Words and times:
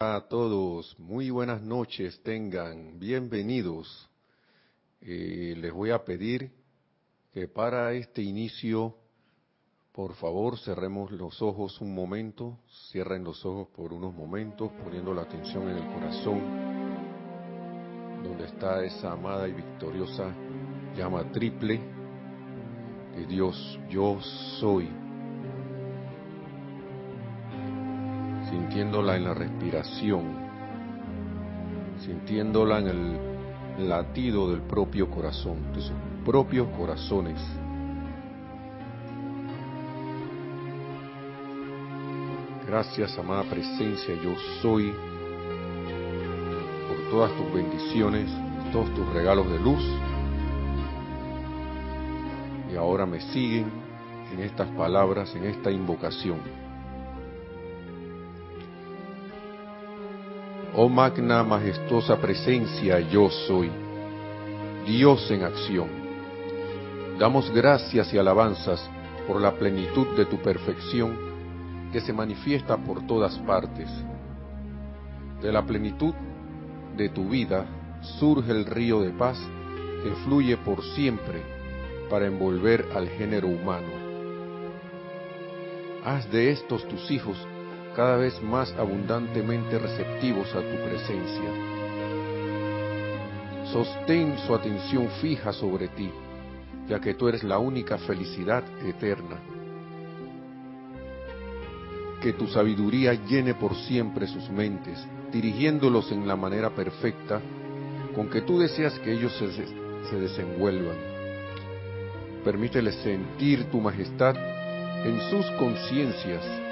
a 0.00 0.28
todos, 0.28 0.96
muy 1.00 1.28
buenas 1.28 1.60
noches 1.60 2.22
tengan, 2.22 3.00
bienvenidos. 3.00 4.08
Eh, 5.00 5.56
les 5.58 5.72
voy 5.72 5.90
a 5.90 6.04
pedir 6.04 6.52
que 7.32 7.48
para 7.48 7.92
este 7.94 8.22
inicio, 8.22 8.94
por 9.90 10.14
favor, 10.14 10.56
cerremos 10.56 11.10
los 11.10 11.42
ojos 11.42 11.80
un 11.80 11.96
momento, 11.96 12.60
cierren 12.92 13.24
los 13.24 13.44
ojos 13.44 13.66
por 13.74 13.92
unos 13.92 14.14
momentos, 14.14 14.70
poniendo 14.84 15.12
la 15.12 15.22
atención 15.22 15.68
en 15.68 15.78
el 15.78 15.92
corazón, 15.92 16.42
donde 18.22 18.44
está 18.44 18.84
esa 18.84 19.10
amada 19.10 19.48
y 19.48 19.52
victoriosa 19.52 20.32
llama 20.96 21.28
triple 21.32 21.80
de 23.16 23.26
Dios, 23.26 23.80
yo 23.90 24.20
soy 24.60 24.88
sintiéndola 28.50 29.16
en 29.16 29.24
la 29.24 29.34
respiración, 29.34 30.24
sintiéndola 32.00 32.78
en 32.78 32.86
el 32.88 33.88
latido 33.88 34.50
del 34.50 34.62
propio 34.62 35.10
corazón, 35.10 35.72
de 35.72 35.80
sus 35.80 35.96
propios 36.24 36.68
corazones. 36.76 37.40
Gracias, 42.66 43.18
amada 43.18 43.44
presencia, 43.44 44.14
yo 44.22 44.34
soy, 44.60 44.92
por 46.88 47.10
todas 47.10 47.32
tus 47.36 47.52
bendiciones, 47.52 48.30
todos 48.72 48.92
tus 48.94 49.08
regalos 49.14 49.50
de 49.50 49.58
luz. 49.58 49.82
Y 52.70 52.76
ahora 52.76 53.06
me 53.06 53.20
siguen 53.20 53.70
en 54.32 54.40
estas 54.40 54.68
palabras, 54.72 55.34
en 55.34 55.44
esta 55.44 55.70
invocación. 55.70 56.67
Oh 60.80 60.88
magna 60.88 61.42
majestuosa 61.42 62.16
presencia, 62.20 63.00
yo 63.00 63.28
soy, 63.28 63.68
Dios 64.86 65.28
en 65.28 65.42
acción. 65.42 65.88
Damos 67.18 67.50
gracias 67.50 68.14
y 68.14 68.18
alabanzas 68.18 68.88
por 69.26 69.40
la 69.40 69.56
plenitud 69.56 70.06
de 70.16 70.24
tu 70.26 70.36
perfección 70.36 71.18
que 71.90 72.00
se 72.00 72.12
manifiesta 72.12 72.76
por 72.76 73.04
todas 73.08 73.36
partes. 73.40 73.90
De 75.42 75.50
la 75.50 75.66
plenitud 75.66 76.14
de 76.96 77.08
tu 77.08 77.28
vida 77.28 77.66
surge 78.20 78.52
el 78.52 78.64
río 78.64 79.00
de 79.00 79.10
paz 79.10 79.36
que 80.04 80.10
fluye 80.26 80.56
por 80.58 80.84
siempre 80.94 81.42
para 82.08 82.26
envolver 82.26 82.86
al 82.94 83.08
género 83.08 83.48
humano. 83.48 83.90
Haz 86.04 86.30
de 86.30 86.52
estos 86.52 86.86
tus 86.86 87.10
hijos 87.10 87.36
cada 87.98 88.16
vez 88.16 88.40
más 88.40 88.72
abundantemente 88.78 89.76
receptivos 89.76 90.46
a 90.54 90.60
tu 90.60 90.76
presencia. 90.84 91.50
Sostén 93.72 94.38
su 94.46 94.54
atención 94.54 95.08
fija 95.20 95.52
sobre 95.52 95.88
ti, 95.88 96.08
ya 96.86 97.00
que 97.00 97.14
tú 97.14 97.26
eres 97.26 97.42
la 97.42 97.58
única 97.58 97.98
felicidad 97.98 98.62
eterna. 98.86 99.40
Que 102.22 102.34
tu 102.34 102.46
sabiduría 102.46 103.14
llene 103.14 103.54
por 103.54 103.74
siempre 103.74 104.28
sus 104.28 104.48
mentes, 104.48 105.04
dirigiéndolos 105.32 106.12
en 106.12 106.28
la 106.28 106.36
manera 106.36 106.70
perfecta 106.70 107.40
con 108.14 108.30
que 108.30 108.42
tú 108.42 108.60
deseas 108.60 108.96
que 109.00 109.12
ellos 109.12 109.32
se, 109.36 109.50
se 110.08 110.20
desenvuelvan. 110.20 110.98
Permíteles 112.44 112.94
sentir 113.02 113.64
tu 113.72 113.80
majestad 113.80 114.36
en 115.04 115.20
sus 115.30 115.44
conciencias 115.58 116.67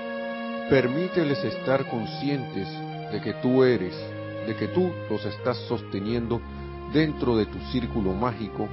Permíteles 0.69 1.45
estar 1.45 1.89
conscientes 1.89 2.67
de 3.13 3.21
que 3.21 3.35
tú 3.35 3.63
eres, 3.63 3.95
de 4.49 4.57
que 4.57 4.67
tú 4.67 4.91
los 5.09 5.25
estás 5.25 5.57
sosteniendo 5.69 6.41
dentro 6.93 7.37
de 7.37 7.47
tu 7.47 7.61
círculo 7.71 8.13
mágico, 8.13 8.69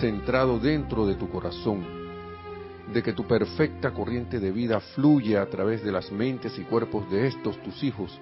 centrado 0.00 0.58
dentro 0.58 1.06
de 1.06 1.14
tu 1.14 1.30
corazón, 1.30 1.86
de 2.92 3.00
que 3.00 3.12
tu 3.12 3.28
perfecta 3.28 3.92
corriente 3.92 4.40
de 4.40 4.50
vida 4.50 4.80
fluye 4.96 5.38
a 5.38 5.48
través 5.48 5.84
de 5.84 5.92
las 5.92 6.10
mentes 6.10 6.58
y 6.58 6.62
cuerpos 6.62 7.08
de 7.12 7.28
estos 7.28 7.62
tus 7.62 7.80
hijos 7.84 8.20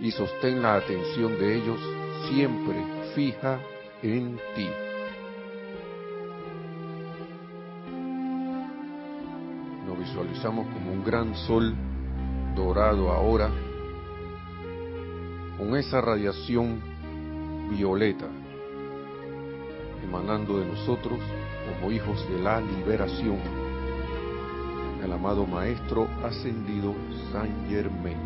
y 0.00 0.10
sostén 0.10 0.62
la 0.62 0.76
atención 0.76 1.38
de 1.38 1.54
ellos 1.54 1.78
siempre 2.30 2.82
fija 3.14 3.60
en 4.02 4.38
ti. 4.54 4.68
Nos 9.86 9.98
visualizamos 9.98 10.66
como 10.68 10.90
un 10.90 11.04
gran 11.04 11.34
sol 11.34 11.74
dorado 12.54 13.10
ahora, 13.10 13.50
con 15.58 15.76
esa 15.76 16.00
radiación 16.00 16.80
violeta 17.70 18.26
emanando 20.02 20.58
de 20.58 20.66
nosotros 20.66 21.18
como 21.80 21.90
hijos 21.90 22.28
de 22.28 22.38
la 22.38 22.60
liberación, 22.60 23.38
el 25.02 25.12
amado 25.12 25.46
Maestro 25.46 26.06
ascendido 26.22 26.94
San 27.32 27.48
Germain. 27.68 28.18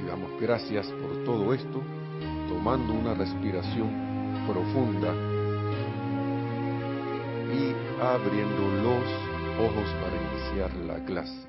Y 0.00 0.06
damos 0.06 0.40
gracias 0.40 0.86
por 0.86 1.24
todo 1.24 1.52
esto, 1.52 1.82
tomando 2.48 2.92
una 2.92 3.14
respiración 3.14 3.90
profunda 4.46 5.27
abriendo 8.00 8.62
los 8.82 9.04
ojos 9.58 9.90
para 10.00 10.16
iniciar 10.16 10.76
la 10.86 11.04
clase. 11.04 11.48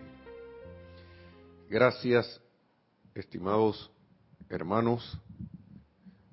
Gracias, 1.70 2.42
estimados 3.14 3.92
hermanos. 4.50 5.16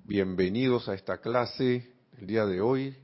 Bienvenidos 0.05 0.89
a 0.89 0.95
esta 0.95 1.19
clase 1.19 1.93
el 2.17 2.25
día 2.25 2.47
de 2.47 2.61
hoy. 2.61 2.95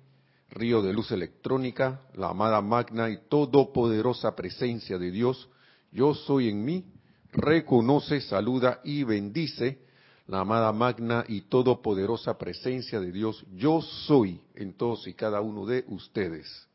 Río 0.49 0.81
de 0.81 0.93
luz 0.93 1.11
electrónica, 1.11 2.01
la 2.15 2.29
amada 2.29 2.61
magna 2.61 3.09
y 3.09 3.17
todopoderosa 3.29 4.35
presencia 4.35 4.97
de 4.97 5.11
Dios, 5.11 5.49
yo 5.91 6.13
soy 6.13 6.49
en 6.49 6.63
mí, 6.63 6.85
reconoce, 7.31 8.21
saluda 8.21 8.79
y 8.83 9.03
bendice 9.03 9.79
la 10.27 10.41
amada 10.41 10.71
magna 10.71 11.25
y 11.27 11.41
todopoderosa 11.41 12.37
presencia 12.37 12.99
de 12.99 13.11
Dios, 13.11 13.45
yo 13.53 13.81
soy 13.81 14.41
en 14.55 14.73
todos 14.73 15.07
y 15.07 15.13
cada 15.13 15.41
uno 15.41 15.65
de 15.65 15.85
ustedes. 15.87 16.67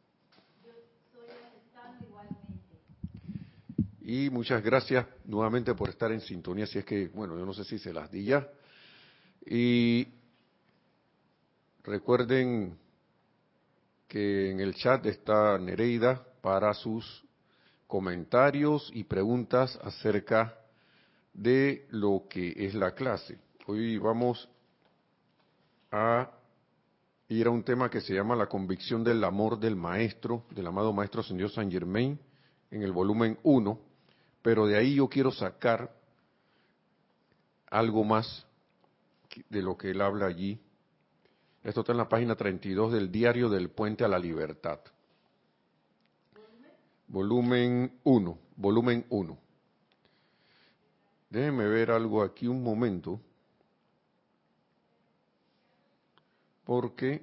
Y 4.10 4.30
muchas 4.30 4.64
gracias 4.64 5.06
nuevamente 5.26 5.74
por 5.74 5.90
estar 5.90 6.10
en 6.10 6.22
sintonía, 6.22 6.66
si 6.66 6.78
es 6.78 6.84
que, 6.86 7.08
bueno, 7.08 7.36
yo 7.36 7.44
no 7.44 7.52
sé 7.52 7.62
si 7.64 7.78
se 7.78 7.92
las 7.92 8.10
di 8.10 8.24
ya. 8.24 8.48
Y 9.44 10.08
recuerden 11.84 12.78
que 14.08 14.50
en 14.50 14.60
el 14.60 14.74
chat 14.74 15.04
está 15.04 15.58
Nereida 15.58 16.26
para 16.40 16.72
sus 16.72 17.22
comentarios 17.86 18.90
y 18.94 19.04
preguntas 19.04 19.78
acerca 19.82 20.56
de 21.34 21.86
lo 21.90 22.24
que 22.30 22.54
es 22.56 22.72
la 22.72 22.92
clase. 22.92 23.38
Hoy 23.66 23.98
vamos 23.98 24.48
a 25.92 26.30
ir 27.28 27.46
a 27.46 27.50
un 27.50 27.62
tema 27.62 27.90
que 27.90 28.00
se 28.00 28.14
llama 28.14 28.34
la 28.34 28.46
convicción 28.46 29.04
del 29.04 29.22
amor 29.22 29.60
del 29.60 29.76
maestro, 29.76 30.46
del 30.52 30.66
amado 30.66 30.94
maestro 30.94 31.22
señor 31.22 31.50
Saint 31.50 31.70
Germain, 31.70 32.18
en 32.70 32.82
el 32.82 32.92
volumen 32.92 33.38
1, 33.42 33.87
pero 34.48 34.66
de 34.66 34.78
ahí 34.78 34.94
yo 34.94 35.10
quiero 35.10 35.30
sacar 35.30 35.94
algo 37.66 38.02
más 38.02 38.46
de 39.50 39.60
lo 39.60 39.76
que 39.76 39.90
él 39.90 40.00
habla 40.00 40.24
allí. 40.24 40.58
Esto 41.62 41.80
está 41.80 41.92
en 41.92 41.98
la 41.98 42.08
página 42.08 42.34
32 42.34 42.94
del 42.94 43.12
diario 43.12 43.50
del 43.50 43.68
Puente 43.68 44.06
a 44.06 44.08
la 44.08 44.18
Libertad. 44.18 44.80
Volumen 47.08 48.00
1, 48.04 48.38
volumen 48.56 49.04
1. 49.10 49.38
Déjenme 51.28 51.68
ver 51.68 51.90
algo 51.90 52.22
aquí 52.22 52.46
un 52.46 52.62
momento, 52.62 53.20
porque 56.64 57.22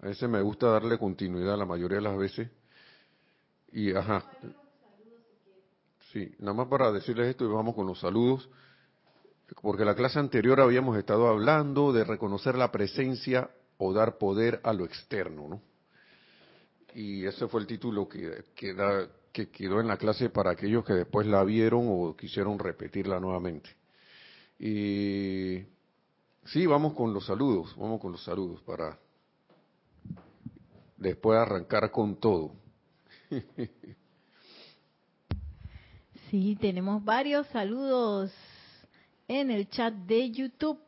a 0.00 0.06
veces 0.06 0.30
me 0.30 0.40
gusta 0.40 0.68
darle 0.68 0.96
continuidad 0.96 1.58
la 1.58 1.66
mayoría 1.66 1.98
de 1.98 2.04
las 2.04 2.16
veces. 2.16 2.48
Y, 3.70 3.94
ajá, 3.94 4.24
sí, 6.14 6.32
nada 6.38 6.54
más 6.54 6.68
para 6.68 6.92
decirles 6.92 7.28
esto 7.28 7.44
y 7.44 7.48
vamos 7.48 7.74
con 7.74 7.88
los 7.88 7.98
saludos, 7.98 8.48
porque 9.60 9.84
la 9.84 9.96
clase 9.96 10.20
anterior 10.20 10.60
habíamos 10.60 10.96
estado 10.96 11.26
hablando 11.28 11.92
de 11.92 12.04
reconocer 12.04 12.54
la 12.54 12.70
presencia 12.70 13.50
o 13.78 13.92
dar 13.92 14.16
poder 14.16 14.60
a 14.62 14.72
lo 14.72 14.84
externo, 14.84 15.48
¿no? 15.48 15.62
Y 16.94 17.26
ese 17.26 17.48
fue 17.48 17.60
el 17.60 17.66
título 17.66 18.08
que, 18.08 18.44
que 18.54 18.72
da, 18.72 19.08
que 19.32 19.50
quedó 19.50 19.80
en 19.80 19.88
la 19.88 19.96
clase 19.96 20.30
para 20.30 20.52
aquellos 20.52 20.84
que 20.84 20.92
después 20.92 21.26
la 21.26 21.42
vieron 21.42 21.86
o 21.88 22.16
quisieron 22.16 22.56
repetirla 22.60 23.18
nuevamente. 23.18 23.70
Y 24.60 25.64
sí, 26.44 26.64
vamos 26.66 26.94
con 26.94 27.12
los 27.12 27.26
saludos, 27.26 27.74
vamos 27.76 28.00
con 28.00 28.12
los 28.12 28.22
saludos 28.22 28.62
para 28.62 28.96
después 30.96 31.36
arrancar 31.36 31.90
con 31.90 32.14
todo. 32.20 32.52
Sí, 36.34 36.58
tenemos 36.60 37.04
varios 37.04 37.46
saludos 37.52 38.32
en 39.28 39.52
el 39.52 39.70
chat 39.70 39.94
de 39.94 40.32
YouTube. 40.32 40.80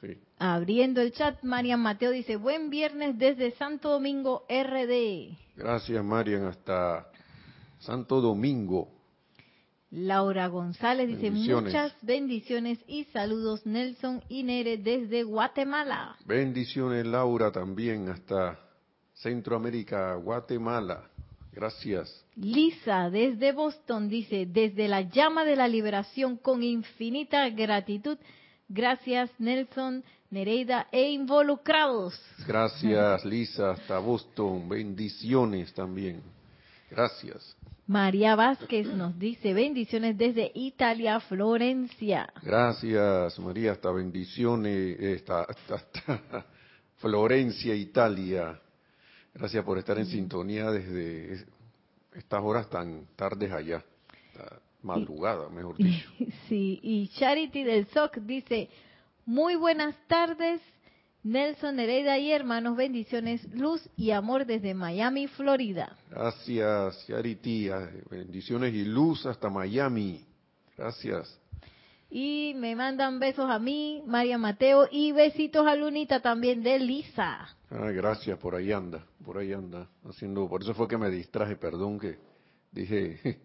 Sí. 0.00 0.18
Abriendo 0.36 1.00
el 1.00 1.12
chat, 1.12 1.40
Marian 1.44 1.78
Mateo 1.78 2.10
dice, 2.10 2.34
buen 2.34 2.70
viernes 2.70 3.16
desde 3.16 3.52
Santo 3.52 3.88
Domingo 3.90 4.44
RD. 4.48 5.38
Gracias, 5.54 6.04
Marian, 6.04 6.46
hasta 6.46 7.06
Santo 7.78 8.20
Domingo. 8.20 8.88
Laura 9.92 10.48
González 10.48 11.06
dice, 11.06 11.30
Bendiciones. 11.30 11.72
muchas 11.72 11.96
bendiciones 12.02 12.80
y 12.88 13.04
saludos 13.04 13.64
Nelson 13.66 14.24
y 14.28 14.42
Nere 14.42 14.78
desde 14.78 15.22
Guatemala. 15.22 16.16
Bendiciones, 16.26 17.06
Laura, 17.06 17.52
también 17.52 18.08
hasta 18.08 18.58
Centroamérica, 19.12 20.16
Guatemala. 20.16 21.12
Gracias. 21.54 22.24
Lisa 22.36 23.10
desde 23.10 23.52
Boston 23.52 24.08
dice, 24.08 24.46
desde 24.46 24.88
la 24.88 25.02
llama 25.02 25.44
de 25.44 25.56
la 25.56 25.68
liberación 25.68 26.36
con 26.36 26.62
infinita 26.62 27.48
gratitud. 27.50 28.18
Gracias 28.68 29.30
Nelson, 29.38 30.02
Nereida 30.30 30.88
e 30.90 31.10
involucrados. 31.10 32.20
Gracias, 32.46 33.24
Lisa, 33.24 33.70
hasta 33.72 33.98
Boston. 33.98 34.68
Bendiciones 34.68 35.72
también. 35.74 36.22
Gracias. 36.90 37.56
María 37.86 38.34
Vázquez 38.34 38.86
nos 38.86 39.16
dice 39.18 39.52
bendiciones 39.52 40.16
desde 40.16 40.50
Italia, 40.54 41.20
Florencia. 41.20 42.32
Gracias, 42.42 43.38
María, 43.38 43.72
hasta 43.72 43.90
bendiciones, 43.92 45.20
hasta, 45.20 45.42
hasta- 45.42 45.74
hasta 46.14 46.46
Florencia, 46.96 47.74
Italia. 47.74 48.58
Gracias 49.34 49.64
por 49.64 49.78
estar 49.78 49.98
en 49.98 50.06
sintonía 50.06 50.70
desde 50.70 51.44
estas 52.14 52.42
horas 52.42 52.70
tan 52.70 53.06
tardes 53.16 53.50
allá. 53.52 53.84
Madrugada, 54.82 55.48
mejor 55.48 55.76
dicho. 55.78 56.10
Sí, 56.48 56.78
y 56.82 57.08
Charity 57.08 57.64
del 57.64 57.86
SOC 57.86 58.18
dice, 58.18 58.68
muy 59.26 59.56
buenas 59.56 59.96
tardes, 60.06 60.60
Nelson, 61.22 61.76
Nereida 61.76 62.18
y 62.18 62.30
hermanos, 62.30 62.76
bendiciones, 62.76 63.42
luz 63.54 63.88
y 63.96 64.10
amor 64.10 64.44
desde 64.44 64.74
Miami, 64.74 65.26
Florida. 65.26 65.96
Gracias, 66.10 67.06
Charity. 67.06 67.70
Bendiciones 68.10 68.74
y 68.74 68.84
luz 68.84 69.24
hasta 69.24 69.48
Miami. 69.48 70.22
Gracias. 70.76 71.40
Y 72.16 72.54
me 72.54 72.76
mandan 72.76 73.18
besos 73.18 73.50
a 73.50 73.58
mí, 73.58 74.00
María 74.06 74.38
Mateo, 74.38 74.86
y 74.88 75.10
besitos 75.10 75.66
a 75.66 75.74
Lunita 75.74 76.22
también 76.22 76.62
de 76.62 76.78
Lisa. 76.78 77.48
Ah, 77.68 77.90
gracias, 77.90 78.38
por 78.38 78.54
ahí 78.54 78.70
anda, 78.70 79.04
por 79.24 79.36
ahí 79.36 79.52
anda, 79.52 79.90
haciendo, 80.04 80.48
por 80.48 80.62
eso 80.62 80.74
fue 80.74 80.86
que 80.86 80.96
me 80.96 81.10
distraje, 81.10 81.56
perdón 81.56 81.98
que 81.98 82.16
dije 82.70 83.40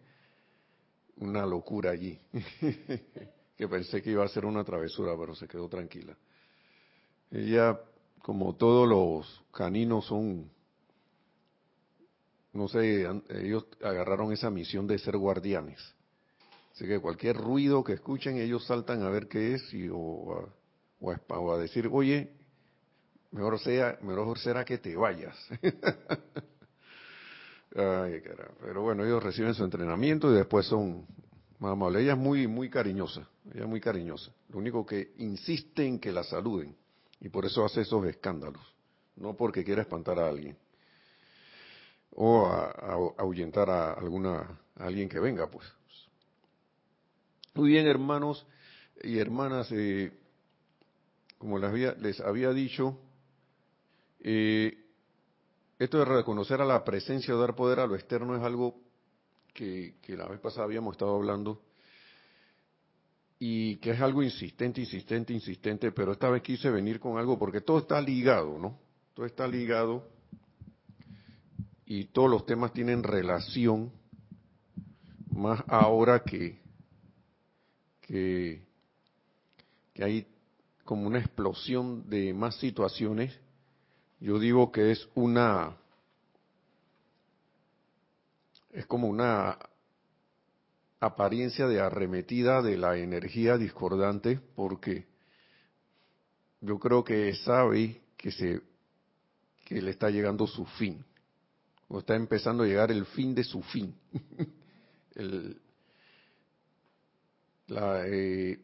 una 1.17 1.47
locura 1.47 1.89
allí, 1.89 2.19
que 3.57 3.67
pensé 3.67 4.03
que 4.03 4.11
iba 4.11 4.23
a 4.23 4.27
ser 4.27 4.45
una 4.45 4.63
travesura, 4.63 5.15
pero 5.17 5.33
se 5.33 5.47
quedó 5.47 5.67
tranquila. 5.67 6.15
Ella, 7.31 7.75
como 8.21 8.53
todos 8.53 8.87
los 8.87 9.45
caninos 9.51 10.05
son, 10.05 10.47
no 12.53 12.67
sé, 12.67 13.07
ellos 13.29 13.65
agarraron 13.81 14.31
esa 14.31 14.51
misión 14.51 14.85
de 14.85 14.99
ser 14.99 15.17
guardianes. 15.17 15.79
Así 16.79 16.87
que 16.87 17.01
cualquier 17.01 17.35
ruido 17.35 17.83
que 17.83 17.91
escuchen, 17.91 18.37
ellos 18.37 18.65
saltan 18.65 19.03
a 19.03 19.09
ver 19.09 19.27
qué 19.27 19.55
es 19.55 19.73
y, 19.73 19.89
o, 19.91 20.39
a, 20.39 20.45
o 21.01 21.11
a- 21.11 21.39
o 21.39 21.53
a 21.53 21.57
decir, 21.57 21.89
oye, 21.91 22.31
Mejor 23.31 23.59
sea, 23.59 23.99
mejor 24.01 24.39
será 24.39 24.63
que 24.63 24.77
te 24.77 24.95
vayas. 24.95 25.35
Ay, 27.75 28.21
caramba. 28.21 28.55
Pero 28.61 28.81
bueno, 28.81 29.03
ellos 29.05 29.21
reciben 29.21 29.53
su 29.53 29.63
entrenamiento 29.63 30.31
y 30.31 30.35
después 30.35 30.65
son 30.67 31.05
más 31.59 31.73
amables. 31.73 32.03
Ella 32.03 32.13
es 32.13 32.17
muy, 32.17 32.47
muy 32.47 32.69
cariñosa. 32.69 33.27
Ella 33.53 33.63
es 33.63 33.69
muy 33.69 33.81
cariñosa. 33.81 34.31
Lo 34.49 34.57
único 34.59 34.85
que 34.85 35.13
insiste 35.17 35.85
en 35.85 35.99
que 35.99 36.11
la 36.13 36.23
saluden. 36.23 36.75
Y 37.19 37.27
por 37.29 37.45
eso 37.45 37.65
hace 37.65 37.81
esos 37.81 38.05
escándalos. 38.05 38.61
No 39.17 39.35
porque 39.35 39.63
quiera 39.65 39.81
espantar 39.81 40.17
a 40.17 40.29
alguien. 40.29 40.57
O 42.15 42.45
a, 42.47 42.71
a- 42.71 43.13
ahuyentar 43.19 43.69
a 43.69 43.93
alguna, 43.93 44.59
a 44.75 44.85
alguien 44.85 45.09
que 45.09 45.19
venga, 45.19 45.47
pues. 45.51 45.67
Muy 47.59 47.71
bien, 47.71 47.87
hermanos 47.87 48.47
y 49.03 49.17
hermanas. 49.17 49.67
eh, 49.73 50.13
como 51.37 51.59
les 51.59 51.69
había, 51.69 51.91
les 51.95 52.21
había 52.21 52.53
dicho, 52.53 52.97
eh, 54.21 54.77
esto 55.77 55.97
de 55.97 56.05
reconocer 56.05 56.61
a 56.61 56.65
la 56.65 56.85
presencia 56.85 57.35
o 57.35 57.37
dar 57.37 57.57
poder 57.57 57.81
a 57.81 57.85
lo 57.85 57.95
externo 57.95 58.37
es 58.37 58.41
algo 58.43 58.79
que, 59.53 59.95
que 60.01 60.15
la 60.15 60.25
vez 60.29 60.39
pasada 60.39 60.63
habíamos 60.63 60.93
estado 60.93 61.13
hablando 61.13 61.61
y 63.39 63.75
que 63.79 63.91
es 63.91 63.99
algo 63.99 64.23
insistente, 64.23 64.79
insistente, 64.79 65.33
insistente, 65.33 65.91
pero 65.91 66.13
esta 66.13 66.29
vez 66.29 66.41
quise 66.41 66.69
venir 66.69 66.97
con 66.97 67.17
algo 67.17 67.37
porque 67.37 67.59
todo 67.59 67.79
está 67.79 67.99
ligado, 67.99 68.57
¿no? 68.57 68.79
Todo 69.13 69.25
está 69.25 69.45
ligado 69.45 70.07
y 71.85 72.05
todos 72.05 72.29
los 72.31 72.45
temas 72.45 72.71
tienen 72.71 73.03
relación, 73.03 73.91
más 75.33 75.61
ahora 75.67 76.23
que, 76.23 76.68
que, 78.09 78.63
que 79.93 80.03
hay 80.03 80.27
como 80.83 81.05
una 81.05 81.19
explosión 81.19 82.09
de 82.09 82.33
más 82.33 82.55
situaciones 82.57 83.39
yo 84.19 84.37
digo 84.37 84.71
que 84.71 84.91
es 84.91 85.07
una, 85.15 85.77
es 88.71 88.85
como 88.85 89.07
una 89.07 89.57
apariencia 90.99 91.67
de 91.67 91.79
arremetida 91.79 92.61
de 92.61 92.77
la 92.77 92.97
energía 92.97 93.57
discordante, 93.57 94.41
porque 94.55 95.07
yo 96.59 96.77
creo 96.79 97.05
que 97.05 97.33
sabe 97.35 98.01
que 98.17 98.31
se, 98.31 98.61
que 99.63 99.81
le 99.81 99.91
está 99.91 100.09
llegando 100.09 100.45
su 100.47 100.65
fin, 100.65 101.05
o 101.87 101.99
está 101.99 102.15
empezando 102.15 102.63
a 102.63 102.67
llegar 102.67 102.91
el 102.91 103.05
fin 103.05 103.33
de 103.33 103.45
su 103.45 103.61
fin. 103.63 103.95
El- 105.15 105.61
eh, 107.71 108.59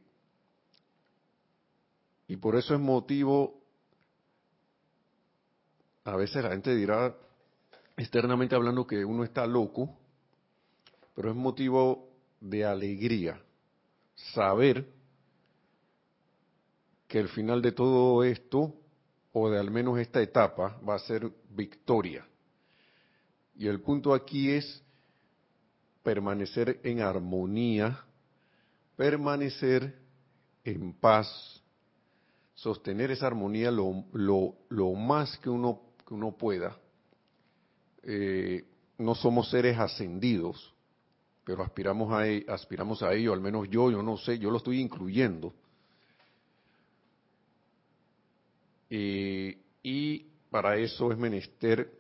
y 2.28 2.38
por 2.38 2.56
eso 2.56 2.74
es 2.74 2.80
motivo 2.80 3.66
a 6.06 6.16
veces 6.16 6.44
la 6.44 6.52
gente 6.52 6.76
dirá 6.76 7.16
externamente 7.98 8.56
hablando 8.56 8.86
que 8.86 9.04
uno 9.04 9.24
está 9.24 9.48
loco, 9.48 9.98
pero 11.16 11.32
es 11.32 11.36
motivo 11.36 12.10
de 12.40 12.64
alegría 12.64 13.42
saber 14.34 14.88
que 17.08 17.20
el 17.20 17.28
final 17.30 17.62
de 17.62 17.72
todo 17.72 18.24
esto, 18.24 18.76
o 19.34 19.50
de 19.50 19.60
al 19.60 19.72
menos 19.72 19.98
esta 19.98 20.22
etapa, 20.22 20.80
va 20.88 20.96
a 20.96 21.00
ser 21.00 21.32
victoria. 21.50 22.26
Y 23.56 23.68
el 23.68 23.82
punto 23.82 24.14
aquí 24.14 24.52
es 24.52 24.84
permanecer 26.04 26.80
en 26.84 27.02
armonía, 27.02 28.06
permanecer 28.96 29.96
en 30.64 30.94
paz, 30.94 31.28
sostener 32.54 33.12
esa 33.12 33.28
armonía 33.28 33.72
lo, 33.72 34.06
lo, 34.14 34.94
más 34.94 35.38
que 35.40 35.50
uno, 35.50 35.82
que 36.08 36.14
uno 36.14 36.32
pueda. 36.38 36.78
Eh, 38.04 38.64
no 38.98 39.16
somos 39.16 39.50
seres 39.50 39.78
ascendidos, 39.78 40.74
pero 41.44 41.64
aspiramos 41.64 42.12
a, 42.12 42.54
aspiramos 42.54 43.04
a 43.04 43.14
ello, 43.14 43.34
al 43.34 43.42
menos 43.42 43.70
yo, 43.70 43.92
yo 43.92 44.02
no 44.02 44.18
sé, 44.18 44.40
yo 44.40 44.50
lo 44.50 44.58
estoy 44.58 44.80
incluyendo. 44.80 45.54
Eh, 48.90 49.58
y 49.84 50.20
para 50.50 50.78
eso 50.78 51.12
es 51.12 51.18
menester 51.18 51.92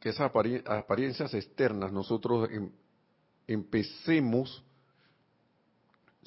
que 0.00 0.10
esas 0.10 0.32
apari- 0.32 0.62
apariencias 0.66 1.32
externas 1.34 1.92
nosotros 1.92 2.48
em- 2.50 2.70
empecemos, 3.46 4.64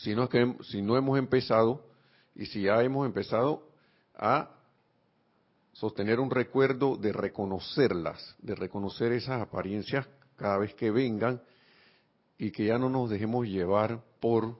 si 0.01 0.15
no, 0.15 0.27
si 0.63 0.81
no 0.81 0.97
hemos 0.97 1.19
empezado, 1.19 1.85
y 2.35 2.45
si 2.47 2.63
ya 2.63 2.81
hemos 2.81 3.05
empezado 3.05 3.67
a 4.15 4.49
sostener 5.73 6.19
un 6.19 6.31
recuerdo 6.31 6.95
de 6.95 7.13
reconocerlas, 7.13 8.35
de 8.39 8.55
reconocer 8.55 9.11
esas 9.11 9.41
apariencias 9.41 10.07
cada 10.35 10.57
vez 10.57 10.73
que 10.73 10.89
vengan 10.89 11.41
y 12.37 12.51
que 12.51 12.65
ya 12.65 12.79
no 12.79 12.89
nos 12.89 13.09
dejemos 13.11 13.47
llevar 13.47 14.03
por, 14.19 14.59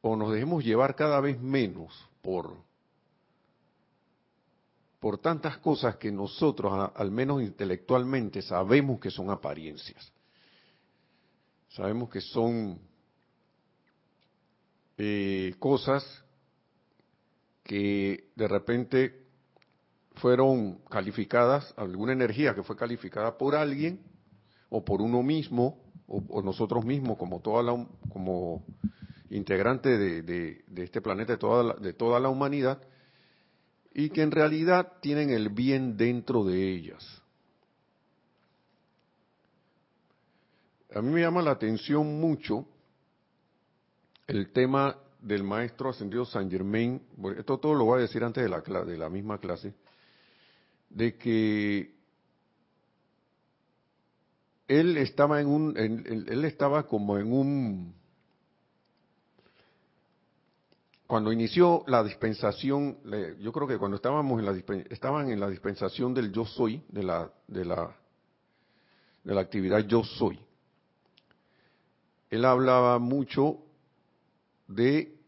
o 0.00 0.16
nos 0.16 0.32
dejemos 0.32 0.64
llevar 0.64 0.94
cada 0.94 1.20
vez 1.20 1.40
menos 1.40 1.92
por, 2.22 2.56
por 5.00 5.18
tantas 5.18 5.58
cosas 5.58 5.96
que 5.96 6.12
nosotros, 6.12 6.90
al 6.94 7.10
menos 7.10 7.42
intelectualmente, 7.42 8.42
sabemos 8.42 9.00
que 9.00 9.10
son 9.10 9.30
apariencias. 9.30 10.12
Sabemos 11.70 12.08
que 12.08 12.20
son 12.20 12.80
eh, 14.98 15.54
cosas 15.60 16.04
que 17.62 18.30
de 18.34 18.48
repente 18.48 19.28
fueron 20.16 20.78
calificadas, 20.90 21.72
alguna 21.76 22.12
energía 22.12 22.54
que 22.54 22.64
fue 22.64 22.76
calificada 22.76 23.38
por 23.38 23.54
alguien 23.54 24.00
o 24.68 24.84
por 24.84 25.00
uno 25.00 25.22
mismo, 25.22 25.78
o, 26.08 26.42
nosotros 26.42 26.84
mismos 26.84 27.16
como 27.16 27.40
toda 27.40 27.62
la, 27.62 27.86
como 28.12 28.64
integrante 29.30 29.96
de, 29.96 30.22
de, 30.22 30.82
este 30.82 31.00
planeta, 31.00 31.34
de 31.34 31.38
toda, 31.38 31.62
la, 31.62 31.74
de 31.74 31.92
toda 31.92 32.18
la 32.18 32.28
humanidad, 32.28 32.80
y 33.94 34.10
que 34.10 34.22
en 34.22 34.30
realidad 34.30 34.94
tienen 35.00 35.30
el 35.30 35.48
bien 35.50 35.96
dentro 35.96 36.44
de 36.44 36.72
ellas. 36.72 37.22
A 40.94 41.02
mí 41.02 41.12
me 41.12 41.20
llama 41.20 41.42
la 41.42 41.52
atención 41.52 42.18
mucho 42.20 42.66
el 44.28 44.52
tema 44.52 44.96
del 45.20 45.42
maestro 45.42 45.88
ascendido 45.88 46.24
San 46.24 46.50
Germain, 46.50 47.02
esto 47.36 47.58
todo 47.58 47.74
lo 47.74 47.86
voy 47.86 47.98
a 47.98 48.02
decir 48.02 48.22
antes 48.22 48.44
de 48.44 48.48
la, 48.48 48.60
de 48.60 48.98
la 48.98 49.08
misma 49.08 49.38
clase, 49.38 49.74
de 50.90 51.16
que 51.16 51.94
él 54.68 54.98
estaba 54.98 55.40
en 55.40 55.48
un, 55.48 55.76
él 55.76 56.44
estaba 56.44 56.86
como 56.86 57.18
en 57.18 57.32
un, 57.32 57.94
cuando 61.06 61.32
inició 61.32 61.84
la 61.86 62.04
dispensación, 62.04 62.98
yo 63.40 63.50
creo 63.50 63.66
que 63.66 63.78
cuando 63.78 63.96
estábamos 63.96 64.38
en 64.38 64.44
la 64.44 64.84
estaban 64.90 65.30
en 65.30 65.40
la 65.40 65.48
dispensación 65.48 66.12
del 66.12 66.30
yo 66.30 66.44
soy, 66.44 66.84
de 66.90 67.02
la, 67.02 67.32
de 67.46 67.64
la, 67.64 67.96
de 69.24 69.34
la 69.34 69.40
actividad 69.40 69.78
yo 69.86 70.04
soy. 70.04 70.38
Él 72.28 72.44
hablaba 72.44 72.98
mucho 72.98 73.64
de, 74.68 75.18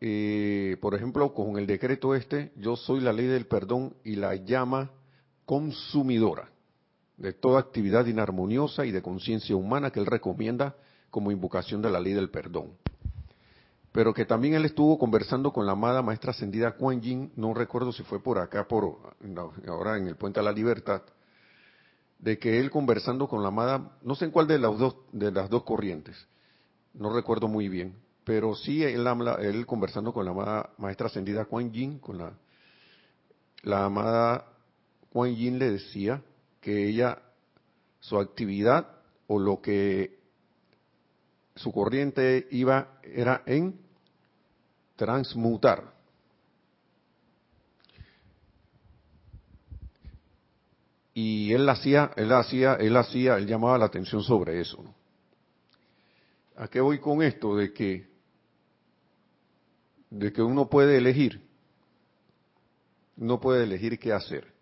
eh, 0.00 0.76
por 0.80 0.94
ejemplo, 0.94 1.32
con 1.32 1.56
el 1.56 1.66
decreto 1.66 2.14
este, 2.14 2.52
yo 2.56 2.76
soy 2.76 3.00
la 3.00 3.12
ley 3.12 3.26
del 3.26 3.46
perdón 3.46 3.94
y 4.04 4.16
la 4.16 4.34
llama 4.34 4.90
consumidora 5.46 6.50
de 7.16 7.32
toda 7.32 7.60
actividad 7.60 8.04
inarmoniosa 8.06 8.84
y 8.84 8.90
de 8.90 9.00
conciencia 9.00 9.56
humana 9.56 9.90
que 9.90 10.00
él 10.00 10.06
recomienda 10.06 10.76
como 11.10 11.30
invocación 11.30 11.80
de 11.80 11.90
la 11.90 12.00
ley 12.00 12.12
del 12.12 12.28
perdón. 12.28 12.72
Pero 13.92 14.12
que 14.12 14.26
también 14.26 14.52
él 14.52 14.66
estuvo 14.66 14.98
conversando 14.98 15.52
con 15.52 15.64
la 15.64 15.72
amada 15.72 16.02
maestra 16.02 16.32
ascendida 16.32 16.72
Kuan 16.72 17.00
Yin, 17.00 17.32
no 17.36 17.54
recuerdo 17.54 17.92
si 17.92 18.02
fue 18.02 18.22
por 18.22 18.38
acá, 18.38 18.68
por 18.68 18.98
ahora 19.66 19.96
en 19.96 20.08
el 20.08 20.16
Puente 20.16 20.40
a 20.40 20.42
la 20.42 20.52
Libertad, 20.52 21.00
de 22.18 22.38
que 22.38 22.60
él 22.60 22.70
conversando 22.70 23.28
con 23.28 23.42
la 23.42 23.48
amada, 23.48 23.96
no 24.02 24.14
sé 24.14 24.26
en 24.26 24.32
cuál 24.32 24.46
de 24.46 24.58
las 24.58 24.76
dos, 24.76 24.96
de 25.12 25.30
las 25.32 25.48
dos 25.48 25.62
corrientes, 25.62 26.14
no 26.92 27.14
recuerdo 27.14 27.48
muy 27.48 27.70
bien, 27.70 27.94
pero 28.26 28.56
sí 28.56 28.82
él, 28.82 29.66
conversando 29.66 30.12
con 30.12 30.24
la 30.24 30.32
amada 30.32 30.70
maestra 30.78 31.06
ascendida 31.06 31.44
Kuan 31.44 31.70
Yin, 31.70 32.00
con 32.00 32.18
la, 32.18 32.32
la 33.62 33.84
amada 33.84 34.48
Kuan 35.12 35.32
Yin 35.32 35.60
le 35.60 35.70
decía 35.70 36.20
que 36.60 36.88
ella, 36.88 37.22
su 38.00 38.18
actividad 38.18 38.96
o 39.28 39.38
lo 39.38 39.62
que 39.62 40.18
su 41.54 41.70
corriente 41.70 42.48
iba 42.50 42.98
era 43.04 43.44
en 43.46 43.78
transmutar. 44.96 45.94
Y 51.14 51.52
él 51.52 51.68
hacía, 51.68 52.10
él 52.16 52.32
hacía, 52.32 52.74
él 52.74 52.96
hacía, 52.96 53.36
él 53.36 53.46
llamaba 53.46 53.78
la 53.78 53.84
atención 53.84 54.24
sobre 54.24 54.60
eso. 54.60 54.84
¿A 56.56 56.66
qué 56.66 56.80
voy 56.80 56.98
con 56.98 57.22
esto? 57.22 57.54
De 57.54 57.72
que 57.72 58.15
de 60.10 60.32
que 60.32 60.42
uno 60.42 60.68
puede 60.68 60.96
elegir, 60.98 61.42
no 63.16 63.40
puede 63.40 63.64
elegir 63.64 63.98
qué 63.98 64.12
hacer. 64.12 64.52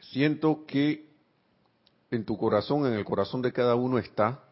Siento 0.00 0.64
que 0.66 1.06
en 2.10 2.24
tu 2.24 2.36
corazón, 2.38 2.86
en 2.86 2.94
el 2.94 3.04
corazón 3.04 3.42
de 3.42 3.52
cada 3.52 3.74
uno 3.74 3.98
está 3.98 4.44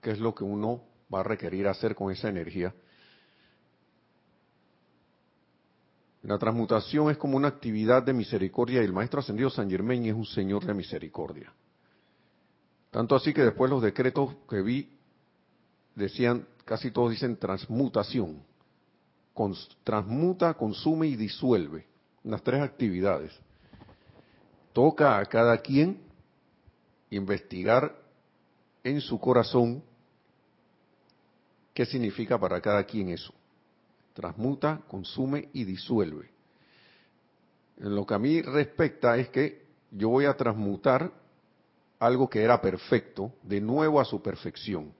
qué 0.00 0.10
es 0.10 0.18
lo 0.18 0.34
que 0.34 0.44
uno 0.44 0.82
va 1.12 1.20
a 1.20 1.24
requerir 1.24 1.68
hacer 1.68 1.94
con 1.94 2.10
esa 2.10 2.28
energía. 2.28 2.74
La 6.22 6.38
transmutación 6.38 7.10
es 7.10 7.16
como 7.16 7.36
una 7.36 7.48
actividad 7.48 8.02
de 8.02 8.12
misericordia 8.12 8.80
y 8.80 8.84
el 8.84 8.92
Maestro 8.92 9.20
Ascendido 9.20 9.50
San 9.50 9.68
Germain 9.68 10.06
es 10.06 10.14
un 10.14 10.24
Señor 10.24 10.64
de 10.64 10.74
misericordia. 10.74 11.52
Tanto 12.90 13.16
así 13.16 13.32
que 13.32 13.42
después 13.42 13.70
los 13.70 13.82
decretos 13.82 14.34
que 14.48 14.62
vi 14.62 14.98
decían 15.94 16.46
casi 16.64 16.90
todos 16.90 17.10
dicen 17.10 17.36
transmutación. 17.36 18.42
transmuta, 19.84 20.54
consume 20.54 21.08
y 21.08 21.16
disuelve. 21.16 21.86
Las 22.24 22.42
tres 22.42 22.60
actividades. 22.62 23.32
Toca 24.72 25.18
a 25.18 25.24
cada 25.26 25.58
quien 25.58 26.00
investigar 27.10 27.94
en 28.84 29.00
su 29.00 29.18
corazón 29.18 29.82
qué 31.74 31.84
significa 31.84 32.38
para 32.38 32.60
cada 32.60 32.84
quien 32.84 33.08
eso. 33.08 33.34
Transmuta, 34.14 34.80
consume 34.88 35.48
y 35.52 35.64
disuelve. 35.64 36.30
En 37.78 37.94
lo 37.94 38.06
que 38.06 38.14
a 38.14 38.18
mí 38.18 38.40
respecta 38.42 39.16
es 39.16 39.28
que 39.30 39.62
yo 39.90 40.10
voy 40.10 40.26
a 40.26 40.36
transmutar 40.36 41.10
algo 41.98 42.28
que 42.28 42.42
era 42.42 42.60
perfecto 42.60 43.32
de 43.42 43.60
nuevo 43.60 44.00
a 44.00 44.04
su 44.04 44.22
perfección 44.22 44.92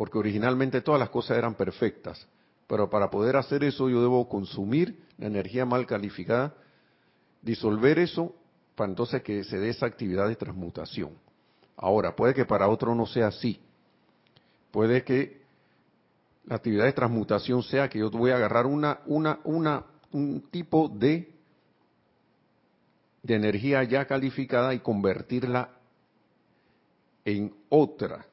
porque 0.00 0.16
originalmente 0.16 0.80
todas 0.80 0.98
las 0.98 1.10
cosas 1.10 1.36
eran 1.36 1.54
perfectas, 1.54 2.26
pero 2.66 2.88
para 2.88 3.10
poder 3.10 3.36
hacer 3.36 3.62
eso 3.64 3.90
yo 3.90 4.00
debo 4.00 4.26
consumir 4.30 4.98
la 5.18 5.26
energía 5.26 5.66
mal 5.66 5.84
calificada, 5.86 6.54
disolver 7.42 7.98
eso 7.98 8.34
para 8.74 8.88
entonces 8.88 9.22
que 9.22 9.44
se 9.44 9.58
dé 9.58 9.68
esa 9.68 9.84
actividad 9.84 10.26
de 10.26 10.36
transmutación. 10.36 11.10
Ahora, 11.76 12.16
puede 12.16 12.32
que 12.32 12.46
para 12.46 12.70
otro 12.70 12.94
no 12.94 13.04
sea 13.04 13.26
así. 13.26 13.60
Puede 14.70 15.04
que 15.04 15.42
la 16.46 16.56
actividad 16.56 16.86
de 16.86 16.94
transmutación 16.94 17.62
sea 17.62 17.90
que 17.90 17.98
yo 17.98 18.10
voy 18.10 18.30
a 18.30 18.36
agarrar 18.36 18.64
una, 18.64 19.00
una, 19.04 19.40
una, 19.44 19.84
un 20.12 20.48
tipo 20.50 20.88
de, 20.88 21.30
de 23.22 23.34
energía 23.34 23.84
ya 23.84 24.06
calificada 24.06 24.72
y 24.72 24.78
convertirla 24.78 25.72
en 27.22 27.54
otra 27.68 28.24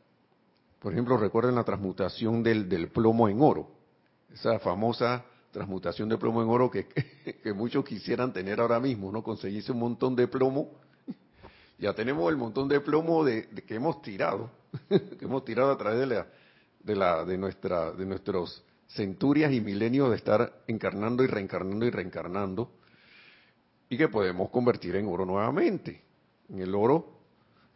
por 0.87 0.93
ejemplo, 0.93 1.17
recuerden 1.17 1.55
la 1.55 1.65
transmutación 1.65 2.41
del, 2.41 2.69
del 2.69 2.87
plomo 2.87 3.27
en 3.27 3.41
oro, 3.41 3.69
esa 4.33 4.57
famosa 4.59 5.25
transmutación 5.51 6.07
de 6.07 6.17
plomo 6.17 6.41
en 6.41 6.47
oro 6.47 6.71
que, 6.71 6.87
muchos 7.53 7.83
quisieran 7.83 8.31
tener 8.31 8.61
ahora 8.61 8.79
mismo, 8.79 9.11
¿no? 9.11 9.21
Conseguirse 9.21 9.73
un 9.73 9.79
montón 9.79 10.15
de 10.15 10.29
plomo. 10.29 10.71
Ya 11.77 11.93
tenemos 11.93 12.31
el 12.31 12.37
montón 12.37 12.69
de 12.69 12.79
plomo 12.79 13.25
de, 13.25 13.49
que 13.67 13.75
hemos 13.75 14.01
tirado, 14.01 14.49
que 14.87 15.25
hemos 15.25 15.43
tirado 15.43 15.73
a 15.73 15.77
través 15.77 15.99
de 15.99 16.05
la, 16.05 16.27
de 16.79 16.95
la, 16.95 17.25
de 17.25 17.37
nuestra, 17.37 17.91
de 17.91 18.05
nuestros 18.05 18.63
centurias 18.87 19.51
y 19.51 19.59
milenios 19.59 20.09
de 20.09 20.15
estar 20.15 20.63
encarnando 20.67 21.21
y 21.21 21.27
reencarnando 21.27 21.85
y 21.85 21.89
reencarnando, 21.89 22.71
y 23.89 23.97
que 23.97 24.07
podemos 24.07 24.49
convertir 24.51 24.95
en 24.95 25.07
oro 25.07 25.25
nuevamente, 25.25 26.01
en 26.47 26.59
el 26.59 26.73
oro 26.73 27.17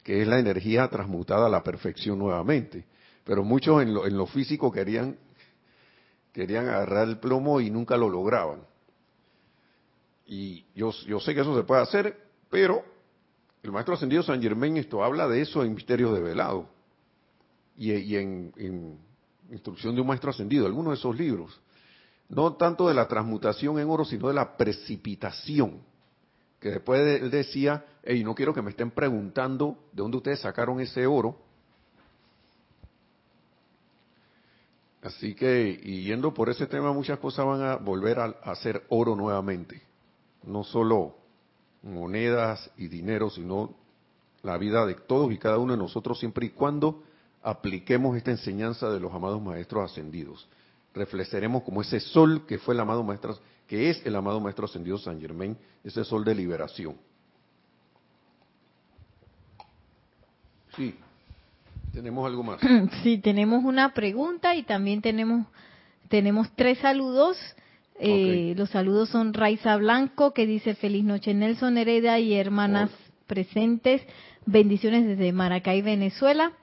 que 0.01 0.21
es 0.21 0.27
la 0.29 0.39
energía 0.39 0.87
transmutada 0.87 1.47
a 1.47 1.49
la 1.49 1.61
perfección 1.61 2.17
nuevamente. 2.17 2.85
Pero 3.23 3.43
muchos 3.43 3.81
en 3.81 3.93
lo, 3.93 4.05
en 4.05 4.17
lo 4.17 4.25
físico 4.25 4.71
querían, 4.71 5.17
querían 6.33 6.67
agarrar 6.67 7.07
el 7.07 7.19
plomo 7.19 7.61
y 7.61 7.69
nunca 7.69 7.97
lo 7.97 8.09
lograban. 8.09 8.61
Y 10.25 10.65
yo, 10.75 10.91
yo 11.07 11.19
sé 11.19 11.35
que 11.35 11.41
eso 11.41 11.55
se 11.55 11.63
puede 11.63 11.81
hacer, 11.81 12.17
pero 12.49 12.83
el 13.63 13.71
maestro 13.71 13.95
ascendido 13.95 14.23
San 14.23 14.41
Germain 14.41 14.77
esto 14.77 15.03
habla 15.03 15.27
de 15.27 15.41
eso 15.41 15.63
en 15.63 15.75
Misterios 15.75 16.13
de 16.13 16.21
Velado 16.21 16.69
y, 17.77 17.91
y 17.91 18.15
en, 18.15 18.53
en, 18.55 19.11
Instrucción 19.51 19.93
de 19.93 20.01
un 20.01 20.07
Maestro 20.07 20.29
Ascendido, 20.29 20.65
algunos 20.65 20.93
de 20.93 20.99
esos 20.99 21.17
libros. 21.17 21.59
No 22.29 22.53
tanto 22.53 22.87
de 22.87 22.93
la 22.93 23.07
transmutación 23.07 23.77
en 23.79 23.89
oro, 23.89 24.05
sino 24.05 24.29
de 24.29 24.33
la 24.33 24.55
precipitación. 24.55 25.81
Que 26.61 26.69
después 26.69 27.21
él 27.21 27.29
decía, 27.29 27.83
hey, 28.03 28.23
no 28.23 28.33
quiero 28.33 28.53
que 28.53 28.61
me 28.61 28.69
estén 28.69 28.91
preguntando 28.91 29.77
de 29.91 30.01
dónde 30.03 30.17
ustedes 30.17 30.39
sacaron 30.39 30.79
ese 30.79 31.05
oro, 31.05 31.37
Así 35.01 35.33
que, 35.33 35.79
y 35.81 36.03
yendo 36.03 36.33
por 36.33 36.49
ese 36.49 36.67
tema, 36.67 36.93
muchas 36.93 37.17
cosas 37.19 37.45
van 37.45 37.61
a 37.61 37.75
volver 37.77 38.19
a, 38.19 38.25
hacer 38.43 38.85
oro 38.89 39.15
nuevamente. 39.15 39.81
No 40.43 40.63
solo 40.63 41.15
monedas 41.81 42.69
y 42.77 42.87
dinero, 42.87 43.29
sino 43.29 43.73
la 44.43 44.57
vida 44.57 44.85
de 44.85 44.93
todos 44.93 45.31
y 45.31 45.37
cada 45.37 45.57
uno 45.57 45.73
de 45.73 45.79
nosotros, 45.79 46.19
siempre 46.19 46.45
y 46.45 46.49
cuando 46.49 47.03
apliquemos 47.41 48.15
esta 48.15 48.31
enseñanza 48.31 48.89
de 48.91 48.99
los 48.99 49.11
amados 49.11 49.41
maestros 49.41 49.91
ascendidos. 49.91 50.47
Reflejaremos 50.93 51.63
como 51.63 51.81
ese 51.81 51.99
sol 51.99 52.45
que 52.45 52.59
fue 52.59 52.75
el 52.75 52.79
amado 52.79 53.03
maestro, 53.03 53.39
que 53.67 53.89
es 53.89 54.05
el 54.05 54.15
amado 54.15 54.39
maestro 54.39 54.65
ascendido 54.65 54.99
San 54.99 55.19
Germain, 55.19 55.57
ese 55.83 56.03
sol 56.03 56.23
de 56.23 56.35
liberación. 56.35 56.95
Sí. 60.75 60.95
¿Tenemos 61.93 62.25
algo 62.25 62.43
más? 62.43 62.59
Sí, 63.03 63.17
tenemos 63.17 63.63
una 63.63 63.93
pregunta 63.93 64.55
y 64.55 64.63
también 64.63 65.01
tenemos, 65.01 65.45
tenemos 66.07 66.49
tres 66.55 66.79
saludos. 66.79 67.37
Eh, 67.99 68.55
los 68.57 68.69
saludos 68.71 69.09
son 69.09 69.33
Raiza 69.33 69.75
Blanco, 69.77 70.33
que 70.33 70.47
dice 70.47 70.73
feliz 70.73 71.03
noche 71.03 71.33
Nelson 71.33 71.77
Hereda 71.77 72.17
y 72.19 72.33
hermanas 72.33 72.89
presentes. 73.27 74.01
Bendiciones 74.45 75.05
desde 75.05 75.31
Maracay, 75.33 75.81
Venezuela. 75.81 76.53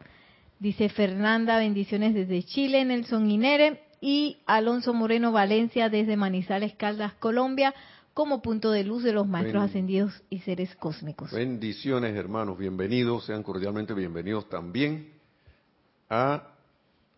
Dice 0.58 0.88
Fernanda, 0.88 1.58
bendiciones 1.58 2.14
desde 2.14 2.42
Chile, 2.42 2.84
Nelson 2.84 3.30
Inere. 3.30 3.82
Y 4.00 4.38
Alonso 4.46 4.94
Moreno 4.94 5.32
Valencia 5.32 5.88
desde 5.88 6.16
Manizales, 6.16 6.72
Caldas, 6.74 7.14
Colombia, 7.14 7.74
como 8.14 8.42
punto 8.42 8.70
de 8.70 8.84
luz 8.84 9.02
de 9.02 9.12
los 9.12 9.26
maestros 9.26 9.64
ascendidos 9.64 10.22
y 10.30 10.38
seres 10.38 10.72
cósmicos. 10.76 11.32
Bendiciones, 11.32 12.14
hermanos. 12.14 12.56
Bienvenidos, 12.58 13.26
sean 13.26 13.42
cordialmente 13.42 13.94
bienvenidos 13.94 14.48
también 14.48 15.17
a 16.08 16.42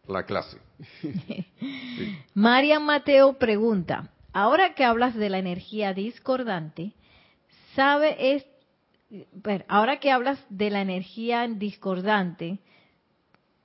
la 0.07 0.25
clase. 0.25 0.59
María 2.35 2.81
Mateo 2.81 3.35
pregunta, 3.39 4.11
ahora 4.33 4.75
que 4.75 4.85
hablas 4.85 5.15
de 5.15 5.31
la 5.31 5.39
energía 5.39 5.93
discordante, 5.95 6.93
¿sabe 7.75 8.35
es, 8.35 8.47
ahora 9.69 10.01
que 10.01 10.11
hablas 10.11 10.39
de 10.49 10.71
la 10.71 10.81
energía 10.81 11.47
discordante, 11.47 12.59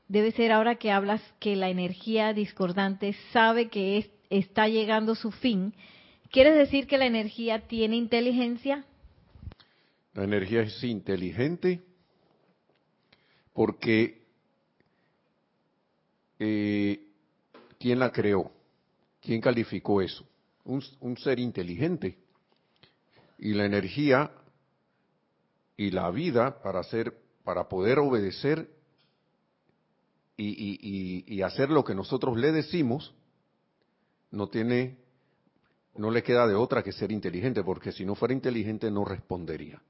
debe 0.08 0.32
ser 0.32 0.52
ahora 0.52 0.76
que 0.76 0.92
hablas 0.92 1.22
que 1.40 1.56
la 1.56 1.70
energía 1.70 2.34
discordante 2.34 3.16
sabe 3.32 3.70
que 3.70 4.12
está 4.30 4.68
llegando 4.68 5.16
su 5.16 5.32
fin, 5.32 5.74
¿quieres 6.32 6.56
decir 6.56 6.88
que 6.88 6.98
la 6.98 7.06
energía 7.06 7.68
tiene 7.68 7.96
inteligencia? 7.96 8.86
La 10.14 10.24
energía 10.24 10.62
es 10.62 10.84
inteligente 10.84 11.82
porque 13.54 14.25
eh, 16.40 17.08
¿quién 17.80 18.00
la 18.00 18.12
creó? 18.12 18.52
¿Quién 19.22 19.42
calificó 19.42 20.02
eso? 20.02 20.26
Un, 20.66 21.18
ser 21.18 21.40
inteligente. 21.40 22.18
Y 23.38 23.54
la 23.54 23.66
energía 23.66 24.32
y 25.78 25.92
la 25.92 26.10
vida 26.12 26.62
para 26.62 26.80
hacer, 26.80 27.16
para 27.44 27.68
poder 27.68 28.00
obedecer 28.00 28.70
y, 30.38 31.42
hacer 31.42 31.70
lo 31.70 31.84
que 31.84 31.96
nosotros 31.96 32.38
le 32.38 32.52
decimos, 32.52 33.14
no 34.32 34.48
tiene, 34.48 34.98
no 35.96 36.12
le 36.12 36.24
queda 36.24 36.48
de 36.48 36.56
otra 36.56 36.84
que 36.84 36.92
ser 36.92 37.12
inteligente, 37.12 37.64
porque 37.64 37.92
si 37.92 38.06
no 38.06 38.16
fuera 38.16 38.34
inteligente 38.34 38.90
no 38.92 39.06
respondería. 39.06 39.82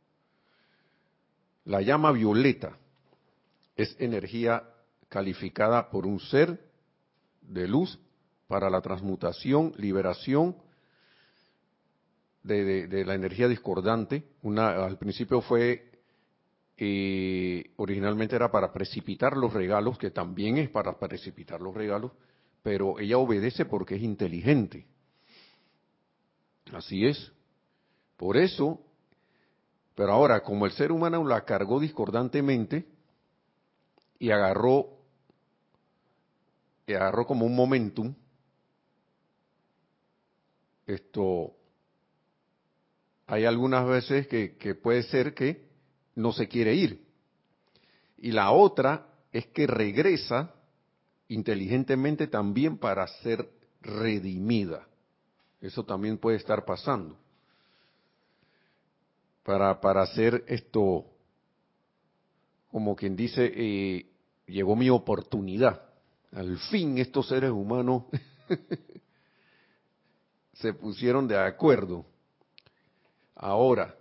La 1.65 1.81
llama 1.81 2.11
violeta 2.11 2.77
es 3.75 3.95
energía 3.99 4.63
calificada 5.09 5.89
por 5.89 6.05
un 6.05 6.19
ser 6.19 6.59
de 7.41 7.67
luz 7.67 7.99
para 8.47 8.69
la 8.69 8.81
transmutación, 8.81 9.73
liberación 9.77 10.55
de, 12.43 13.03
la 13.05 13.15
energía 13.15 13.47
discordante. 13.47 14.23
Una, 14.43 14.85
al 14.85 14.97
principio 14.97 15.41
fue, 15.41 15.91
eh, 16.77 17.71
originalmente 17.77 18.35
era 18.35 18.51
para 18.51 18.71
precipitar 18.71 19.35
los 19.35 19.53
regalos, 19.53 19.97
que 19.97 20.11
también 20.11 20.57
es 20.57 20.69
para 20.69 20.97
precipitar 20.99 21.61
los 21.61 21.73
regalos, 21.73 22.11
pero 22.61 22.99
ella 22.99 23.17
obedece 23.17 23.65
porque 23.65 23.95
es 23.95 24.03
inteligente. 24.03 24.85
Así 26.71 27.05
es. 27.05 27.31
Por 28.17 28.37
eso, 28.37 28.79
pero 29.95 30.11
ahora, 30.13 30.41
como 30.41 30.65
el 30.65 30.71
ser 30.71 30.91
humano 30.91 31.23
la 31.25 31.45
cargó 31.45 31.79
discordantemente 31.79 32.85
y 34.19 34.31
agarró 34.31 34.94
agarró 36.93 37.25
como 37.25 37.45
un 37.45 37.55
momentum, 37.55 38.13
esto, 40.85 41.53
hay 43.25 43.45
algunas 43.45 43.87
veces 43.87 44.27
que, 44.27 44.55
que 44.57 44.75
puede 44.75 45.03
ser 45.03 45.33
que 45.33 45.67
no 46.13 46.31
se 46.31 46.47
quiere 46.47 46.75
ir. 46.75 47.05
Y 48.17 48.31
la 48.31 48.51
otra 48.51 49.07
es 49.31 49.47
que 49.47 49.67
regresa 49.67 50.53
inteligentemente 51.27 52.27
también 52.27 52.77
para 52.77 53.07
ser 53.07 53.49
redimida. 53.81 54.87
Eso 55.61 55.83
también 55.83 56.17
puede 56.17 56.37
estar 56.37 56.65
pasando. 56.65 57.17
Para, 59.43 59.79
para 59.79 60.03
hacer 60.03 60.43
esto, 60.47 61.05
como 62.71 62.95
quien 62.95 63.15
dice, 63.15 63.51
eh, 63.55 64.05
llegó 64.47 64.75
mi 64.75 64.89
oportunidad. 64.89 65.84
Al 66.35 66.57
fin 66.57 66.97
estos 66.97 67.29
seres 67.29 67.49
humanos 67.49 68.03
se 70.53 70.73
pusieron 70.73 71.29
de 71.29 71.37
acuerdo. 71.37 72.05
Ahora, 73.35 73.95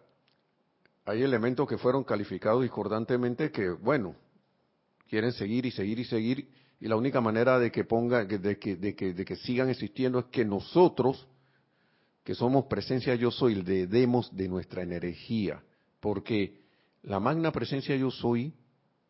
hay 1.05 1.23
elementos 1.23 1.68
que 1.68 1.79
fueron 1.79 2.03
calificados 2.03 2.62
discordantemente 2.62 3.53
que, 3.53 3.70
bueno, 3.70 4.16
quieren 5.09 5.33
seguir 5.33 5.64
y 5.64 5.70
seguir 5.70 6.01
y 6.01 6.05
seguir, 6.05 6.49
y 6.81 6.88
la 6.88 6.97
única 6.97 7.20
manera 7.20 7.61
de 7.61 7.70
que 7.70 7.85
ponga, 7.85 8.25
de 8.25 8.59
que, 8.59 8.75
de 8.75 8.97
que, 8.97 9.14
de 9.14 9.25
que 9.25 9.37
sigan 9.37 9.68
existiendo 9.68 10.18
es 10.18 10.25
que 10.27 10.44
nosotros, 10.44 11.29
que 12.25 12.35
somos 12.35 12.64
presencia 12.64 13.14
yo 13.14 13.31
soy, 13.31 13.62
le 13.62 13.87
demos 13.87 14.35
de 14.35 14.49
nuestra 14.49 14.83
energía, 14.83 15.62
porque 16.01 16.62
la 17.03 17.20
magna 17.20 17.53
presencia 17.53 17.94
yo 17.94 18.11
soy 18.11 18.53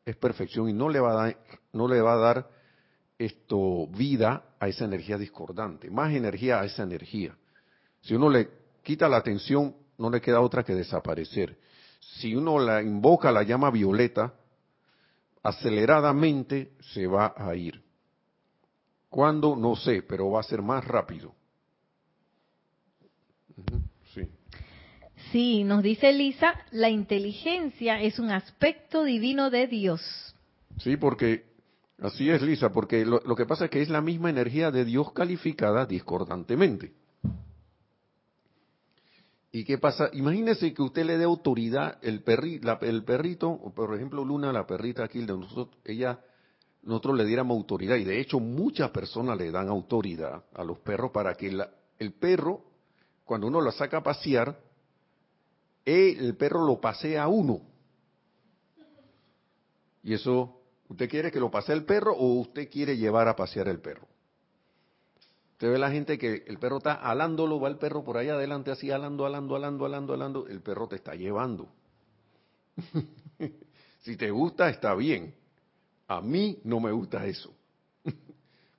es 0.04 0.16
perfección 0.16 0.68
y 0.68 0.74
no 0.74 0.90
le 0.90 1.00
va 1.00 1.12
a 1.12 1.14
dar, 1.14 1.38
no 1.72 1.88
le 1.88 2.02
va 2.02 2.12
a 2.12 2.18
dar 2.18 2.63
esto 3.18 3.86
vida 3.88 4.54
a 4.58 4.68
esa 4.68 4.84
energía 4.84 5.18
discordante, 5.18 5.90
más 5.90 6.12
energía 6.12 6.60
a 6.60 6.64
esa 6.64 6.82
energía. 6.82 7.36
Si 8.00 8.14
uno 8.14 8.28
le 8.28 8.48
quita 8.82 9.08
la 9.08 9.18
atención, 9.18 9.74
no 9.98 10.10
le 10.10 10.20
queda 10.20 10.40
otra 10.40 10.64
que 10.64 10.74
desaparecer. 10.74 11.58
Si 12.00 12.34
uno 12.34 12.58
la 12.58 12.82
invoca 12.82 13.30
la 13.32 13.42
llama 13.42 13.70
violeta, 13.70 14.34
aceleradamente 15.42 16.72
se 16.92 17.06
va 17.06 17.34
a 17.36 17.54
ir. 17.54 17.82
¿Cuándo? 19.08 19.54
No 19.54 19.76
sé, 19.76 20.02
pero 20.02 20.30
va 20.30 20.40
a 20.40 20.42
ser 20.42 20.60
más 20.60 20.84
rápido. 20.84 21.34
Sí. 24.12 24.28
Sí, 25.30 25.64
nos 25.64 25.82
dice 25.82 26.10
Elisa, 26.10 26.54
la 26.72 26.90
inteligencia 26.90 28.00
es 28.00 28.18
un 28.18 28.30
aspecto 28.30 29.04
divino 29.04 29.50
de 29.50 29.68
Dios. 29.68 30.34
Sí, 30.78 30.96
porque 30.96 31.53
Así 32.00 32.28
es, 32.28 32.42
Lisa, 32.42 32.70
porque 32.70 33.04
lo, 33.04 33.20
que 33.36 33.46
pasa 33.46 33.66
es 33.66 33.70
que 33.70 33.80
es 33.80 33.88
la 33.88 34.00
misma 34.00 34.30
energía 34.30 34.70
de 34.70 34.84
Dios 34.84 35.12
calificada 35.12 35.86
discordantemente. 35.86 36.92
¿Y 39.52 39.64
qué 39.64 39.78
pasa? 39.78 40.10
Imagínese 40.12 40.74
que 40.74 40.82
usted 40.82 41.04
le 41.04 41.16
dé 41.16 41.24
autoridad, 41.24 41.98
el, 42.02 42.22
perri, 42.22 42.60
el 42.80 43.04
perrito, 43.04 43.56
por 43.74 43.94
ejemplo 43.94 44.24
Luna, 44.24 44.52
la 44.52 44.66
perrita 44.66 45.04
aquí 45.04 45.20
de 45.20 45.26
nosotros, 45.26 45.78
ella, 45.84 46.18
nosotros 46.82 47.16
le 47.16 47.24
diéramos 47.24 47.56
autoridad, 47.56 47.94
y 47.96 48.04
de 48.04 48.20
hecho 48.20 48.40
muchas 48.40 48.90
personas 48.90 49.38
le 49.38 49.52
dan 49.52 49.68
autoridad 49.68 50.42
a 50.52 50.64
los 50.64 50.80
perros 50.80 51.12
para 51.12 51.34
que 51.34 51.56
el 51.98 52.12
perro, 52.14 52.64
cuando 53.24 53.46
uno 53.46 53.60
lo 53.60 53.70
saca 53.70 53.98
a 53.98 54.02
pasear, 54.02 54.58
el 55.84 56.36
perro 56.36 56.66
lo 56.66 56.80
pasea 56.80 57.22
a 57.22 57.28
uno. 57.28 57.60
Y 60.02 60.14
eso 60.14 60.53
¿Usted 60.88 61.08
quiere 61.08 61.30
que 61.30 61.40
lo 61.40 61.50
pase 61.50 61.72
el 61.72 61.84
perro 61.84 62.14
o 62.14 62.40
usted 62.40 62.68
quiere 62.70 62.96
llevar 62.96 63.28
a 63.28 63.36
pasear 63.36 63.68
el 63.68 63.80
perro? 63.80 64.06
Usted 65.52 65.70
ve 65.70 65.78
la 65.78 65.90
gente 65.90 66.18
que 66.18 66.44
el 66.46 66.58
perro 66.58 66.78
está 66.78 66.94
alándolo, 66.94 67.60
va 67.60 67.68
el 67.68 67.78
perro 67.78 68.04
por 68.04 68.16
ahí 68.16 68.28
adelante 68.28 68.70
así 68.70 68.90
alando, 68.90 69.24
alando, 69.24 69.56
alando, 69.56 69.86
alando, 69.86 70.14
alando, 70.14 70.46
el 70.48 70.60
perro 70.60 70.88
te 70.88 70.96
está 70.96 71.14
llevando. 71.14 71.68
si 74.02 74.16
te 74.16 74.30
gusta, 74.30 74.68
está 74.68 74.94
bien. 74.94 75.34
A 76.08 76.20
mí 76.20 76.60
no 76.64 76.80
me 76.80 76.92
gusta 76.92 77.24
eso. 77.26 77.54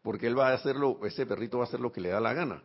Porque 0.04 0.28
él 0.28 0.38
va 0.38 0.50
a 0.50 0.54
hacerlo, 0.54 1.00
ese 1.06 1.26
perrito 1.26 1.58
va 1.58 1.64
a 1.64 1.68
hacer 1.68 1.80
lo 1.80 1.92
que 1.92 2.02
le 2.02 2.10
da 2.10 2.20
la 2.20 2.34
gana. 2.34 2.62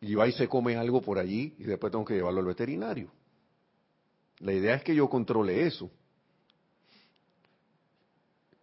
Y 0.00 0.14
va 0.14 0.28
y 0.28 0.32
se 0.32 0.48
come 0.48 0.76
algo 0.76 1.00
por 1.00 1.18
allí 1.18 1.54
y 1.58 1.64
después 1.64 1.90
tengo 1.90 2.04
que 2.04 2.14
llevarlo 2.14 2.40
al 2.40 2.46
veterinario. 2.46 3.10
La 4.40 4.52
idea 4.52 4.74
es 4.74 4.82
que 4.82 4.94
yo 4.94 5.08
controle 5.08 5.66
eso. 5.66 5.90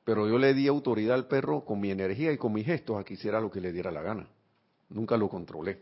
Pero 0.03 0.27
yo 0.27 0.37
le 0.37 0.53
di 0.53 0.67
autoridad 0.67 1.15
al 1.15 1.27
perro 1.27 1.65
con 1.65 1.79
mi 1.79 1.89
energía 1.89 2.31
y 2.31 2.37
con 2.37 2.53
mis 2.53 2.65
gestos 2.65 2.97
a 2.99 3.03
que 3.03 3.15
hiciera 3.15 3.41
lo 3.41 3.51
que 3.51 3.59
le 3.59 3.71
diera 3.71 3.91
la 3.91 4.01
gana. 4.01 4.27
Nunca 4.89 5.17
lo 5.17 5.27
controlé. 5.27 5.81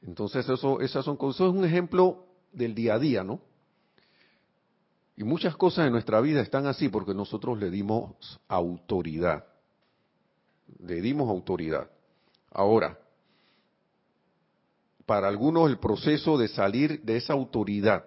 Entonces 0.00 0.48
eso, 0.48 0.80
esas 0.80 1.04
son 1.04 1.16
cosas, 1.16 1.48
es 1.48 1.54
un 1.54 1.64
ejemplo 1.64 2.26
del 2.50 2.74
día 2.74 2.94
a 2.94 2.98
día, 2.98 3.22
¿no? 3.22 3.40
Y 5.16 5.24
muchas 5.24 5.54
cosas 5.56 5.86
en 5.86 5.92
nuestra 5.92 6.20
vida 6.20 6.40
están 6.40 6.66
así 6.66 6.88
porque 6.88 7.14
nosotros 7.14 7.58
le 7.58 7.70
dimos 7.70 8.40
autoridad. 8.48 9.44
Le 10.78 11.00
dimos 11.02 11.28
autoridad. 11.28 11.90
Ahora, 12.50 12.98
para 15.04 15.28
algunos 15.28 15.68
el 15.68 15.78
proceso 15.78 16.38
de 16.38 16.48
salir 16.48 17.02
de 17.02 17.18
esa 17.18 17.34
autoridad 17.34 18.06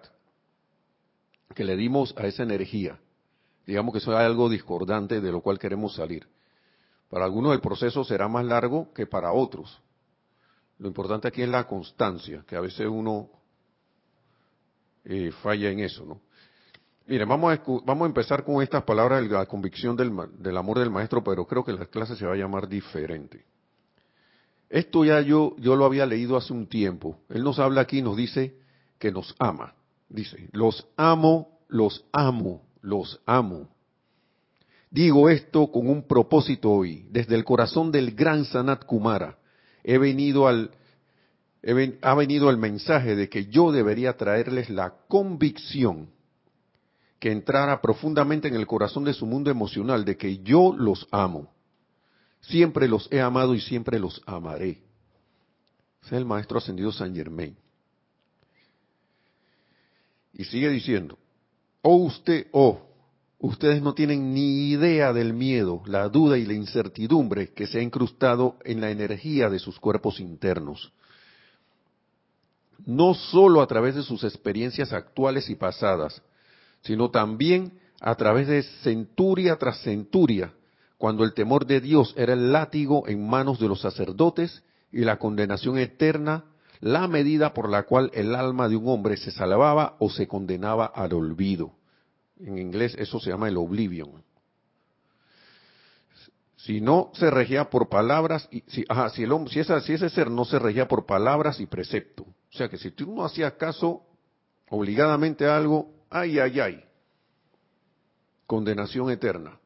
que 1.54 1.64
le 1.64 1.76
dimos 1.76 2.14
a 2.16 2.26
esa 2.26 2.42
energía. 2.42 2.98
Digamos 3.66 3.92
que 3.92 3.98
eso 3.98 4.12
es 4.12 4.18
algo 4.18 4.48
discordante 4.48 5.20
de 5.20 5.32
lo 5.32 5.40
cual 5.40 5.58
queremos 5.58 5.94
salir. 5.94 6.26
Para 7.08 7.24
algunos 7.24 7.52
el 7.52 7.60
proceso 7.60 8.04
será 8.04 8.28
más 8.28 8.44
largo 8.44 8.92
que 8.92 9.06
para 9.06 9.32
otros. 9.32 9.80
Lo 10.78 10.88
importante 10.88 11.28
aquí 11.28 11.42
es 11.42 11.48
la 11.48 11.66
constancia, 11.66 12.44
que 12.46 12.56
a 12.56 12.60
veces 12.60 12.86
uno 12.86 13.30
eh, 15.04 15.32
falla 15.42 15.70
en 15.70 15.80
eso, 15.80 16.04
¿no? 16.04 16.20
Miren, 17.06 17.28
vamos 17.28 17.56
a, 17.56 17.62
vamos 17.84 18.04
a 18.04 18.08
empezar 18.08 18.42
con 18.42 18.60
estas 18.62 18.82
palabras 18.82 19.22
de 19.22 19.28
la 19.28 19.46
convicción 19.46 19.94
del, 19.94 20.12
del 20.38 20.56
amor 20.56 20.80
del 20.80 20.90
maestro, 20.90 21.22
pero 21.22 21.46
creo 21.46 21.64
que 21.64 21.72
la 21.72 21.86
clase 21.86 22.16
se 22.16 22.26
va 22.26 22.32
a 22.32 22.36
llamar 22.36 22.68
diferente. 22.68 23.44
Esto 24.68 25.04
ya 25.04 25.20
yo, 25.20 25.54
yo 25.58 25.76
lo 25.76 25.84
había 25.84 26.04
leído 26.04 26.36
hace 26.36 26.52
un 26.52 26.66
tiempo. 26.66 27.20
Él 27.28 27.44
nos 27.44 27.60
habla 27.60 27.82
aquí, 27.82 28.02
nos 28.02 28.16
dice 28.16 28.58
que 28.98 29.12
nos 29.12 29.36
ama. 29.38 29.74
Dice, 30.08 30.48
los 30.52 30.86
amo, 30.96 31.60
los 31.68 32.04
amo, 32.12 32.62
los 32.80 33.20
amo. 33.26 33.68
Digo 34.90 35.28
esto 35.28 35.70
con 35.70 35.88
un 35.88 36.06
propósito 36.06 36.70
hoy. 36.70 37.06
Desde 37.10 37.34
el 37.34 37.44
corazón 37.44 37.90
del 37.90 38.14
gran 38.14 38.44
Sanat 38.44 38.84
Kumara 38.84 39.38
he 39.82 39.98
venido 39.98 40.48
al, 40.48 40.70
ha 42.02 42.14
venido 42.14 42.50
el 42.50 42.56
mensaje 42.56 43.16
de 43.16 43.28
que 43.28 43.46
yo 43.46 43.72
debería 43.72 44.16
traerles 44.16 44.70
la 44.70 44.94
convicción 45.08 46.10
que 47.18 47.32
entrara 47.32 47.80
profundamente 47.80 48.48
en 48.48 48.54
el 48.54 48.66
corazón 48.66 49.04
de 49.04 49.14
su 49.14 49.26
mundo 49.26 49.50
emocional 49.50 50.04
de 50.04 50.16
que 50.16 50.38
yo 50.38 50.74
los 50.76 51.08
amo. 51.10 51.52
Siempre 52.40 52.88
los 52.88 53.10
he 53.10 53.20
amado 53.20 53.54
y 53.54 53.60
siempre 53.60 53.98
los 53.98 54.22
amaré. 54.26 54.82
Es 56.04 56.12
el 56.12 56.24
maestro 56.24 56.58
ascendido 56.58 56.92
San 56.92 57.14
Germain. 57.14 57.56
Y 60.36 60.44
sigue 60.44 60.68
diciendo, 60.68 61.18
oh 61.80 61.96
usted, 61.96 62.48
oh, 62.52 62.82
ustedes 63.38 63.80
no 63.80 63.94
tienen 63.94 64.34
ni 64.34 64.70
idea 64.70 65.14
del 65.14 65.32
miedo, 65.32 65.82
la 65.86 66.08
duda 66.10 66.36
y 66.36 66.44
la 66.44 66.52
incertidumbre 66.52 67.54
que 67.54 67.66
se 67.66 67.78
ha 67.78 67.82
incrustado 67.82 68.56
en 68.64 68.82
la 68.82 68.90
energía 68.90 69.48
de 69.48 69.58
sus 69.58 69.80
cuerpos 69.80 70.20
internos. 70.20 70.92
No 72.84 73.14
solo 73.14 73.62
a 73.62 73.66
través 73.66 73.94
de 73.94 74.02
sus 74.02 74.24
experiencias 74.24 74.92
actuales 74.92 75.48
y 75.48 75.54
pasadas, 75.54 76.22
sino 76.82 77.10
también 77.10 77.80
a 78.00 78.14
través 78.14 78.46
de 78.46 78.62
centuria 78.82 79.56
tras 79.56 79.80
centuria, 79.80 80.52
cuando 80.98 81.24
el 81.24 81.32
temor 81.32 81.66
de 81.66 81.80
Dios 81.80 82.12
era 82.16 82.34
el 82.34 82.52
látigo 82.52 83.08
en 83.08 83.26
manos 83.26 83.58
de 83.58 83.68
los 83.68 83.80
sacerdotes 83.80 84.62
y 84.92 85.00
la 85.00 85.18
condenación 85.18 85.78
eterna, 85.78 86.44
la 86.80 87.08
medida 87.08 87.52
por 87.54 87.68
la 87.68 87.84
cual 87.84 88.10
el 88.14 88.34
alma 88.34 88.68
de 88.68 88.76
un 88.76 88.88
hombre 88.88 89.16
se 89.16 89.30
salvaba 89.30 89.96
o 89.98 90.10
se 90.10 90.26
condenaba 90.26 90.86
al 90.86 91.12
olvido. 91.12 91.72
En 92.38 92.58
inglés 92.58 92.94
eso 92.98 93.18
se 93.18 93.30
llama 93.30 93.48
el 93.48 93.56
oblivion. 93.56 94.22
Si 96.56 96.80
no 96.80 97.10
se 97.14 97.30
regía 97.30 97.70
por 97.70 97.88
palabras, 97.88 98.48
y, 98.50 98.60
si, 98.66 98.84
si, 99.14 99.22
el 99.22 99.48
si, 99.48 99.62
si 99.62 99.92
ese 99.92 100.10
ser 100.10 100.30
no 100.30 100.44
se 100.44 100.58
regía 100.58 100.88
por 100.88 101.06
palabras 101.06 101.60
y 101.60 101.66
precepto, 101.66 102.24
o 102.24 102.56
sea 102.56 102.68
que 102.68 102.76
si 102.76 102.90
tú 102.90 103.14
no 103.14 103.24
hacías 103.24 103.52
caso 103.52 104.02
obligadamente 104.68 105.46
a 105.46 105.56
algo, 105.56 105.94
ay, 106.10 106.38
ay, 106.38 106.58
ay, 106.58 106.84
condenación 108.46 109.10
eterna. 109.10 109.58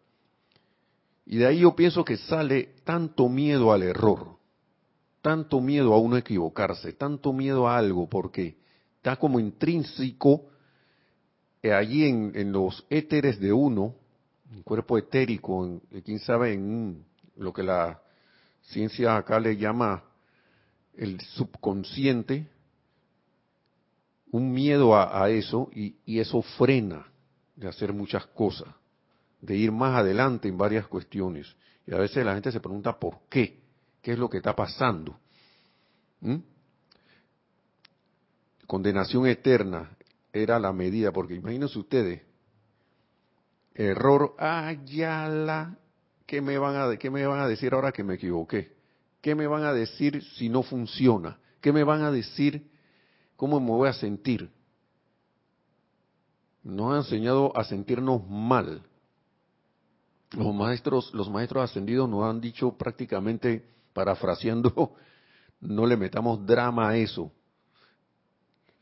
Y 1.24 1.38
de 1.38 1.46
ahí 1.46 1.60
yo 1.60 1.74
pienso 1.74 2.04
que 2.04 2.16
sale 2.16 2.74
tanto 2.84 3.28
miedo 3.28 3.72
al 3.72 3.82
error, 3.82 4.36
tanto 5.22 5.60
miedo 5.60 5.92
a 5.94 5.98
uno 5.98 6.16
equivocarse, 6.16 6.92
tanto 6.92 7.32
miedo 7.32 7.68
a 7.68 7.76
algo, 7.76 8.08
porque 8.08 8.56
está 8.96 9.16
como 9.16 9.38
intrínseco 9.38 10.46
eh, 11.62 11.72
allí 11.72 12.04
en, 12.04 12.52
los 12.52 12.86
éteres 12.88 13.38
de 13.38 13.52
uno, 13.52 13.94
un 14.50 14.62
cuerpo 14.62 14.96
etérico, 14.96 15.66
en, 15.66 15.80
quién 16.02 16.18
sabe, 16.18 16.54
en 16.54 17.04
lo 17.36 17.52
que 17.52 17.62
la 17.62 18.00
ciencia 18.62 19.16
acá 19.16 19.38
le 19.38 19.56
llama 19.56 20.04
el 20.94 21.20
subconsciente, 21.20 22.48
un 24.32 24.52
miedo 24.52 24.96
a, 24.96 25.28
eso 25.28 25.68
y, 25.74 25.96
eso 26.18 26.40
frena 26.42 27.06
de 27.56 27.68
hacer 27.68 27.92
muchas 27.92 28.26
cosas, 28.26 28.68
de 29.40 29.56
ir 29.56 29.72
más 29.72 29.96
adelante 29.96 30.48
en 30.48 30.56
varias 30.56 30.86
cuestiones. 30.86 31.54
Y 31.86 31.92
a 31.92 31.98
veces 31.98 32.24
la 32.24 32.34
gente 32.34 32.52
se 32.52 32.60
pregunta 32.60 32.98
por 32.98 33.18
qué, 33.28 33.59
qué 34.02 34.12
es 34.12 34.18
lo 34.18 34.28
que 34.28 34.38
está 34.38 34.54
pasando. 34.54 35.18
¿Mm? 36.20 36.36
Condenación 38.66 39.26
eterna 39.26 39.90
era 40.32 40.58
la 40.58 40.72
medida, 40.72 41.12
porque 41.12 41.34
imagínense 41.34 41.78
ustedes, 41.78 42.22
error, 43.74 44.34
ayala, 44.38 45.76
¿qué 46.26 46.40
me 46.40 46.56
van 46.58 46.76
a, 46.76 46.96
qué 46.96 47.10
me 47.10 47.26
van 47.26 47.40
a 47.40 47.48
decir 47.48 47.74
ahora 47.74 47.92
que 47.92 48.04
me 48.04 48.14
equivoqué? 48.14 48.76
¿Qué 49.20 49.34
me 49.34 49.46
van 49.46 49.64
a 49.64 49.72
decir 49.72 50.22
si 50.36 50.48
no 50.48 50.62
funciona? 50.62 51.38
¿Qué 51.60 51.72
me 51.72 51.84
van 51.84 52.02
a 52.02 52.10
decir 52.10 52.70
¿Cómo 53.40 53.58
me 53.58 53.70
voy 53.70 53.88
a 53.88 53.94
sentir? 53.94 54.50
Nos 56.62 56.92
ha 56.92 56.96
enseñado 56.98 57.56
a 57.56 57.64
sentirnos 57.64 58.28
mal. 58.28 58.82
Los 60.32 60.54
maestros, 60.54 61.14
los 61.14 61.30
maestros 61.30 61.64
ascendidos 61.64 62.06
nos 62.06 62.22
han 62.24 62.42
dicho 62.42 62.76
prácticamente, 62.76 63.64
parafraseando, 64.00 64.94
no 65.60 65.86
le 65.86 65.96
metamos 65.96 66.46
drama 66.46 66.88
a 66.88 66.96
eso. 66.96 67.30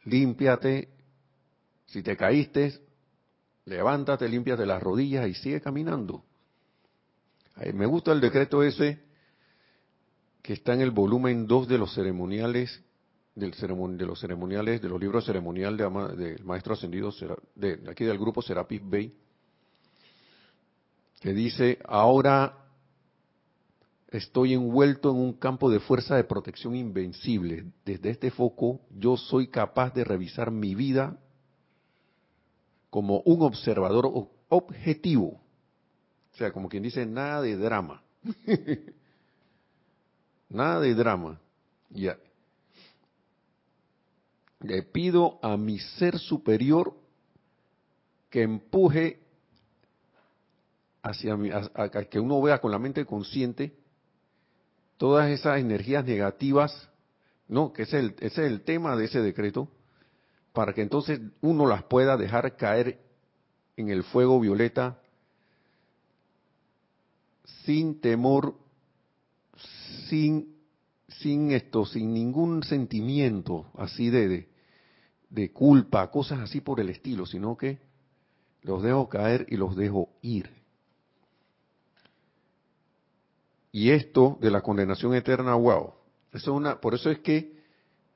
Límpiate, 0.05 0.89
si 1.87 2.03
te 2.03 2.17
caíste, 2.17 2.81
levántate, 3.65 4.29
límpiate 4.29 4.65
las 4.65 4.81
rodillas 4.81 5.27
y 5.27 5.35
sigue 5.35 5.61
caminando. 5.61 6.25
Me 7.75 7.87
gusta 7.87 8.13
el 8.13 8.21
decreto 8.21 8.63
ese 8.63 9.03
que 10.41 10.53
está 10.53 10.75
en 10.75 10.83
el 10.83 10.93
volumen 10.93 11.49
2 11.49 11.67
de 11.67 11.79
los 11.79 11.93
ceremoniales 11.93 12.81
del 13.35 13.53
de 13.53 14.07
los 14.07 14.21
ceremoniales, 14.21 14.81
de 14.81 14.89
los 14.89 15.01
libros 15.01 15.25
ceremonial 15.25 15.77
del 15.77 16.45
maestro 16.45 16.75
ascendido, 16.75 17.13
de, 17.55 17.81
aquí 17.89 18.05
del 18.05 18.19
grupo 18.19 18.43
Serapis 18.43 18.81
Bay, 18.85 19.15
que 21.21 21.33
dice, 21.33 21.79
ahora 21.85 22.68
estoy 24.09 24.55
envuelto 24.55 25.11
en 25.11 25.17
un 25.17 25.33
campo 25.35 25.71
de 25.71 25.81
fuerza 25.81 26.17
de 26.17 26.25
protección 26.25 26.75
invencible. 26.75 27.67
Desde 27.85 28.11
este 28.11 28.31
foco 28.31 28.81
yo 28.91 29.17
soy 29.17 29.49
capaz 29.49 29.93
de 29.95 30.05
revisar 30.05 30.51
mi 30.51 30.75
vida 30.75 31.19
como 32.91 33.21
un 33.21 33.43
observador 33.43 34.29
objetivo. 34.49 35.41
O 36.33 36.37
sea, 36.37 36.53
como 36.53 36.69
quien 36.69 36.83
dice, 36.83 37.05
nada 37.05 37.43
de 37.43 37.57
drama. 37.57 38.03
nada 40.49 40.81
de 40.81 40.95
drama. 40.95 41.41
Ya, 41.91 42.19
le 44.61 44.83
pido 44.83 45.39
a 45.43 45.57
mi 45.57 45.79
ser 45.79 46.19
superior 46.19 46.95
que 48.31 48.43
empuje 48.43 49.21
hacia 51.03 51.37
mi, 51.37 51.51
a, 51.51 51.91
que 52.11 52.19
uno 52.19 52.43
vea 52.43 52.61
con 52.61 52.71
la 52.71 52.79
mente 52.79 53.05
consciente 53.07 53.75
todas 54.99 55.31
esas 55.31 55.59
energías 55.59 56.05
negativas, 56.05 56.91
no, 57.49 57.73
que 57.73 57.83
es, 57.83 57.95
el, 57.95 58.15
ese 58.21 58.45
es 58.45 58.53
el 58.53 58.61
tema 58.61 58.95
de 58.97 59.07
ese 59.07 59.23
decreto, 59.23 59.69
para 60.53 60.75
que 60.75 60.83
entonces 60.83 61.21
uno 61.41 61.67
las 61.67 61.85
pueda 61.85 62.17
dejar 62.17 62.57
caer 62.57 63.01
en 63.77 63.89
el 63.89 64.03
fuego 64.05 64.39
violeta 64.41 65.01
sin 67.65 68.01
temor, 68.01 68.55
sin 70.09 70.59
sin 71.21 71.51
esto, 71.53 71.85
sin 71.87 72.13
ningún 72.13 72.63
sentimiento 72.63 73.67
así 73.77 74.11
de, 74.11 74.49
de, 75.31 75.53
culpa, 75.53 76.11
cosas 76.11 76.41
así 76.41 76.61
por 76.61 76.81
el 76.81 76.91
estilo, 76.91 77.27
sino 77.27 77.57
que 77.57 77.79
los 78.63 78.83
dejo 78.83 79.09
caer 79.09 79.47
y 79.49 79.57
los 79.57 79.77
dejo 79.77 80.11
ir. 80.23 80.51
Y 83.73 83.91
esto 83.91 84.39
de 84.41 84.51
la 84.51 84.61
condenación 84.61 85.15
eterna, 85.15 85.55
wow, 85.55 85.93
eso 86.33 86.51
es 86.51 86.57
una, 86.57 86.81
por 86.81 86.95
eso 86.95 87.11
es 87.11 87.19
que 87.21 87.59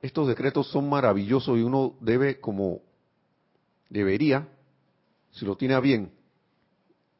estos 0.01 0.27
decretos 0.27 0.67
son 0.67 0.89
maravillosos 0.89 1.57
y 1.57 1.61
uno 1.61 1.95
debe 2.01 2.39
como 2.39 2.81
debería, 3.89 4.47
si 5.31 5.45
lo 5.45 5.55
tiene 5.55 5.75
a 5.75 5.79
bien, 5.79 6.11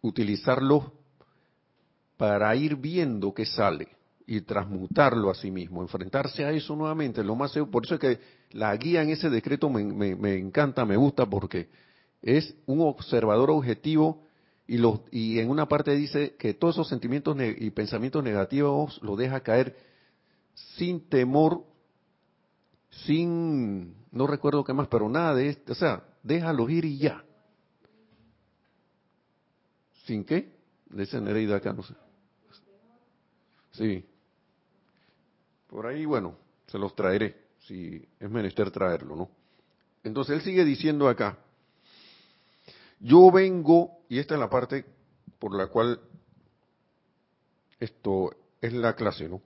utilizarlos 0.02 0.86
para 2.18 2.56
ir 2.56 2.76
viendo 2.76 3.34
qué 3.34 3.46
sale 3.46 3.88
y 4.26 4.42
transmutarlo 4.42 5.30
a 5.30 5.36
sí 5.36 5.52
mismo, 5.52 5.82
enfrentarse 5.82 6.46
a 6.46 6.52
eso 6.52 6.76
nuevamente, 6.76 7.24
lo 7.24 7.36
más 7.36 7.54
por 7.72 7.86
eso 7.86 7.96
es 7.96 8.00
que 8.00 8.20
la 8.52 8.76
guía 8.76 9.02
en 9.02 9.10
ese 9.10 9.30
decreto 9.30 9.70
me, 9.70 9.84
me, 10.16 10.38
encanta, 10.38 10.86
me 10.86 10.96
gusta 10.96 11.26
porque 11.26 11.70
es 12.22 12.56
un 12.66 12.82
observador 12.82 13.50
objetivo 13.50 14.23
y, 14.68 14.78
los, 14.78 15.02
y 15.12 15.40
en 15.40 15.50
una 15.50 15.68
parte 15.68 15.92
dice 15.92 16.36
que 16.36 16.54
todos 16.54 16.76
esos 16.76 16.88
sentimientos 16.88 17.36
y 17.58 17.70
pensamientos 17.72 18.24
negativos 18.24 19.00
los 19.02 19.18
deja 19.18 19.42
caer 19.42 19.76
sin 20.54 21.10
temor, 21.10 21.66
sin, 22.90 23.96
no 24.12 24.28
recuerdo 24.28 24.64
qué 24.64 24.74
más, 24.74 24.88
pero 24.88 25.10
nada 25.10 25.36
de 25.36 25.50
esto, 25.50 25.74
o 25.74 25.76
sea, 25.76 26.04
déjalos 26.22 26.70
ir 26.70 26.86
y 26.86 26.98
ya. 26.98 27.24
¿Sin 30.06 30.24
qué? 30.24 30.54
De 30.90 31.04
esa 31.04 31.20
Nereida 31.20 31.58
acá, 31.58 31.74
no 31.74 31.84
sé. 31.84 31.94
Sí. 33.72 34.06
Por 35.68 35.88
ahí, 35.88 36.06
bueno, 36.06 36.38
se 36.68 36.78
los 36.78 36.96
traeré, 36.96 37.48
si 37.60 38.08
es 38.20 38.30
menester 38.30 38.70
traerlo, 38.70 39.16
¿no? 39.16 39.30
Entonces 40.04 40.36
él 40.36 40.42
sigue 40.42 40.66
diciendo 40.66 41.10
acá, 41.10 41.40
yo 43.04 43.30
vengo, 43.32 44.00
y 44.08 44.18
esta 44.18 44.36
es 44.36 44.40
la 44.40 44.50
parte 44.50 44.86
por 45.38 45.54
la 45.54 45.68
cual 45.68 46.00
esto 47.78 48.32
es 48.62 48.72
la 48.72 48.96
clase, 48.96 49.28
¿no? 49.28 49.42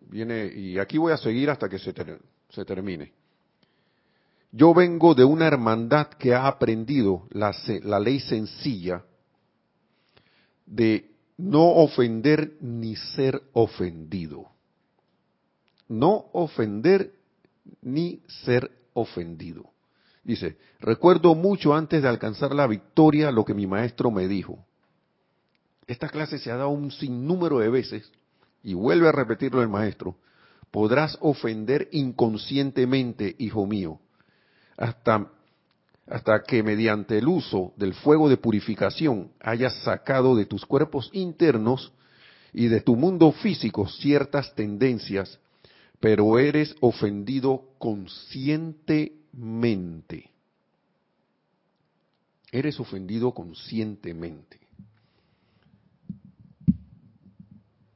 Viene, 0.00 0.46
y 0.46 0.78
aquí 0.78 0.98
voy 0.98 1.12
a 1.12 1.16
seguir 1.16 1.48
hasta 1.48 1.68
que 1.68 1.78
se, 1.78 1.92
termine. 2.64 3.12
Yo 4.50 4.74
vengo 4.74 5.14
de 5.14 5.24
una 5.24 5.46
hermandad 5.46 6.08
que 6.08 6.34
ha 6.34 6.48
aprendido 6.48 7.28
la 7.30 8.00
ley 8.00 8.18
sencilla 8.18 9.04
de 10.66 11.08
no 11.36 11.68
ofender 11.76 12.56
ni 12.60 12.96
ser 12.96 13.40
ofendido. 13.52 14.50
No 15.88 16.30
ofender 16.32 17.14
ni 17.80 18.22
ser 18.44 18.70
ofendido. 18.92 19.70
Dice, 20.24 20.56
recuerdo 20.80 21.34
mucho 21.34 21.74
antes 21.74 22.02
de 22.02 22.08
alcanzar 22.08 22.54
la 22.54 22.66
victoria 22.66 23.30
lo 23.30 23.44
que 23.44 23.54
mi 23.54 23.66
maestro 23.66 24.10
me 24.10 24.28
dijo. 24.28 24.64
Esta 25.86 26.08
clase 26.08 26.38
se 26.38 26.50
ha 26.50 26.56
dado 26.56 26.68
un 26.68 26.90
sinnúmero 26.90 27.58
de 27.58 27.70
veces 27.70 28.12
y 28.62 28.74
vuelve 28.74 29.08
a 29.08 29.12
repetirlo 29.12 29.62
el 29.62 29.68
maestro. 29.68 30.16
Podrás 30.70 31.16
ofender 31.22 31.88
inconscientemente, 31.92 33.34
hijo 33.38 33.66
mío, 33.66 33.98
hasta, 34.76 35.30
hasta 36.06 36.42
que 36.42 36.62
mediante 36.62 37.16
el 37.16 37.26
uso 37.26 37.72
del 37.76 37.94
fuego 37.94 38.28
de 38.28 38.36
purificación 38.36 39.30
hayas 39.40 39.74
sacado 39.82 40.36
de 40.36 40.44
tus 40.44 40.66
cuerpos 40.66 41.08
internos 41.14 41.92
y 42.52 42.68
de 42.68 42.82
tu 42.82 42.96
mundo 42.96 43.32
físico 43.32 43.88
ciertas 43.88 44.54
tendencias, 44.54 45.38
pero 46.00 46.38
eres 46.38 46.74
ofendido 46.80 47.62
Eres 52.50 52.80
ofendido 52.80 53.32
conscientemente. 53.32 54.58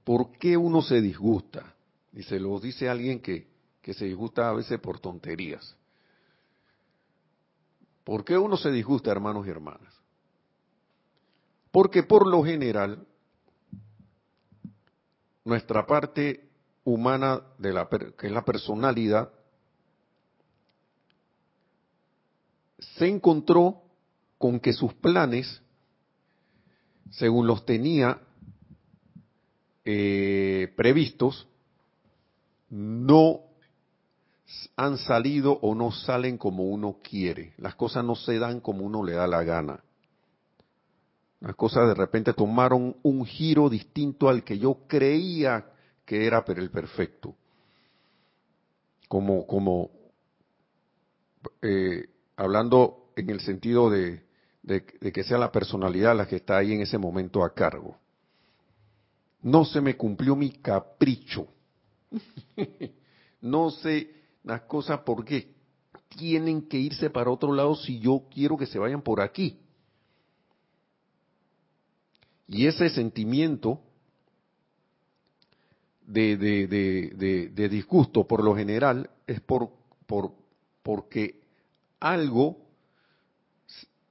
¿Por 0.04 0.32
qué 0.32 0.56
uno 0.56 0.82
se 0.82 1.00
disgusta? 1.00 1.74
Y 2.12 2.22
se 2.22 2.38
lo 2.38 2.58
dice 2.60 2.88
alguien 2.88 3.20
que, 3.20 3.46
que 3.80 3.94
se 3.94 4.04
disgusta 4.04 4.48
a 4.48 4.52
veces 4.52 4.78
por 4.80 5.00
tonterías. 5.00 5.76
¿Por 8.04 8.24
qué 8.24 8.36
uno 8.36 8.56
se 8.56 8.70
disgusta, 8.70 9.10
hermanos 9.10 9.46
y 9.46 9.50
hermanas? 9.50 9.94
Porque 11.70 12.02
por 12.02 12.26
lo 12.26 12.42
general, 12.44 13.06
nuestra 15.44 15.86
parte 15.86 16.48
humana, 16.84 17.40
de 17.58 17.72
la, 17.72 17.88
que 17.88 18.26
es 18.26 18.32
la 18.32 18.44
personalidad, 18.44 19.32
se 22.96 23.08
encontró 23.08 23.82
con 24.38 24.60
que 24.60 24.72
sus 24.72 24.92
planes, 24.94 25.62
según 27.10 27.46
los 27.46 27.64
tenía 27.64 28.20
eh, 29.84 30.72
previstos, 30.76 31.46
no 32.70 33.40
han 34.76 34.98
salido 34.98 35.58
o 35.60 35.74
no 35.74 35.92
salen 35.92 36.38
como 36.38 36.64
uno 36.64 36.98
quiere. 37.02 37.54
Las 37.58 37.74
cosas 37.74 38.04
no 38.04 38.14
se 38.14 38.38
dan 38.38 38.60
como 38.60 38.84
uno 38.84 39.04
le 39.04 39.12
da 39.12 39.26
la 39.26 39.42
gana. 39.42 39.82
Las 41.40 41.56
cosas 41.56 41.88
de 41.88 41.94
repente 41.94 42.32
tomaron 42.32 42.96
un 43.02 43.24
giro 43.26 43.68
distinto 43.68 44.28
al 44.28 44.44
que 44.44 44.58
yo 44.58 44.78
creía 44.86 45.66
que 46.04 46.26
era 46.26 46.44
el 46.46 46.70
perfecto. 46.70 47.34
Como, 49.08 49.46
como 49.46 49.90
eh, 51.60 52.11
hablando 52.42 53.12
en 53.14 53.30
el 53.30 53.40
sentido 53.40 53.88
de, 53.88 54.22
que 54.66 55.24
sea 55.24 55.38
la 55.38 55.52
personalidad 55.52 56.16
la 56.16 56.26
que 56.26 56.36
está 56.36 56.58
ahí 56.58 56.72
en 56.72 56.80
ese 56.80 56.98
momento 56.98 57.44
a 57.44 57.54
cargo. 57.54 57.96
No 59.42 59.64
se 59.64 59.80
me 59.80 59.96
cumplió 59.96 60.34
mi 60.34 60.50
capricho. 60.50 61.46
no 63.40 63.70
sé 63.70 64.10
las 64.44 64.62
cosas 64.62 65.00
por 65.00 65.24
qué 65.24 65.54
tienen 66.08 66.62
que 66.62 66.78
irse 66.78 67.10
para 67.10 67.30
otro 67.30 67.52
lado 67.52 67.76
si 67.76 68.00
yo 68.00 68.24
quiero 68.28 68.56
que 68.56 68.66
se 68.66 68.78
vayan 68.78 69.02
por 69.02 69.20
aquí. 69.20 69.58
Y 72.48 72.66
ese 72.66 72.90
sentimiento 72.90 73.80
de, 76.06 76.36
de, 76.36 77.50
de, 77.54 77.68
disgusto 77.68 78.26
por 78.26 78.42
lo 78.44 78.54
general 78.54 79.08
es 79.26 79.40
por, 79.40 79.70
por, 80.06 80.32
porque 80.82 81.41
algo, 82.02 82.58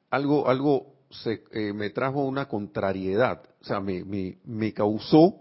algo, 0.10 0.48
algo 0.48 0.96
se, 1.10 1.44
eh, 1.52 1.74
me 1.74 1.90
trajo 1.90 2.24
una 2.24 2.48
contrariedad, 2.48 3.44
o 3.62 3.66
sea, 3.66 3.82
me, 3.82 4.04
me, 4.06 4.38
me 4.46 4.74
causó 4.74 5.36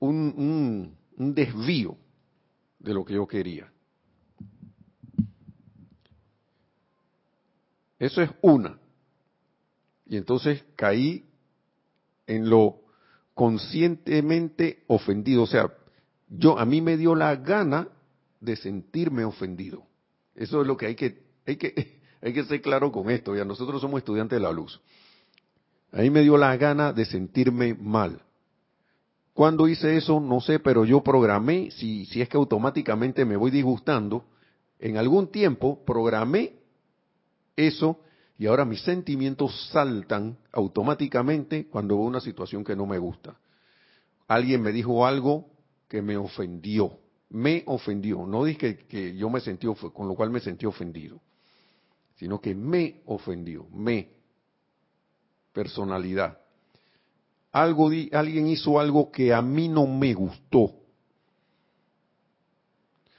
un, 0.00 0.34
un, 0.36 0.96
un 1.16 1.34
desvío 1.34 1.96
de 2.80 2.92
lo 2.92 3.04
que 3.04 3.14
yo 3.14 3.26
quería. 3.26 3.72
Eso 7.98 8.22
es 8.22 8.30
una. 8.42 8.78
Y 10.06 10.16
entonces 10.16 10.64
caí 10.76 11.24
en 12.26 12.48
lo 12.48 12.80
conscientemente 13.34 14.84
ofendido. 14.86 15.42
O 15.42 15.46
sea, 15.46 15.72
yo 16.28 16.58
a 16.58 16.64
mí 16.64 16.80
me 16.80 16.96
dio 16.96 17.14
la 17.14 17.36
gana 17.36 17.88
de 18.40 18.56
sentirme 18.56 19.24
ofendido. 19.24 19.87
Eso 20.38 20.60
es 20.62 20.66
lo 20.66 20.76
que 20.76 20.86
hay 20.86 20.94
que 20.94 21.18
hay 21.46 21.56
que 21.56 21.98
hay 22.22 22.32
que 22.32 22.44
ser 22.44 22.62
claro 22.62 22.90
con 22.92 23.10
esto. 23.10 23.34
Ya 23.34 23.44
nosotros 23.44 23.80
somos 23.80 23.98
estudiantes 23.98 24.38
de 24.38 24.42
la 24.42 24.52
luz. 24.52 24.80
A 25.92 25.98
mí 25.98 26.10
me 26.10 26.22
dio 26.22 26.36
la 26.36 26.56
gana 26.56 26.92
de 26.92 27.04
sentirme 27.04 27.74
mal. 27.74 28.22
Cuando 29.34 29.68
hice 29.68 29.96
eso, 29.96 30.20
no 30.20 30.40
sé, 30.40 30.58
pero 30.58 30.84
yo 30.84 31.02
programé, 31.02 31.70
si, 31.70 32.06
si 32.06 32.20
es 32.20 32.28
que 32.28 32.36
automáticamente 32.36 33.24
me 33.24 33.36
voy 33.36 33.50
disgustando, 33.50 34.24
en 34.80 34.96
algún 34.96 35.28
tiempo 35.28 35.84
programé 35.84 36.54
eso 37.56 38.00
y 38.36 38.46
ahora 38.46 38.64
mis 38.64 38.82
sentimientos 38.82 39.70
saltan 39.70 40.36
automáticamente 40.52 41.66
cuando 41.66 41.96
veo 41.96 42.04
una 42.04 42.20
situación 42.20 42.64
que 42.64 42.76
no 42.76 42.86
me 42.86 42.98
gusta. 42.98 43.36
Alguien 44.26 44.62
me 44.62 44.72
dijo 44.72 45.06
algo 45.06 45.46
que 45.88 46.02
me 46.02 46.16
ofendió, 46.16 46.98
me 47.30 47.62
ofendió, 47.66 48.26
no 48.26 48.44
dije 48.44 48.78
que, 48.86 49.16
yo 49.16 49.28
me 49.30 49.40
sentí, 49.40 49.66
con 49.66 50.08
lo 50.08 50.14
cual 50.14 50.30
me 50.30 50.40
sentí 50.40 50.66
ofendido, 50.66 51.20
sino 52.16 52.40
que 52.40 52.54
me 52.54 53.02
ofendió, 53.06 53.66
me, 53.70 54.10
personalidad 55.52 56.38
algo 57.52 57.90
alguien 58.12 58.46
hizo 58.48 58.78
algo 58.78 59.10
que 59.10 59.32
a 59.32 59.42
mí 59.42 59.68
no 59.68 59.86
me 59.86 60.14
gustó. 60.14 60.74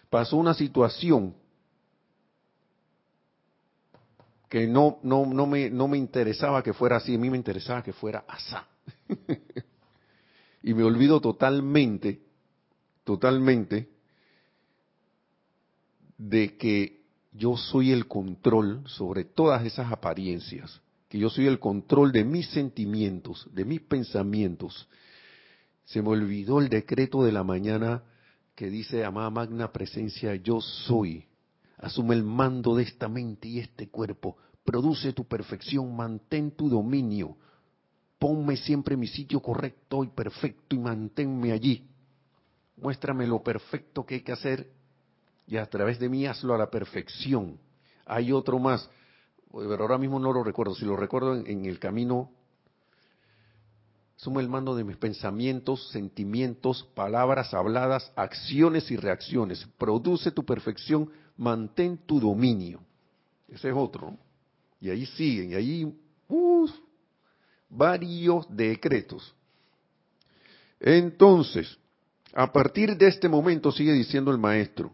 Pasó 0.09 0.37
una 0.37 0.53
situación 0.53 1.35
que 4.47 4.65
no, 4.65 4.99
no, 5.03 5.25
no, 5.27 5.45
me, 5.45 5.69
no 5.69 5.87
me 5.87 5.97
interesaba 5.97 6.63
que 6.63 6.73
fuera 6.73 6.97
así, 6.97 7.13
a 7.13 7.19
mí 7.19 7.29
me 7.29 7.37
interesaba 7.37 7.83
que 7.83 7.93
fuera 7.93 8.25
asá. 8.27 8.67
y 10.63 10.73
me 10.73 10.83
olvido 10.83 11.21
totalmente, 11.21 12.21
totalmente, 13.03 13.87
de 16.19 16.55
que 16.57 17.01
yo 17.31 17.57
soy 17.57 17.91
el 17.91 18.07
control 18.07 18.83
sobre 18.85 19.25
todas 19.25 19.65
esas 19.65 19.91
apariencias 19.91 20.79
que 21.09 21.17
yo 21.17 21.29
soy 21.29 21.47
el 21.47 21.59
control 21.59 22.11
de 22.11 22.23
mis 22.23 22.47
sentimientos, 22.51 23.47
de 23.51 23.65
mis 23.65 23.81
pensamientos. 23.81 24.87
Se 25.85 26.03
me 26.03 26.09
olvidó 26.09 26.59
el 26.59 26.69
decreto 26.69 27.23
de 27.23 27.31
la 27.31 27.43
mañana 27.43 28.03
que 28.55 28.69
dice, 28.69 29.03
amada 29.03 29.31
magna 29.31 29.71
presencia, 29.71 30.35
yo 30.35 30.61
soy. 30.61 31.25
Asume 31.77 32.13
el 32.13 32.23
mando 32.23 32.75
de 32.75 32.83
esta 32.83 33.07
mente 33.07 33.47
y 33.47 33.59
este 33.59 33.89
cuerpo. 33.89 34.37
Produce 34.63 35.13
tu 35.13 35.25
perfección, 35.25 35.95
mantén 35.95 36.51
tu 36.51 36.69
dominio. 36.69 37.37
Ponme 38.19 38.55
siempre 38.55 38.93
en 38.93 38.99
mi 38.99 39.07
sitio 39.07 39.41
correcto 39.41 40.03
y 40.03 40.09
perfecto 40.09 40.75
y 40.75 40.79
manténme 40.79 41.53
allí. 41.53 41.87
Muéstrame 42.77 43.25
lo 43.25 43.41
perfecto 43.41 44.05
que 44.05 44.15
hay 44.15 44.21
que 44.21 44.33
hacer 44.33 44.69
y 45.49 45.57
a 45.57 45.65
través 45.65 45.99
de 45.99 46.07
mí 46.07 46.25
hazlo 46.25 46.55
a 46.55 46.57
la 46.57 46.69
perfección. 46.69 47.59
Hay 48.05 48.31
otro 48.31 48.57
más 48.57 48.89
pero 49.51 49.81
ahora 49.81 49.97
mismo 49.97 50.19
no 50.19 50.31
lo 50.31 50.43
recuerdo. 50.43 50.75
Si 50.75 50.85
lo 50.85 50.95
recuerdo 50.95 51.35
en, 51.35 51.65
el 51.65 51.79
camino, 51.79 52.31
sumo 54.15 54.39
el 54.39 54.47
mando 54.47 54.75
de 54.75 54.83
mis 54.83 54.97
pensamientos, 54.97 55.89
sentimientos, 55.89 56.87
palabras 56.93 57.53
habladas, 57.53 58.11
acciones 58.15 58.91
y 58.91 58.97
reacciones. 58.97 59.67
Produce 59.77 60.31
tu 60.31 60.45
perfección, 60.45 61.09
mantén 61.37 61.97
tu 62.05 62.19
dominio. 62.19 62.81
Ese 63.47 63.69
es 63.69 63.75
otro. 63.75 64.15
Y 64.79 64.89
ahí 64.89 65.05
siguen, 65.05 65.51
y 65.51 65.55
ahí 65.55 65.99
varios 67.69 68.45
decretos. 68.55 69.33
Entonces, 70.79 71.77
a 72.33 72.51
partir 72.51 72.95
de 72.95 73.07
este 73.07 73.27
momento, 73.27 73.71
sigue 73.71 73.93
diciendo 73.93 74.31
el 74.31 74.37
maestro, 74.37 74.93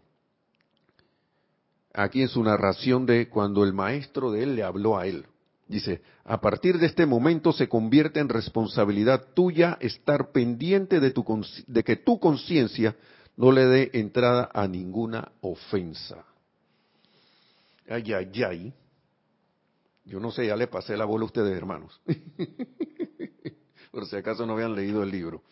aquí 1.96 2.22
en 2.22 2.28
su 2.28 2.42
narración 2.42 3.06
de 3.06 3.28
cuando 3.28 3.64
el 3.64 3.72
maestro 3.72 4.30
de 4.30 4.42
él 4.42 4.56
le 4.56 4.62
habló 4.62 4.98
a 4.98 5.06
él. 5.06 5.26
Dice, 5.66 6.02
a 6.24 6.40
partir 6.40 6.78
de 6.78 6.86
este 6.86 7.06
momento 7.06 7.52
se 7.52 7.68
convierte 7.68 8.20
en 8.20 8.28
responsabilidad 8.28 9.26
tuya 9.34 9.76
estar 9.80 10.30
pendiente 10.30 11.00
de, 11.00 11.10
tu, 11.10 11.24
de 11.66 11.82
que 11.82 11.96
tu 11.96 12.20
conciencia 12.20 12.94
no 13.36 13.50
le 13.50 13.66
dé 13.66 13.90
entrada 13.94 14.50
a 14.54 14.68
ninguna 14.68 15.32
ofensa. 15.40 16.24
Ay, 17.88 18.12
ay, 18.12 18.42
ay. 18.44 18.74
Yo 20.04 20.20
no 20.20 20.30
sé, 20.30 20.46
ya 20.46 20.54
le 20.54 20.68
pasé 20.68 20.96
la 20.96 21.04
bola 21.04 21.24
a 21.24 21.26
ustedes, 21.26 21.56
hermanos. 21.56 22.00
Por 23.90 24.06
si 24.06 24.16
acaso 24.16 24.46
no 24.46 24.52
habían 24.52 24.74
leído 24.74 25.02
el 25.02 25.10
libro. 25.10 25.42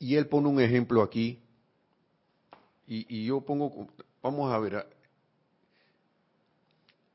Y 0.00 0.16
él 0.16 0.26
pone 0.26 0.48
un 0.48 0.60
ejemplo 0.60 1.02
aquí, 1.02 1.38
y, 2.86 3.24
yo 3.24 3.42
pongo, 3.42 3.86
vamos 4.20 4.52
a 4.52 4.58
ver, 4.58 4.84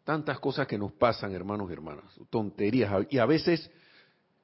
tantas 0.06 0.40
cosas 0.40 0.68
que 0.68 0.78
nos 0.78 0.94
pasan, 0.94 1.34
hermanos 1.34 1.70
y 1.70 1.74
hermanas, 1.74 2.06
tonterías, 2.30 3.08
y 3.10 3.18
a 3.18 3.26
veces, 3.26 3.70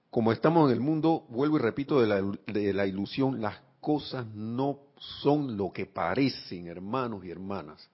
como 0.10 0.34
estamos 0.34 0.70
en 0.70 0.76
el 0.76 0.82
mundo, 0.82 1.26
vuelvo 1.30 1.58
y 1.58 1.62
repito, 1.62 2.02
de 2.02 2.08
la, 2.08 2.22
de 2.48 2.74
la 2.74 2.86
ilusión, 2.86 3.40
las 3.40 3.62
cosas 3.80 4.26
no 4.34 4.80
son 4.98 5.56
lo 5.56 5.72
que 5.72 5.86
parecen, 5.86 6.68
hermanos 6.68 7.24
y 7.24 7.30
hermanas, 7.30 7.90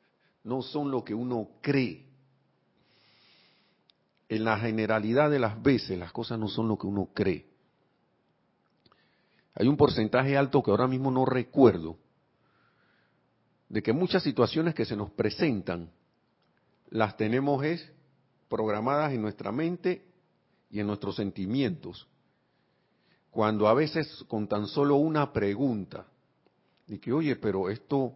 no 0.46 0.62
son 0.62 0.90
lo 0.90 1.04
que 1.04 1.14
uno 1.14 1.50
cree. 1.62 2.06
En 4.30 4.46
la 4.46 4.58
generalidad 4.58 5.30
de 5.30 5.40
las 5.40 5.62
veces 5.62 6.00
las 6.00 6.14
cosas 6.14 6.40
no 6.40 6.48
son 6.48 6.70
lo 6.70 6.78
que 6.78 6.88
uno 6.88 7.10
cree. 7.14 7.57
Hay 9.60 9.68
un 9.68 9.76
porcentaje 9.76 10.38
alto 10.38 10.62
que 10.62 10.70
ahora 10.70 10.88
mismo 10.88 11.10
no 11.10 11.26
recuerdo, 11.26 11.98
de 13.70 13.82
que 13.82 13.92
muchas 13.92 14.22
situaciones 14.22 14.76
que 14.76 14.86
se 14.86 14.96
nos 14.96 15.10
presentan 15.10 15.90
las 16.92 17.18
tenemos 17.18 17.64
es 17.64 17.92
programadas 18.50 19.14
en 19.14 19.22
nuestra 19.24 19.52
mente 19.52 20.06
y 20.70 20.80
en 20.80 20.86
nuestros 20.86 21.16
sentimientos. 21.16 22.08
Cuando 23.32 23.68
a 23.68 23.74
veces 23.74 24.24
con 24.28 24.48
tan 24.48 24.68
solo 24.68 24.98
una 24.98 25.34
pregunta, 25.34 26.06
de 26.86 27.00
que, 27.00 27.12
oye, 27.12 27.36
pero 27.36 27.70
esto 27.70 28.14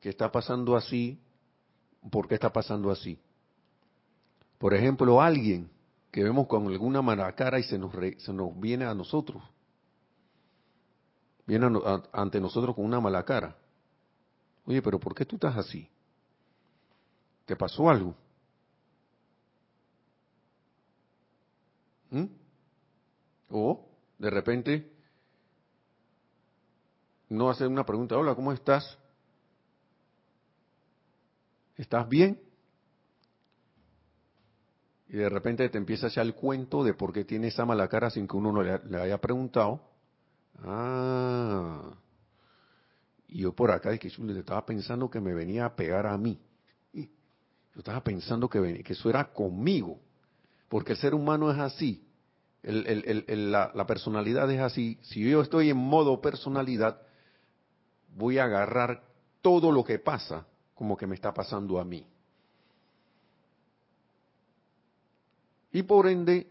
que 0.00 0.08
está 0.08 0.32
pasando 0.32 0.74
así, 0.76 1.20
¿por 2.10 2.26
qué 2.26 2.34
está 2.34 2.52
pasando 2.52 2.90
así? 2.90 3.20
Por 4.58 4.74
ejemplo, 4.74 5.22
alguien 5.22 5.70
que 6.10 6.24
vemos 6.24 6.48
con 6.48 6.66
alguna 6.66 7.02
mala 7.02 7.32
cara 7.36 7.60
y 7.60 7.62
se 7.62 7.78
nos, 7.78 7.92
se 8.18 8.32
nos 8.32 8.58
viene 8.58 8.84
a 8.84 8.94
nosotros 8.94 9.42
viene 11.46 11.66
ante 12.12 12.40
nosotros 12.40 12.74
con 12.74 12.84
una 12.84 13.00
mala 13.00 13.24
cara. 13.24 13.56
Oye, 14.64 14.80
pero 14.82 14.98
¿por 15.00 15.14
qué 15.14 15.24
tú 15.24 15.36
estás 15.36 15.56
así? 15.56 15.88
¿Te 17.44 17.56
pasó 17.56 17.90
algo? 17.90 18.14
¿Mm? 22.10 22.26
O 23.50 23.88
de 24.18 24.30
repente 24.30 24.92
no 27.28 27.50
hacer 27.50 27.66
una 27.66 27.84
pregunta, 27.84 28.16
hola, 28.16 28.34
¿cómo 28.34 28.52
estás? 28.52 28.98
¿Estás 31.76 32.08
bien? 32.08 32.40
Y 35.08 35.16
de 35.16 35.28
repente 35.28 35.68
te 35.68 35.78
empieza 35.78 36.06
a 36.06 36.22
el 36.22 36.34
cuento 36.34 36.84
de 36.84 36.94
por 36.94 37.12
qué 37.12 37.24
tiene 37.24 37.48
esa 37.48 37.64
mala 37.64 37.88
cara 37.88 38.10
sin 38.10 38.28
que 38.28 38.36
uno 38.36 38.62
le, 38.62 38.78
le 38.84 39.00
haya 39.00 39.18
preguntado. 39.18 39.91
Ah. 40.64 41.94
Y 43.28 43.40
yo 43.40 43.52
por 43.54 43.70
acá, 43.70 43.96
que 43.98 44.10
yo 44.10 44.24
estaba 44.30 44.64
pensando 44.66 45.10
que 45.10 45.20
me 45.20 45.32
venía 45.32 45.64
a 45.64 45.74
pegar 45.74 46.06
a 46.06 46.16
mí. 46.18 46.38
Yo 47.74 47.78
estaba 47.78 48.02
pensando 48.04 48.48
que, 48.48 48.82
que 48.82 48.92
eso 48.92 49.08
era 49.08 49.32
conmigo. 49.32 49.98
Porque 50.68 50.92
el 50.92 50.98
ser 50.98 51.14
humano 51.14 51.50
es 51.50 51.58
así. 51.58 52.04
la, 52.62 53.86
personalidad 53.86 54.50
es 54.50 54.60
así. 54.60 54.98
Si 55.02 55.28
yo 55.28 55.40
estoy 55.40 55.70
en 55.70 55.78
modo 55.78 56.20
personalidad, 56.20 57.00
voy 58.14 58.38
a 58.38 58.44
agarrar 58.44 59.02
todo 59.40 59.72
lo 59.72 59.84
que 59.84 59.98
pasa 59.98 60.46
como 60.74 60.96
que 60.96 61.06
me 61.06 61.14
está 61.14 61.32
pasando 61.32 61.80
a 61.80 61.84
mí. 61.84 62.06
Y 65.72 65.82
por 65.82 66.06
ende, 66.06 66.50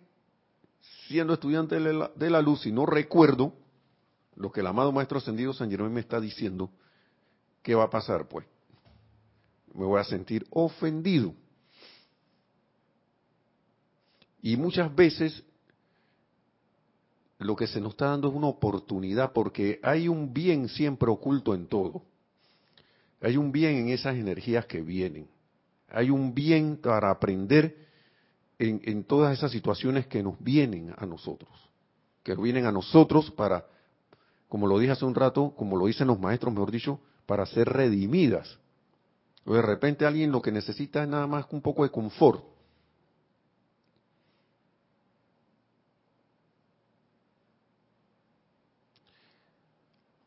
siendo 1.07 1.33
estudiante 1.33 1.79
de 1.79 2.29
la 2.29 2.41
luz, 2.41 2.65
y 2.65 2.71
no 2.71 2.87
recuerdo 2.87 3.53
lo 4.35 4.51
que 4.51 4.61
el 4.61 4.67
amado 4.67 4.91
Maestro 4.91 5.17
Ascendido 5.17 5.53
San 5.53 5.69
Jerónimo 5.69 5.95
me 5.95 6.01
está 6.01 6.19
diciendo, 6.19 6.71
¿qué 7.61 7.75
va 7.75 7.85
a 7.85 7.89
pasar? 7.89 8.27
Pues 8.27 8.45
me 9.73 9.85
voy 9.85 9.99
a 9.99 10.03
sentir 10.03 10.45
ofendido. 10.49 11.33
Y 14.41 14.57
muchas 14.57 14.93
veces 14.93 15.43
lo 17.39 17.55
que 17.55 17.67
se 17.67 17.79
nos 17.79 17.93
está 17.93 18.07
dando 18.07 18.29
es 18.29 18.35
una 18.35 18.47
oportunidad 18.47 19.33
porque 19.33 19.79
hay 19.83 20.07
un 20.07 20.33
bien 20.33 20.67
siempre 20.69 21.09
oculto 21.09 21.53
en 21.53 21.67
todo. 21.67 22.03
Hay 23.21 23.37
un 23.37 23.51
bien 23.51 23.75
en 23.75 23.89
esas 23.89 24.15
energías 24.15 24.65
que 24.65 24.81
vienen. 24.81 25.27
Hay 25.89 26.09
un 26.09 26.33
bien 26.33 26.77
para 26.77 27.11
aprender 27.11 27.77
en, 28.57 28.81
en 28.83 29.03
todas 29.03 29.37
esas 29.37 29.51
situaciones 29.51 30.07
que 30.07 30.23
nos 30.23 30.39
vienen 30.39 30.93
a 30.97 31.05
nosotros. 31.05 31.49
Que 32.23 32.35
vienen 32.35 32.65
a 32.65 32.71
nosotros 32.71 33.29
para 33.31 33.65
como 34.51 34.67
lo 34.67 34.79
dije 34.79 34.91
hace 34.91 35.05
un 35.05 35.15
rato, 35.15 35.53
como 35.55 35.77
lo 35.77 35.85
dicen 35.85 36.07
los 36.07 36.19
maestros, 36.19 36.53
mejor 36.53 36.71
dicho, 36.71 36.99
para 37.25 37.45
ser 37.45 37.69
redimidas. 37.69 38.59
O 39.45 39.53
de 39.53 39.61
repente 39.61 40.05
alguien 40.05 40.29
lo 40.29 40.41
que 40.41 40.51
necesita 40.51 41.01
es 41.03 41.07
nada 41.07 41.25
más 41.25 41.45
un 41.51 41.61
poco 41.61 41.83
de 41.83 41.89
confort. 41.89 42.43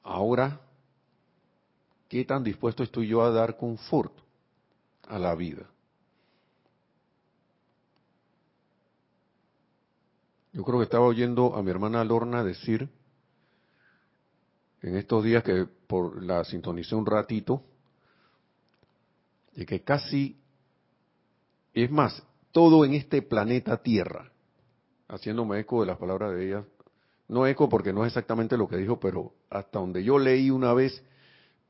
Ahora, 0.03 0.59
¿qué 2.09 2.25
tan 2.25 2.43
dispuesto 2.43 2.83
estoy 2.83 3.09
yo 3.09 3.23
a 3.23 3.31
dar 3.31 3.59
confort 3.59 4.15
a 5.07 5.19
la 5.19 5.35
vida? 5.35 5.69
Yo 10.55 10.65
creo 10.65 10.79
que 10.79 10.85
estaba 10.85 11.05
oyendo 11.05 11.55
a 11.55 11.63
mi 11.63 11.71
hermana 11.71 12.03
Lorna 12.05 12.43
decir 12.43 12.89
en 14.85 14.97
estos 14.97 15.25
días 15.25 15.43
que 15.43 15.67
por 15.87 16.23
la 16.23 16.45
sintonicé 16.45 16.95
un 16.95 17.07
ratito, 17.07 17.63
de 19.55 19.65
que 19.65 19.83
casi, 19.83 20.37
es 21.73 21.91
más, 21.91 22.23
todo 22.53 22.85
en 22.85 22.93
este 22.93 23.23
planeta 23.23 23.83
Tierra, 23.83 24.31
haciéndome 25.09 25.61
eco 25.61 25.81
de 25.81 25.87
las 25.87 25.97
palabras 25.97 26.35
de 26.35 26.49
ella, 26.49 26.65
no 27.29 27.47
eco 27.47 27.71
porque 27.71 27.95
no 27.95 28.05
es 28.05 28.09
exactamente 28.09 28.59
lo 28.59 28.69
que 28.69 28.77
dijo, 28.77 29.01
pero 29.01 29.33
hasta 29.49 29.79
donde 29.79 30.05
yo 30.05 30.19
leí 30.19 30.51
una 30.51 30.75
vez, 30.75 31.03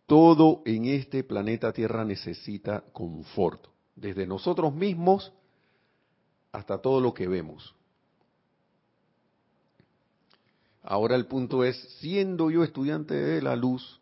todo 0.07 0.63
en 0.65 0.87
este 0.87 1.23
planeta 1.23 1.73
Tierra 1.73 2.05
necesita 2.05 2.83
confort, 2.93 3.69
desde 3.95 4.27
nosotros 4.27 4.75
mismos 4.75 5.33
hasta 6.51 6.79
todo 6.79 7.01
lo 7.01 7.15
que 7.15 7.29
vemos. 7.29 7.77
Ahora 10.87 11.17
el 11.17 11.27
punto 11.27 11.65
es, 11.65 11.77
siendo 11.99 12.51
yo 12.51 12.63
estudiante 12.63 13.15
de 13.15 13.41
la 13.41 13.57
luz 13.57 14.01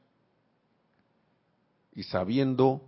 y 1.95 2.03
sabiendo 2.03 2.83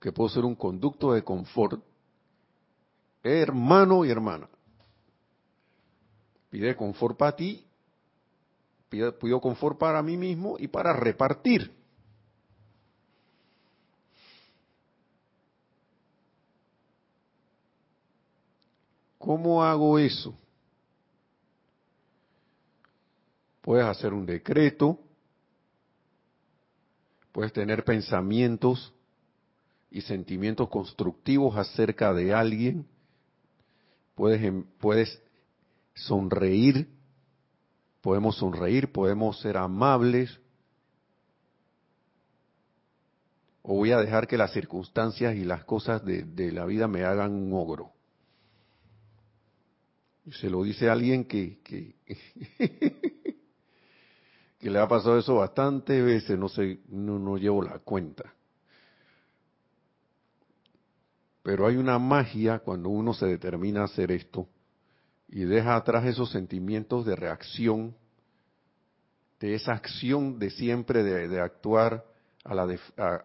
que 0.00 0.10
puedo 0.10 0.30
ser 0.30 0.46
un 0.46 0.54
conducto 0.54 1.12
de 1.12 1.22
confort, 1.22 1.84
hermano 3.22 4.06
y 4.06 4.10
hermana, 4.10 4.48
pide 6.48 6.74
confort 6.76 7.18
para 7.18 7.36
ti, 7.36 7.66
pido 8.88 9.40
confort 9.40 9.76
para 9.78 10.00
mí 10.02 10.16
mismo 10.16 10.56
y 10.58 10.68
para 10.68 10.94
repartir. 10.94 11.70
¿Cómo 19.18 19.62
hago 19.62 19.98
eso? 19.98 20.34
Puedes 23.66 23.84
hacer 23.84 24.14
un 24.14 24.24
decreto, 24.24 24.96
puedes 27.32 27.52
tener 27.52 27.82
pensamientos 27.82 28.94
y 29.90 30.02
sentimientos 30.02 30.68
constructivos 30.68 31.56
acerca 31.56 32.14
de 32.14 32.32
alguien, 32.32 32.86
puedes, 34.14 34.40
em, 34.40 34.62
puedes 34.78 35.20
sonreír, 35.94 36.88
podemos 38.02 38.36
sonreír, 38.36 38.92
podemos 38.92 39.40
ser 39.40 39.56
amables, 39.56 40.38
o 43.62 43.74
voy 43.74 43.90
a 43.90 43.98
dejar 43.98 44.28
que 44.28 44.38
las 44.38 44.52
circunstancias 44.52 45.34
y 45.34 45.44
las 45.44 45.64
cosas 45.64 46.04
de, 46.04 46.22
de 46.22 46.52
la 46.52 46.66
vida 46.66 46.86
me 46.86 47.02
hagan 47.02 47.32
un 47.32 47.52
ogro. 47.52 47.90
Y 50.24 50.30
se 50.30 50.48
lo 50.50 50.62
dice 50.62 50.88
alguien 50.88 51.24
que, 51.24 51.58
que 51.64 51.96
que 54.66 54.70
le 54.72 54.80
ha 54.80 54.88
pasado 54.88 55.16
eso 55.16 55.36
bastantes 55.36 56.04
veces, 56.04 56.36
no 56.36 56.48
sé, 56.48 56.80
no, 56.88 57.20
no 57.20 57.36
llevo 57.36 57.62
la 57.62 57.78
cuenta. 57.78 58.34
Pero 61.44 61.68
hay 61.68 61.76
una 61.76 62.00
magia 62.00 62.58
cuando 62.58 62.88
uno 62.88 63.14
se 63.14 63.26
determina 63.26 63.82
a 63.82 63.84
hacer 63.84 64.10
esto 64.10 64.48
y 65.28 65.44
deja 65.44 65.76
atrás 65.76 66.04
esos 66.06 66.32
sentimientos 66.32 67.06
de 67.06 67.14
reacción, 67.14 67.94
de 69.38 69.54
esa 69.54 69.74
acción 69.74 70.40
de 70.40 70.50
siempre 70.50 71.04
de, 71.04 71.40
actuar 71.40 72.04
a 72.42 72.52
la 72.52 72.66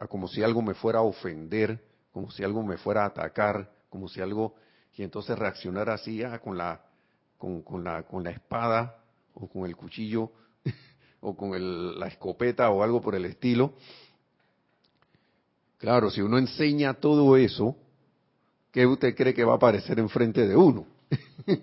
como 0.09 0.27
si 0.27 0.43
algo 0.43 0.61
me 0.61 0.75
fuera 0.75 0.99
a 0.99 1.01
ofender, 1.01 1.83
como 2.11 2.29
si 2.29 2.43
algo 2.43 2.61
me 2.61 2.77
fuera 2.77 3.01
a 3.01 3.07
atacar, 3.07 3.67
como 3.89 4.07
si 4.07 4.21
algo 4.21 4.53
y 4.93 5.01
entonces 5.01 5.39
reaccionar 5.39 5.89
así 5.89 6.21
ah, 6.21 6.37
con 6.37 6.55
la 6.55 6.85
con, 7.39 7.63
con, 7.63 7.83
la 7.83 8.03
con 8.03 8.23
la 8.23 8.29
espada 8.29 9.03
o 9.33 9.49
con 9.49 9.65
el 9.65 9.75
cuchillo 9.75 10.33
o 11.21 11.35
con 11.35 11.53
el, 11.53 11.97
la 11.99 12.07
escopeta 12.07 12.69
o 12.69 12.83
algo 12.83 12.99
por 13.01 13.15
el 13.15 13.25
estilo. 13.25 13.73
Claro, 15.77 16.11
si 16.11 16.21
uno 16.21 16.37
enseña 16.37 16.95
todo 16.95 17.37
eso, 17.37 17.75
¿qué 18.71 18.85
usted 18.85 19.15
cree 19.15 19.33
que 19.33 19.43
va 19.43 19.53
a 19.53 19.55
aparecer 19.55 19.97
enfrente 19.99 20.47
de 20.47 20.55
uno? 20.55 20.85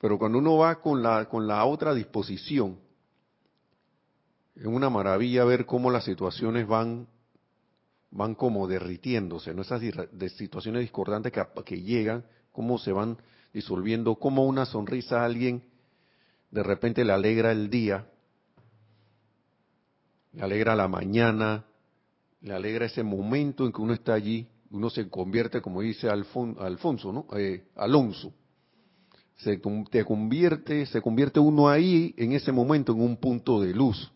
Pero 0.00 0.18
cuando 0.18 0.38
uno 0.38 0.56
va 0.58 0.80
con 0.80 1.02
la, 1.02 1.26
con 1.26 1.46
la 1.46 1.64
otra 1.64 1.94
disposición, 1.94 2.78
es 4.54 4.66
una 4.66 4.90
maravilla 4.90 5.44
ver 5.44 5.66
cómo 5.66 5.90
las 5.90 6.04
situaciones 6.04 6.66
van, 6.66 7.06
van 8.10 8.34
como 8.34 8.66
derritiéndose, 8.66 9.54
¿no? 9.54 9.62
Esas 9.62 9.80
de 9.80 10.28
situaciones 10.30 10.82
discordantes 10.82 11.32
que, 11.32 11.44
que 11.64 11.82
llegan, 11.82 12.24
cómo 12.52 12.78
se 12.78 12.92
van 12.92 13.18
disolviendo, 13.52 14.14
cómo 14.16 14.44
una 14.46 14.64
sonrisa 14.64 15.20
a 15.20 15.24
alguien 15.24 15.62
de 16.50 16.62
repente 16.62 17.04
le 17.04 17.12
alegra 17.12 17.52
el 17.52 17.68
día, 17.70 18.06
le 20.32 20.42
alegra 20.42 20.74
la 20.76 20.88
mañana, 20.88 21.64
le 22.40 22.54
alegra 22.54 22.86
ese 22.86 23.02
momento 23.02 23.66
en 23.66 23.72
que 23.72 23.80
uno 23.80 23.94
está 23.94 24.14
allí, 24.14 24.46
uno 24.70 24.90
se 24.90 25.08
convierte, 25.08 25.60
como 25.60 25.80
dice 25.80 26.08
Alfonso, 26.08 27.12
¿no? 27.12 27.26
Eh, 27.36 27.64
Alonso. 27.76 28.32
Se 29.36 29.60
te 29.90 30.04
convierte, 30.04 30.86
se 30.86 31.02
convierte 31.02 31.40
uno 31.40 31.68
ahí 31.68 32.14
en 32.16 32.32
ese 32.32 32.52
momento 32.52 32.92
en 32.92 33.00
un 33.00 33.16
punto 33.16 33.60
de 33.60 33.74
luz, 33.74 34.10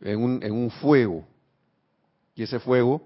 en 0.00 0.22
un, 0.22 0.42
en 0.42 0.52
un 0.52 0.70
fuego. 0.70 1.26
Y 2.34 2.44
ese 2.44 2.58
fuego 2.60 3.02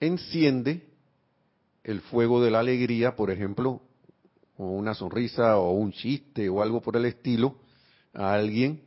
enciende 0.00 0.86
el 1.82 2.00
fuego 2.00 2.42
de 2.42 2.50
la 2.50 2.60
alegría, 2.60 3.14
por 3.14 3.30
ejemplo, 3.30 3.82
o 4.56 4.66
una 4.66 4.94
sonrisa 4.94 5.58
o 5.58 5.72
un 5.72 5.92
chiste 5.92 6.48
o 6.48 6.62
algo 6.62 6.80
por 6.80 6.96
el 6.96 7.06
estilo 7.06 7.56
a 8.12 8.34
alguien 8.34 8.82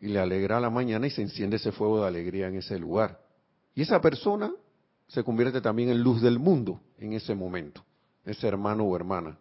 y 0.00 0.08
le 0.08 0.20
alegra 0.20 0.60
la 0.60 0.70
mañana 0.70 1.06
y 1.06 1.10
se 1.10 1.22
enciende 1.22 1.56
ese 1.56 1.72
fuego 1.72 2.02
de 2.02 2.08
alegría 2.08 2.48
en 2.48 2.56
ese 2.56 2.78
lugar. 2.78 3.20
Y 3.74 3.82
esa 3.82 4.00
persona 4.00 4.52
se 5.08 5.24
convierte 5.24 5.60
también 5.60 5.88
en 5.88 6.02
luz 6.02 6.20
del 6.20 6.38
mundo 6.38 6.80
en 6.98 7.12
ese 7.14 7.34
momento, 7.34 7.84
ese 8.24 8.46
hermano 8.46 8.84
o 8.84 8.96
hermana. 8.96 9.38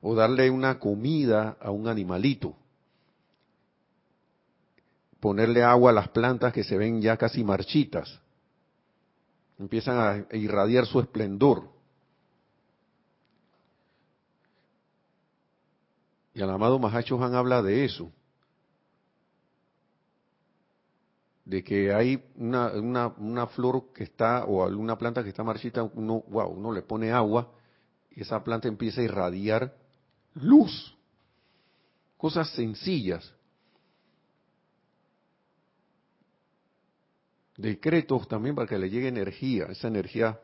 O 0.00 0.14
darle 0.14 0.50
una 0.50 0.78
comida 0.78 1.56
a 1.60 1.70
un 1.70 1.86
animalito. 1.86 2.56
Ponerle 5.20 5.62
agua 5.62 5.90
a 5.90 5.94
las 5.94 6.08
plantas 6.08 6.52
que 6.52 6.64
se 6.64 6.78
ven 6.78 7.02
ya 7.02 7.18
casi 7.18 7.44
marchitas. 7.44 8.20
Empiezan 9.58 10.26
a 10.30 10.36
irradiar 10.36 10.86
su 10.86 10.98
esplendor. 10.98 11.68
Y 16.40 16.42
el 16.42 16.48
amado 16.48 16.78
Mahacho 16.78 17.22
Han 17.22 17.34
habla 17.34 17.60
de 17.60 17.84
eso. 17.84 18.10
de 21.44 21.62
que 21.64 21.92
hay 21.92 22.22
una, 22.36 22.68
una, 22.72 23.08
una, 23.08 23.46
flor 23.48 23.92
que 23.92 24.04
está, 24.04 24.44
o 24.44 24.64
alguna 24.64 24.96
planta 24.96 25.22
que 25.22 25.30
está 25.30 25.42
marchita, 25.42 25.82
uno, 25.82 26.22
wow, 26.28 26.48
uno 26.48 26.72
le 26.72 26.80
pone 26.82 27.10
agua 27.10 27.52
y 28.10 28.22
esa 28.22 28.42
planta 28.44 28.68
empieza 28.68 29.00
a 29.00 29.04
irradiar 29.04 29.76
luz. 30.34 30.96
Cosas 32.16 32.48
sencillas. 32.54 33.34
Decretos 37.56 38.28
también 38.28 38.54
para 38.54 38.68
que 38.68 38.78
le 38.78 38.88
llegue 38.88 39.08
energía, 39.08 39.64
esa 39.64 39.88
energía 39.88 40.40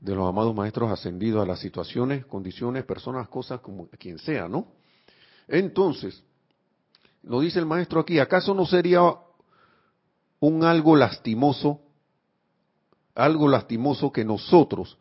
de 0.00 0.14
los 0.14 0.28
amados 0.28 0.54
maestros 0.54 0.90
ascendidos 0.90 1.42
a 1.42 1.46
las 1.46 1.60
situaciones, 1.60 2.24
condiciones, 2.26 2.84
personas, 2.84 3.28
cosas, 3.28 3.60
como 3.60 3.88
quien 3.98 4.18
sea, 4.18 4.48
¿no? 4.48 4.68
Entonces, 5.46 6.22
lo 7.22 7.40
dice 7.40 7.58
el 7.58 7.66
maestro 7.66 8.00
aquí, 8.00 8.18
¿acaso 8.18 8.54
no 8.54 8.64
sería 8.64 9.00
un 10.40 10.64
algo 10.64 10.96
lastimoso, 10.96 11.80
algo 13.14 13.46
lastimoso 13.48 14.10
que 14.10 14.24
nosotros, 14.24 14.98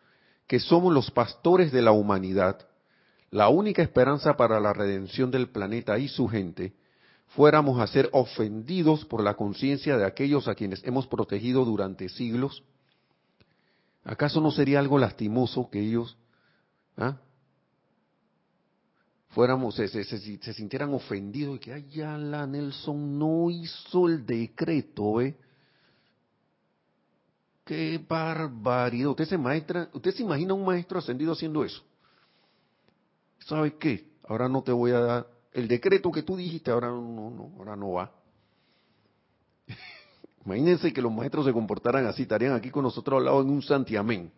que 0.48 0.60
somos 0.60 0.94
los 0.94 1.12
pastores 1.12 1.72
de 1.72 1.82
la 1.82 1.92
humanidad, 1.92 2.68
la 3.32 3.48
única 3.48 3.82
esperanza 3.82 4.36
para 4.36 4.60
la 4.60 4.74
redención 4.74 5.32
del 5.32 5.50
planeta 5.50 5.98
y 5.98 6.10
su 6.10 6.28
gente, 6.28 6.74
fuéramos 7.28 7.80
a 7.80 7.88
ser 7.88 8.10
ofendidos 8.12 9.06
por 9.06 9.24
la 9.24 9.36
conciencia 9.36 9.98
de 9.98 10.06
aquellos 10.06 10.48
a 10.48 10.56
quienes 10.56 10.84
hemos 10.84 11.08
protegido 11.08 11.64
durante 11.64 12.10
siglos? 12.10 12.64
¿Acaso 14.10 14.42
no 14.42 14.50
sería 14.50 14.80
algo 14.80 14.98
lastimoso 14.98 15.70
que 15.70 15.80
ellos 15.80 16.18
¿ah? 16.98 17.20
fuéramos, 19.28 19.76
se, 19.76 19.88
se, 19.88 20.54
sintieran 20.56 20.92
ofendidos 20.96 21.58
y 21.58 21.60
que, 21.60 21.74
ay, 21.74 21.88
ya 21.92 22.18
la 22.18 22.48
Nelson 22.48 23.20
no 23.20 23.52
hizo 23.52 24.08
el 24.08 24.26
decreto, 24.26 25.22
¿eh? 25.22 25.38
Qué 27.64 28.04
barbaridad. 28.10 29.12
Usted 29.12 29.26
se, 29.26 29.38
maestra, 29.38 29.88
usted 29.94 30.16
se 30.16 30.24
imagina 30.24 30.56
un 30.56 30.66
maestro 30.66 30.98
ascendido 30.98 31.34
haciendo 31.34 31.64
eso. 31.64 31.84
¿Sabe 33.46 33.78
qué? 33.78 34.10
Ahora 34.28 34.50
no 34.50 34.64
te 34.64 34.72
voy 34.72 34.90
a 34.90 35.02
dar 35.02 35.28
el 35.54 35.68
decreto 35.68 36.12
que 36.12 36.24
tú 36.24 36.36
dijiste, 36.36 36.72
ahora 36.72 36.88
no, 36.88 37.30
no, 37.30 37.52
ahora 37.60 37.76
no 37.76 37.92
va. 37.92 38.12
Imagínense 40.50 40.92
que 40.92 41.02
los 41.02 41.14
maestros 41.14 41.46
se 41.46 41.54
comportaran 41.54 42.08
así, 42.08 42.24
estarían 42.24 42.54
aquí 42.54 42.72
con 42.72 42.82
nosotros 42.82 43.20
al 43.20 43.26
lado 43.26 43.42
en 43.42 43.52
un 43.52 43.62
santiamén. 43.62 44.32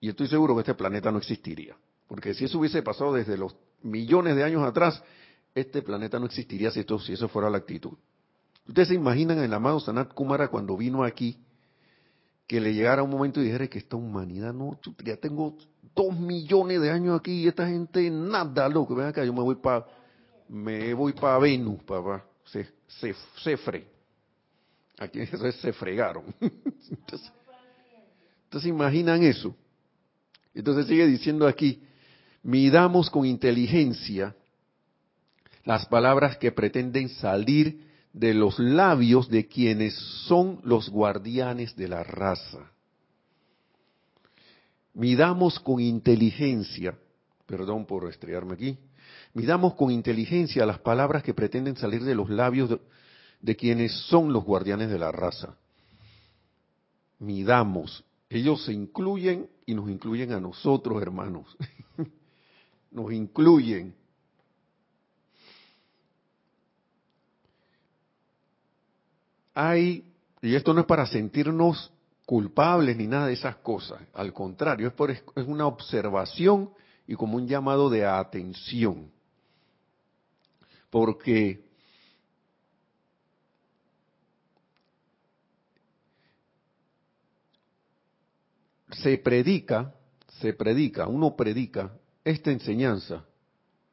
Y 0.00 0.08
estoy 0.08 0.26
seguro 0.26 0.56
que 0.56 0.62
este 0.62 0.74
planeta 0.74 1.12
no 1.12 1.18
existiría. 1.18 1.76
Porque 2.08 2.34
si 2.34 2.44
eso 2.44 2.58
hubiese 2.58 2.82
pasado 2.82 3.12
desde 3.12 3.38
los 3.38 3.54
millones 3.82 4.34
de 4.34 4.42
años 4.42 4.64
atrás, 4.64 5.00
este 5.54 5.82
planeta 5.82 6.18
no 6.18 6.26
existiría 6.26 6.72
si, 6.72 6.80
esto, 6.80 6.98
si 6.98 7.12
eso 7.12 7.28
fuera 7.28 7.48
la 7.48 7.58
actitud. 7.58 7.92
Ustedes 8.66 8.88
se 8.88 8.94
imaginan 8.94 9.38
el 9.38 9.54
amado 9.54 9.78
Sanat 9.78 10.12
Kumara 10.12 10.48
cuando 10.48 10.76
vino 10.76 11.04
aquí, 11.04 11.38
que 12.48 12.60
le 12.60 12.74
llegara 12.74 13.04
un 13.04 13.10
momento 13.10 13.40
y 13.40 13.44
dijera 13.44 13.68
que 13.68 13.78
esta 13.78 13.94
humanidad 13.94 14.52
no, 14.52 14.80
ya 15.04 15.16
tengo 15.16 15.56
dos 15.94 16.18
millones 16.18 16.80
de 16.80 16.90
años 16.90 17.20
aquí 17.20 17.44
y 17.44 17.46
esta 17.46 17.68
gente 17.68 18.10
nada, 18.10 18.68
loco, 18.68 18.96
ven 18.96 19.06
acá, 19.06 19.24
yo 19.24 19.32
me 19.32 19.42
voy 19.42 19.54
para 19.54 19.86
me 20.48 20.92
voy 20.92 21.12
para 21.12 21.38
Venus, 21.38 21.82
papá, 21.84 22.24
se, 22.44 22.66
se, 22.88 23.14
se 23.36 23.56
fre. 23.58 23.93
Aquí 24.98 25.20
eso 25.32 25.52
se 25.52 25.72
fregaron. 25.72 26.34
entonces, 26.40 27.32
entonces 28.44 28.68
imaginan 28.68 29.22
eso. 29.22 29.54
Entonces 30.54 30.86
sigue 30.86 31.06
diciendo 31.06 31.46
aquí, 31.46 31.82
midamos 32.42 33.10
con 33.10 33.26
inteligencia 33.26 34.36
las 35.64 35.86
palabras 35.86 36.36
que 36.36 36.52
pretenden 36.52 37.08
salir 37.08 37.80
de 38.12 38.32
los 38.32 38.58
labios 38.58 39.28
de 39.28 39.48
quienes 39.48 39.94
son 40.26 40.60
los 40.62 40.88
guardianes 40.88 41.74
de 41.74 41.88
la 41.88 42.04
raza. 42.04 42.70
Midamos 44.92 45.58
con 45.58 45.80
inteligencia, 45.80 46.96
perdón 47.46 47.86
por 47.86 48.08
estrellarme 48.08 48.54
aquí, 48.54 48.78
midamos 49.32 49.74
con 49.74 49.90
inteligencia 49.90 50.64
las 50.64 50.78
palabras 50.78 51.24
que 51.24 51.34
pretenden 51.34 51.76
salir 51.76 52.04
de 52.04 52.14
los 52.14 52.30
labios 52.30 52.70
de, 52.70 52.78
de 53.44 53.56
quienes 53.56 53.92
son 54.06 54.32
los 54.32 54.42
guardianes 54.42 54.88
de 54.88 54.98
la 54.98 55.12
raza. 55.12 55.54
Midamos. 57.18 58.02
Ellos 58.30 58.64
se 58.64 58.72
incluyen 58.72 59.50
y 59.66 59.74
nos 59.74 59.90
incluyen 59.90 60.32
a 60.32 60.40
nosotros, 60.40 61.02
hermanos. 61.02 61.54
nos 62.90 63.12
incluyen. 63.12 63.94
Hay, 69.52 70.10
y 70.40 70.54
esto 70.54 70.72
no 70.72 70.80
es 70.80 70.86
para 70.86 71.04
sentirnos 71.04 71.92
culpables 72.24 72.96
ni 72.96 73.06
nada 73.06 73.26
de 73.26 73.34
esas 73.34 73.56
cosas, 73.56 74.00
al 74.14 74.32
contrario, 74.32 74.88
es, 74.88 74.94
por, 74.94 75.14
una 75.46 75.66
observación 75.66 76.70
y 77.06 77.14
como 77.14 77.36
un 77.36 77.46
llamado 77.46 77.90
de 77.90 78.06
atención. 78.06 79.10
Porque 80.88 81.63
se 89.02 89.18
predica, 89.18 89.94
se 90.40 90.52
predica, 90.52 91.06
uno 91.06 91.36
predica 91.36 91.92
esta 92.24 92.50
enseñanza 92.50 93.24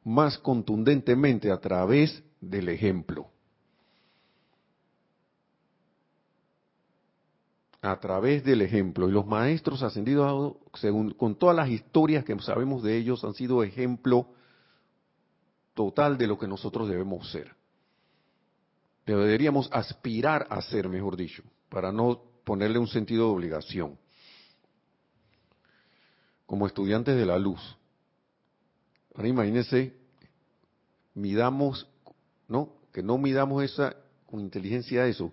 más 0.04 0.38
contundentemente 0.38 1.50
a 1.50 1.60
través 1.60 2.22
del 2.40 2.68
ejemplo. 2.68 3.28
A 7.80 7.98
través 7.98 8.44
del 8.44 8.62
ejemplo. 8.62 9.08
Y 9.08 9.12
los 9.12 9.26
maestros 9.26 9.82
ascendidos, 9.82 10.56
según, 10.74 11.12
con 11.12 11.36
todas 11.36 11.56
las 11.56 11.68
historias 11.68 12.24
que 12.24 12.38
sabemos 12.40 12.82
de 12.82 12.96
ellos, 12.96 13.24
han 13.24 13.34
sido 13.34 13.62
ejemplo 13.62 14.28
total 15.74 16.16
de 16.16 16.26
lo 16.26 16.38
que 16.38 16.46
nosotros 16.46 16.88
debemos 16.88 17.30
ser. 17.30 17.54
Deberíamos 19.04 19.68
aspirar 19.72 20.46
a 20.48 20.62
ser, 20.62 20.88
mejor 20.88 21.16
dicho, 21.16 21.42
para 21.68 21.90
no 21.90 22.22
ponerle 22.44 22.78
un 22.78 22.86
sentido 22.86 23.26
de 23.26 23.34
obligación. 23.34 23.98
Como 26.52 26.66
estudiantes 26.66 27.16
de 27.16 27.24
la 27.24 27.38
luz. 27.38 27.62
Ahora 29.14 29.26
imagínense, 29.26 29.96
midamos, 31.14 31.88
¿no? 32.46 32.74
Que 32.92 33.02
no 33.02 33.16
midamos 33.16 33.64
esa 33.64 33.96
con 34.26 34.40
inteligencia 34.40 35.06
eso. 35.06 35.32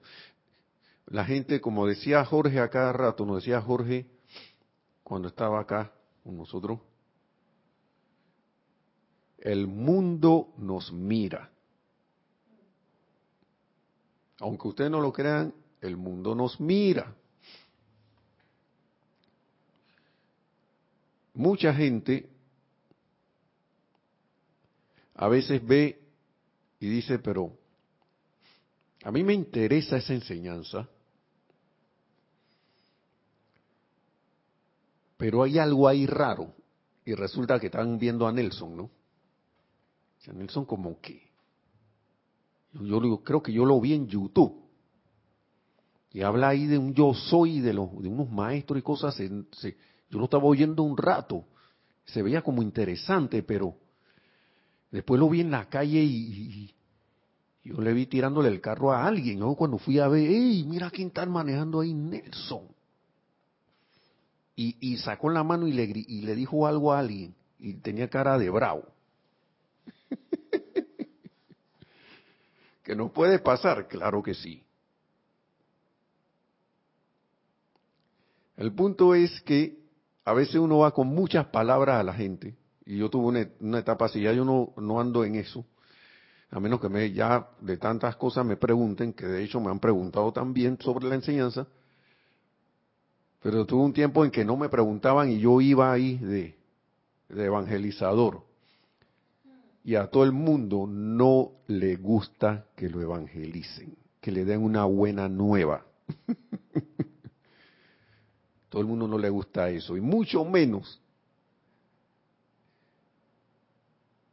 La 1.07 1.26
gente, 1.26 1.59
como 1.59 1.86
decía 1.86 2.24
Jorge 2.24 2.61
a 2.61 2.70
cada 2.70 2.93
rato, 2.93 3.26
nos 3.26 3.43
decía 3.43 3.59
Jorge 3.59 4.05
cuando 5.03 5.28
estaba 5.28 5.59
acá 5.59 5.91
con 6.24 6.38
nosotros, 6.38 6.80
el 9.39 9.67
mundo 9.67 10.53
nos 10.57 10.93
mira. 10.93 11.51
Aunque 14.39 14.70
ustedes 14.70 14.89
no 14.89 15.01
lo 15.01 15.11
crean, 15.11 15.53
el 15.82 15.97
mundo 15.97 16.34
nos 16.34 16.61
mira. 16.61 17.13
Mucha 21.40 21.74
gente 21.74 22.30
a 25.16 25.30
veces 25.30 25.66
ve 25.66 26.02
y 26.82 26.90
dice, 26.90 27.18
pero 27.18 27.58
a 29.06 29.12
mí 29.14 29.24
me 29.24 29.34
interesa 29.36 29.96
esa 29.96 30.14
enseñanza, 30.14 30.90
pero 35.16 35.44
hay 35.44 35.60
algo 35.60 35.88
ahí 35.88 36.06
raro. 36.06 36.54
Y 37.06 37.14
resulta 37.14 37.58
que 37.58 37.68
están 37.68 37.98
viendo 37.98 38.28
a 38.28 38.34
Nelson, 38.34 38.76
¿no? 38.76 38.92
A 40.28 40.34
Nelson 40.34 40.66
como 40.66 41.00
que, 41.00 41.32
yo, 42.74 43.24
creo 43.24 43.42
que 43.42 43.54
yo 43.54 43.64
lo 43.64 43.80
vi 43.80 43.94
en 43.94 44.08
YouTube. 44.10 44.62
Y 46.12 46.22
habla 46.22 46.50
ahí 46.50 46.66
de 46.66 46.78
un 46.78 46.94
yo 46.94 47.14
soy, 47.14 47.62
de, 47.62 47.72
los, 47.72 47.90
de 48.02 48.10
unos 48.10 48.30
maestros 48.30 48.78
y 48.78 48.82
cosas. 48.82 49.18
Yo 50.10 50.20
lo 50.20 50.26
estaba 50.26 50.45
oyendo 50.45 50.84
un 50.84 50.97
rato. 50.97 51.45
Se 52.05 52.22
veía 52.22 52.41
como 52.41 52.62
interesante, 52.62 53.43
pero 53.43 53.76
Después 54.91 55.20
lo 55.20 55.30
vi 55.30 55.41
en 55.41 55.51
la 55.51 55.70
calle 55.70 56.01
y, 56.01 56.74
yo 57.64 57.82
le 57.82 57.93
vi 57.93 58.07
tirándole 58.07 58.49
el 58.49 58.62
carro 58.62 58.91
a 58.91 59.05
alguien. 59.05 59.39
¿no? 59.39 59.55
Cuando 59.55 59.78
fui 59.78 59.99
a 59.99 60.07
ver, 60.07 60.30
¡ey! 60.30 60.64
Mira 60.64 60.89
quién 60.89 61.10
está 61.10 61.26
manejando 61.26 61.82
ahí, 61.82 61.93
Nelson. 61.93 62.64
Y, 64.55 64.76
y 64.80 64.97
sacó 64.97 65.30
la 65.30 65.43
mano 65.43 65.68
y 65.68 65.74
le, 65.74 65.84
y 65.84 66.22
le 66.22 66.36
dijo 66.36 66.66
algo 66.66 66.91
a 66.91 66.99
alguien. 66.99 67.36
Y 67.60 67.74
tenía 67.76 68.10
cara 68.10 68.38
de 68.38 68.49
bravo. 68.49 68.84
¿Que 72.84 72.95
no 72.95 73.14
puede 73.14 73.39
pasar? 73.39 73.88
Claro 73.88 74.24
que 74.24 74.34
sí. 74.34 74.64
El 78.57 78.74
punto 78.74 79.16
es 79.16 79.39
que 79.41 79.79
a 80.30 80.34
veces 80.34 80.56
uno 80.56 80.78
va 80.80 80.92
con 80.92 81.08
muchas 81.08 81.48
palabras 81.48 82.00
a 82.00 82.04
la 82.04 82.14
gente 82.14 82.56
y 82.86 82.98
yo 82.98 83.10
tuve 83.10 83.50
una, 83.60 83.80
etapa 83.80 84.06
así, 84.06 84.22
ya 84.22 84.32
yo 84.32 84.46
no, 84.46 84.74
no 84.78 85.00
ando 85.00 85.24
en 85.24 85.34
eso, 85.34 85.66
a 86.52 86.60
menos 86.60 86.80
que 86.80 86.88
me 86.88 87.12
ya 87.12 87.50
de 87.60 87.78
tantas 87.78 88.16
cosas 88.16 88.46
me 88.46 88.56
pregunten, 88.56 89.14
que 89.14 89.26
de 89.26 89.44
hecho 89.44 89.60
me 89.60 89.72
han 89.72 89.80
preguntado 89.80 90.32
también 90.32 90.78
sobre 90.82 91.08
la 91.08 91.16
enseñanza, 91.16 91.66
pero 93.42 93.66
tuve 93.66 93.82
un 93.82 93.94
tiempo 93.94 94.24
en 94.24 94.30
que 94.30 94.46
no 94.46 94.56
me 94.56 94.70
preguntaban 94.70 95.32
y 95.32 95.40
yo 95.40 95.62
iba 95.62 95.92
ahí 95.92 96.18
de, 96.18 96.56
de 97.30 97.46
evangelizador. 97.46 98.44
Y 99.84 99.96
a 99.96 100.08
todo 100.12 100.26
el 100.26 100.32
mundo 100.32 100.86
no 100.88 101.54
le 101.66 101.96
gusta 101.96 102.68
que 102.76 102.88
lo 102.88 103.02
evangelicen, 103.02 103.96
que 104.22 104.32
le 104.32 104.46
den 104.46 104.62
una 104.62 104.86
buena 104.86 105.28
nueva. 105.28 105.86
todo 108.70 108.82
el 108.82 108.88
mundo 108.88 109.07
no 109.07 109.17
le 109.17 109.30
gusta 109.30 109.70
eso, 109.70 109.97
y 109.97 110.01
mucho 110.01 110.45
menos 110.45 111.01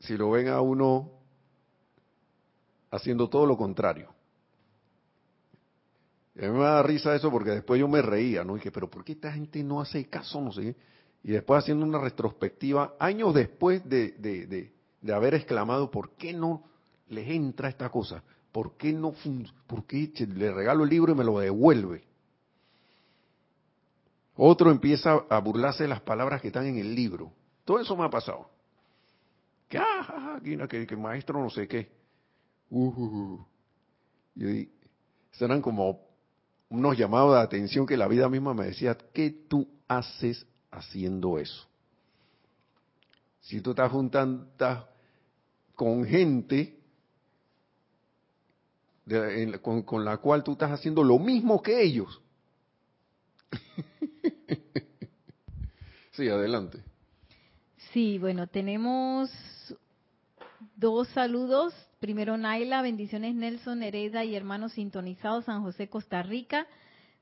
si 0.01 0.17
lo 0.17 0.31
ven 0.31 0.49
a 0.49 0.61
uno 0.61 1.11
haciendo 2.91 3.29
todo 3.29 3.47
lo 3.47 3.57
contrario. 3.57 4.11
mí 6.35 6.49
me 6.49 6.61
da 6.61 6.83
risa 6.83 7.15
eso 7.15 7.31
porque 7.31 7.51
después 7.51 7.81
yo 7.81 7.89
me 7.89 8.03
reía, 8.03 8.45
¿no? 8.45 8.55
Y 8.55 8.59
dije, 8.61 8.71
pero 8.71 8.89
¿por 8.89 9.05
qué 9.05 9.13
esta 9.13 9.33
gente 9.33 9.63
no 9.63 9.81
hace 9.81 10.05
caso? 10.07 10.41
No 10.41 10.53
sé. 10.53 10.77
Y 11.23 11.33
después 11.33 11.63
haciendo 11.63 11.85
una 11.85 11.99
retrospectiva, 11.99 12.95
años 12.99 13.35
después 13.35 13.89
de, 13.89 14.13
de, 14.13 14.47
de, 15.03 15.13
haber 15.13 15.35
exclamado, 15.35 15.91
¿por 15.91 16.11
qué 16.11 16.33
no 16.33 16.63
les 17.09 17.29
entra 17.29 17.69
esta 17.69 17.89
cosa? 17.91 18.23
¿Por 18.53 18.77
qué 18.77 18.93
no 18.93 19.13
por 19.67 19.85
qué 19.85 20.13
le 20.35 20.53
regalo 20.53 20.85
el 20.85 20.91
libro 20.91 21.13
y 21.13 21.17
me 21.17 21.25
lo 21.25 21.39
devuelve? 21.39 22.06
Otro 24.37 24.71
empieza 24.71 25.25
a 25.29 25.39
burlarse 25.39 25.85
de 25.85 25.89
las 25.89 26.01
palabras 26.01 26.41
que 26.41 26.49
están 26.49 26.67
en 26.67 26.79
el 26.79 26.95
libro. 26.95 27.33
Todo 27.65 27.81
eso 27.81 27.97
me 27.97 28.05
ha 28.05 28.11
pasado 28.11 28.51
que, 29.69 29.79
ah, 29.79 30.41
que, 30.69 30.87
que, 30.87 30.97
maestro 30.97 31.43
no 31.43 31.51
sé 31.51 31.67
qué. 31.67 31.91
Uh, 32.71 32.89
uh, 32.89 33.35
uh. 33.35 33.47
Y 34.37 34.69
eran 35.41 35.61
como 35.61 36.01
unos 36.69 36.97
llamados 36.97 37.35
de 37.35 37.41
atención 37.41 37.87
que 37.87 37.97
la 37.97 38.09
vida 38.09 38.29
misma 38.29 38.55
me 38.55 38.67
decía, 38.67 38.97
¿qué 39.13 39.31
tú 39.31 39.69
haces 39.89 40.47
haciendo 40.71 41.39
eso? 41.39 41.67
Si 43.41 43.61
tú 43.61 43.71
estás 43.71 43.91
juntando 43.91 44.49
con 45.75 46.05
gente 46.05 46.79
con, 49.63 49.83
con 49.83 50.05
la 50.05 50.17
cual 50.17 50.43
tú 50.43 50.53
estás 50.53 50.73
haciendo 50.73 51.05
lo 51.05 51.19
mismo 51.19 51.63
que 51.63 51.83
ellos. 51.83 52.21
sí, 56.13 56.29
adelante. 56.29 56.79
Sí, 57.93 58.19
bueno, 58.19 58.47
tenemos 58.47 59.31
dos 60.77 61.09
saludos. 61.09 61.75
Primero 62.01 62.37
Naila, 62.37 62.83
bendiciones 62.83 63.35
Nelson, 63.35 63.83
Hereda 63.83 64.25
y 64.25 64.35
hermanos 64.37 64.73
sintonizados 64.73 65.47
San 65.47 65.63
José, 65.63 65.89
Costa 65.89 66.23
Rica. 66.23 66.67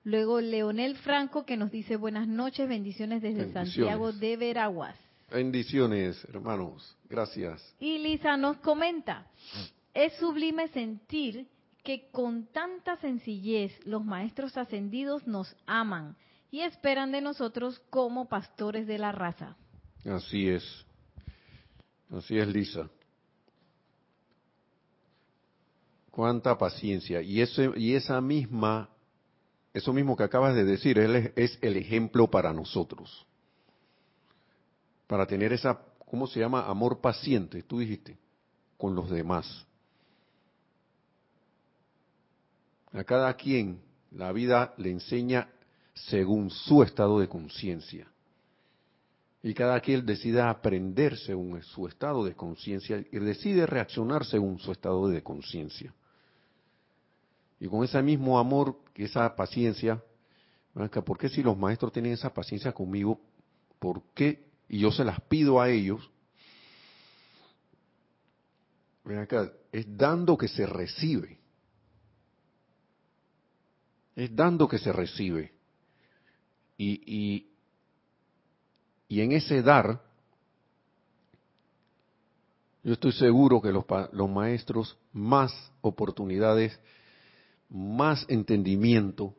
Luego 0.02 0.40
Leonel 0.40 0.96
Franco 0.96 1.46
que 1.46 1.56
nos 1.56 1.70
dice 1.70 1.96
buenas 1.96 2.28
noches, 2.28 2.68
bendiciones 2.68 3.22
desde 3.22 3.52
Santiago 3.52 4.12
de 4.12 4.36
Veraguas. 4.36 4.96
Bendiciones, 5.30 6.22
hermanos. 6.28 6.96
Gracias. 7.08 7.74
Y 7.80 7.98
Lisa 7.98 8.36
nos 8.36 8.58
comenta, 8.58 9.26
es 9.94 10.12
sublime 10.14 10.68
sentir 10.68 11.46
que 11.82 12.08
con 12.10 12.46
tanta 12.46 12.96
sencillez 12.96 13.72
los 13.86 14.04
maestros 14.04 14.56
ascendidos 14.56 15.26
nos 15.26 15.56
aman 15.66 16.16
y 16.54 16.62
esperan 16.62 17.10
de 17.10 17.20
nosotros 17.20 17.82
como 17.90 18.28
pastores 18.28 18.86
de 18.86 18.96
la 18.96 19.10
raza. 19.10 19.56
Así 20.04 20.48
es. 20.48 20.62
Así 22.12 22.38
es, 22.38 22.46
Lisa. 22.46 22.88
Cuánta 26.12 26.56
paciencia. 26.56 27.20
Y, 27.22 27.40
ese, 27.40 27.72
y 27.74 27.94
esa 27.94 28.20
misma, 28.20 28.88
eso 29.72 29.92
mismo 29.92 30.16
que 30.16 30.22
acabas 30.22 30.54
de 30.54 30.62
decir, 30.62 30.96
él 30.96 31.32
es, 31.34 31.58
el 31.60 31.76
ejemplo 31.76 32.30
para 32.30 32.52
nosotros. 32.52 33.26
Para 35.08 35.26
tener 35.26 35.52
esa, 35.52 35.80
¿cómo 36.08 36.28
se 36.28 36.38
llama? 36.38 36.66
Amor 36.68 37.00
paciente, 37.00 37.64
tú 37.64 37.80
dijiste, 37.80 38.16
con 38.78 38.94
los 38.94 39.10
demás. 39.10 39.66
A 42.92 43.02
cada 43.02 43.34
quien 43.34 43.82
la 44.12 44.30
vida 44.30 44.72
le 44.76 44.92
enseña 44.92 45.48
según 45.94 46.50
su 46.50 46.82
estado 46.82 47.20
de 47.20 47.28
conciencia. 47.28 48.08
Y 49.42 49.54
cada 49.54 49.80
quien 49.80 50.04
decide 50.06 50.40
aprender 50.40 51.16
según 51.18 51.62
su 51.62 51.86
estado 51.86 52.24
de 52.24 52.34
conciencia 52.34 53.04
y 53.12 53.18
decide 53.18 53.66
reaccionar 53.66 54.24
según 54.24 54.58
su 54.58 54.72
estado 54.72 55.08
de 55.08 55.22
conciencia. 55.22 55.94
Y 57.60 57.68
con 57.68 57.84
ese 57.84 58.02
mismo 58.02 58.38
amor, 58.38 58.78
esa 58.94 59.34
paciencia, 59.36 60.02
¿por 61.04 61.18
qué 61.18 61.28
si 61.28 61.42
los 61.42 61.56
maestros 61.56 61.92
tienen 61.92 62.12
esa 62.12 62.32
paciencia 62.32 62.72
conmigo? 62.72 63.20
¿Por 63.78 64.02
qué? 64.14 64.44
Y 64.68 64.80
yo 64.80 64.90
se 64.90 65.04
las 65.04 65.20
pido 65.22 65.60
a 65.60 65.70
ellos. 65.70 66.10
Ven 69.04 69.18
acá, 69.18 69.52
es 69.70 69.86
dando 69.96 70.36
que 70.38 70.48
se 70.48 70.66
recibe. 70.66 71.38
Es 74.16 74.34
dando 74.34 74.66
que 74.66 74.78
se 74.78 74.92
recibe. 74.92 75.53
Y, 76.76 77.00
y, 77.06 77.50
y 79.08 79.20
en 79.20 79.32
ese 79.32 79.62
dar, 79.62 80.00
Yo 82.84 82.92
estoy 82.92 83.12
seguro 83.12 83.62
que 83.62 83.72
los, 83.72 83.86
los 84.12 84.30
maestros 84.30 84.98
más 85.12 85.52
oportunidades, 85.80 86.78
más 87.70 88.26
entendimiento 88.28 89.34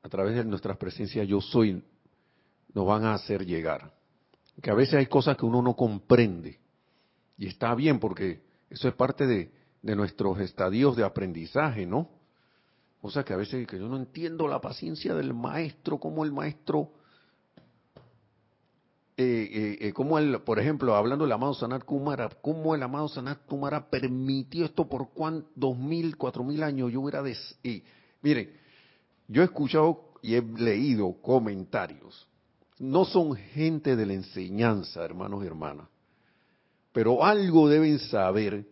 a 0.00 0.08
través 0.08 0.36
de 0.36 0.44
nuestras 0.44 0.76
presencias 0.76 1.26
yo 1.26 1.40
soy 1.40 1.82
nos 2.72 2.86
van 2.86 3.04
a 3.04 3.14
hacer 3.14 3.44
llegar. 3.44 3.92
Que 4.62 4.70
a 4.70 4.74
veces 4.74 4.94
hay 4.94 5.06
cosas 5.06 5.36
que 5.36 5.44
uno 5.44 5.60
no 5.60 5.74
comprende 5.74 6.60
y 7.36 7.48
está 7.48 7.74
bien 7.74 7.98
porque 7.98 8.44
eso 8.70 8.86
es 8.86 8.94
parte 8.94 9.26
de, 9.26 9.50
de 9.82 9.96
nuestros 9.96 10.38
estadios 10.38 10.96
de 10.96 11.02
aprendizaje, 11.02 11.84
¿no? 11.84 12.08
O 13.06 13.10
sea 13.10 13.22
que 13.22 13.34
a 13.34 13.36
veces 13.36 13.66
que 13.66 13.78
yo 13.78 13.86
no 13.86 13.98
entiendo 13.98 14.48
la 14.48 14.62
paciencia 14.62 15.14
del 15.14 15.34
maestro, 15.34 15.98
como 15.98 16.24
el 16.24 16.32
maestro 16.32 16.90
eh, 19.18 19.50
eh, 19.52 19.78
eh, 19.88 19.92
como 19.92 20.18
el, 20.18 20.40
por 20.40 20.58
ejemplo, 20.58 20.94
hablando 20.94 21.26
del 21.26 21.32
amado 21.32 21.52
Sanat 21.52 21.84
Kumara, 21.84 22.30
cómo 22.40 22.74
el 22.74 22.82
amado 22.82 23.06
Sanat 23.08 23.44
Kumara 23.44 23.90
permitió 23.90 24.64
esto 24.64 24.88
por 24.88 25.10
cuántos, 25.10 25.52
dos 25.54 25.76
mil, 25.76 26.16
cuatro 26.16 26.44
mil 26.44 26.62
años, 26.62 26.90
yo 26.90 27.02
hubiera 27.02 27.22
des... 27.22 27.58
Miren, 28.22 28.50
yo 29.28 29.42
he 29.42 29.44
escuchado 29.44 30.14
y 30.22 30.36
he 30.36 30.40
leído 30.40 31.12
comentarios, 31.20 32.26
no 32.78 33.04
son 33.04 33.36
gente 33.36 33.96
de 33.96 34.06
la 34.06 34.14
enseñanza, 34.14 35.04
hermanos 35.04 35.44
y 35.44 35.46
hermanas, 35.46 35.88
pero 36.90 37.22
algo 37.22 37.68
deben 37.68 37.98
saber, 37.98 38.66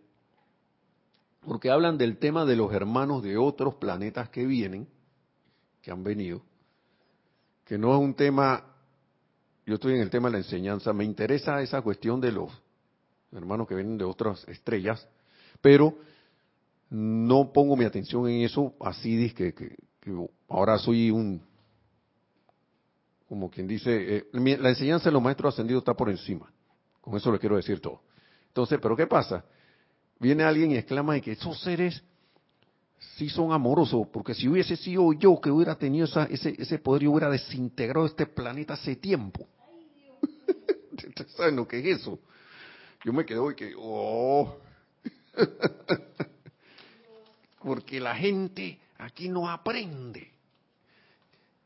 porque 1.45 1.69
hablan 1.69 1.97
del 1.97 2.17
tema 2.17 2.45
de 2.45 2.55
los 2.55 2.73
hermanos 2.73 3.23
de 3.23 3.37
otros 3.37 3.75
planetas 3.75 4.29
que 4.29 4.45
vienen, 4.45 4.87
que 5.81 5.91
han 5.91 6.03
venido, 6.03 6.41
que 7.65 7.77
no 7.77 7.93
es 7.93 7.99
un 7.99 8.13
tema 8.13 8.73
yo 9.65 9.75
estoy 9.75 9.93
en 9.93 10.01
el 10.01 10.09
tema 10.09 10.27
de 10.27 10.33
la 10.33 10.37
enseñanza, 10.39 10.91
me 10.91 11.05
interesa 11.05 11.61
esa 11.61 11.81
cuestión 11.81 12.19
de 12.19 12.31
los 12.31 12.51
hermanos 13.31 13.67
que 13.67 13.75
vienen 13.75 13.97
de 13.97 14.03
otras 14.03 14.45
estrellas, 14.47 15.07
pero 15.61 15.97
no 16.89 17.51
pongo 17.53 17.75
mi 17.75 17.85
atención 17.85 18.27
en 18.27 18.41
eso 18.41 18.73
así 18.81 19.31
que, 19.31 19.53
que, 19.53 19.75
ahora 20.49 20.77
soy 20.77 21.09
un, 21.09 21.41
como 23.27 23.49
quien 23.49 23.67
dice, 23.67 24.17
eh, 24.17 24.25
la 24.33 24.69
enseñanza 24.69 25.05
de 25.05 25.13
los 25.13 25.23
maestros 25.23 25.53
ascendidos 25.53 25.81
está 25.81 25.93
por 25.93 26.09
encima. 26.09 26.51
Con 26.99 27.15
eso 27.15 27.31
le 27.31 27.39
quiero 27.39 27.55
decir 27.55 27.79
todo. 27.79 28.01
Entonces, 28.47 28.79
¿pero 28.81 28.95
qué 28.95 29.07
pasa? 29.07 29.43
Viene 30.23 30.45
alguien 30.45 30.71
y 30.71 30.77
exclama 30.77 31.15
de 31.15 31.21
que 31.21 31.33
esos 31.33 31.59
seres 31.59 32.01
sí 33.17 33.27
son 33.27 33.51
amorosos, 33.51 34.07
porque 34.07 34.33
si 34.33 34.47
hubiese 34.47 34.77
sido 34.77 35.11
yo 35.11 35.37
que 35.41 35.51
hubiera 35.51 35.75
tenido 35.75 36.07
ese, 36.29 36.55
ese 36.57 36.79
poder, 36.79 37.03
yo 37.03 37.11
hubiera 37.11 37.29
desintegrado 37.29 38.05
este 38.05 38.25
planeta 38.25 38.75
hace 38.75 38.95
tiempo. 38.95 39.45
¿Saben 41.35 41.57
lo 41.57 41.67
que 41.67 41.79
es 41.79 41.99
eso? 41.99 42.19
Yo 43.03 43.11
me 43.11 43.25
quedo 43.25 43.51
y 43.51 43.55
que, 43.55 43.73
oh, 43.77 44.59
porque 47.61 47.99
la 47.99 48.15
gente 48.15 48.79
aquí 48.99 49.27
no 49.27 49.49
aprende. 49.49 50.31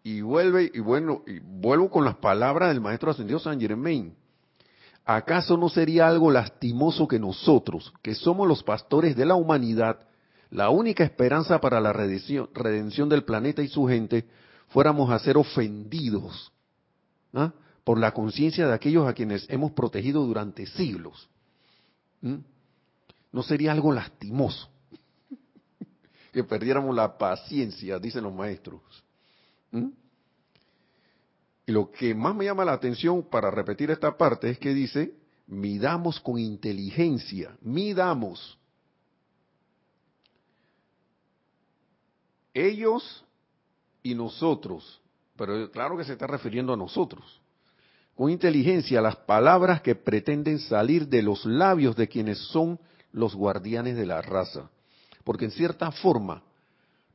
Y 0.01 0.21
vuelve, 0.21 0.71
y 0.73 0.79
bueno, 0.79 1.21
y 1.27 1.37
vuelvo 1.37 1.91
con 1.91 2.05
las 2.05 2.15
palabras 2.15 2.69
del 2.69 2.81
maestro 2.81 3.11
ascendido 3.11 3.37
San 3.37 3.61
Germain. 3.61 4.15
¿Acaso 5.09 5.55
no 5.55 5.69
sería 5.69 6.05
algo 6.05 6.29
lastimoso 6.29 7.07
que 7.07 7.17
nosotros, 7.17 7.93
que 8.01 8.13
somos 8.13 8.45
los 8.45 8.61
pastores 8.61 9.15
de 9.15 9.25
la 9.25 9.35
humanidad, 9.35 10.05
la 10.49 10.69
única 10.69 11.05
esperanza 11.05 11.61
para 11.61 11.79
la 11.79 11.93
redención, 11.93 13.07
del 13.07 13.23
planeta 13.23 13.61
y 13.61 13.69
su 13.69 13.85
gente, 13.87 14.27
fuéramos 14.67 15.09
a 15.09 15.19
ser 15.19 15.37
ofendidos 15.37 16.51
¿ah? 17.33 17.53
por 17.85 17.97
la 17.97 18.11
conciencia 18.11 18.67
de 18.67 18.73
aquellos 18.73 19.07
a 19.07 19.13
quienes 19.13 19.49
hemos 19.49 19.71
protegido 19.71 20.25
durante 20.25 20.65
siglos. 20.65 21.29
¿No 23.31 23.43
sería 23.43 23.71
algo 23.71 23.93
lastimoso 23.93 24.67
que 26.33 26.43
perdiéramos 26.43 26.93
la 26.93 27.17
paciencia, 27.17 27.97
dicen 27.97 28.25
los 28.25 28.33
maestros? 28.33 28.81
Y 31.67 31.71
lo 31.71 31.91
que 31.91 32.15
más 32.15 32.33
me 32.33 32.45
llama 32.45 32.65
la 32.65 32.73
atención 32.73 33.21
para 33.29 33.51
repetir 33.51 33.91
esta 33.91 34.17
parte 34.17 34.49
es 34.49 34.57
que 34.57 34.73
dice, 34.73 35.13
midamos 35.45 36.19
con 36.19 36.39
inteligencia, 36.39 37.55
midamos. 37.61 38.57
Ellos 42.55 43.23
y 44.01 44.15
nosotros, 44.15 44.99
pero 45.35 45.69
claro 45.69 45.95
que 45.95 46.05
se 46.05 46.13
está 46.13 46.25
refiriendo 46.25 46.73
a 46.73 46.77
nosotros 46.77 47.39
con 48.17 48.31
inteligencia 48.31 48.99
las 48.99 49.15
palabras 49.15 49.81
que 49.81 49.93
pretenden 49.93 50.57
salir 50.57 51.07
de 51.07 51.21
los 51.21 51.45
labios 51.45 51.95
de 51.95 52.07
quienes 52.07 52.39
son 52.47 52.79
los 53.11 53.35
guardianes 53.35 53.95
de 53.95 54.07
la 54.07 54.23
raza. 54.23 54.71
Porque 55.23 55.45
en 55.45 55.51
cierta 55.51 55.91
forma, 55.91 56.41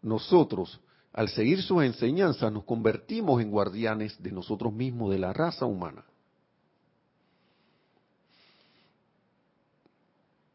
nosotros, 0.00 0.80
al 1.12 1.28
seguir 1.28 1.62
sus 1.62 1.82
enseñanzas, 1.82 2.52
nos 2.52 2.64
convertimos 2.64 3.42
en 3.42 3.50
guardianes 3.50 4.20
de 4.22 4.32
nosotros 4.32 4.72
mismos, 4.72 5.10
de 5.10 5.18
la 5.18 5.32
raza 5.32 5.66
humana. 5.66 6.04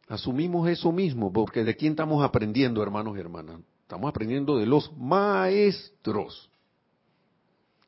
Asumimos 0.08 0.70
eso 0.70 0.92
mismo, 0.92 1.32
porque 1.32 1.64
¿de 1.64 1.76
quién 1.76 1.92
estamos 1.92 2.24
aprendiendo, 2.24 2.82
hermanos 2.82 3.18
y 3.18 3.20
hermanas? 3.20 3.60
Estamos 3.84 4.10
aprendiendo 4.10 4.58
de 4.58 4.66
los 4.66 4.92
maestros 4.98 6.50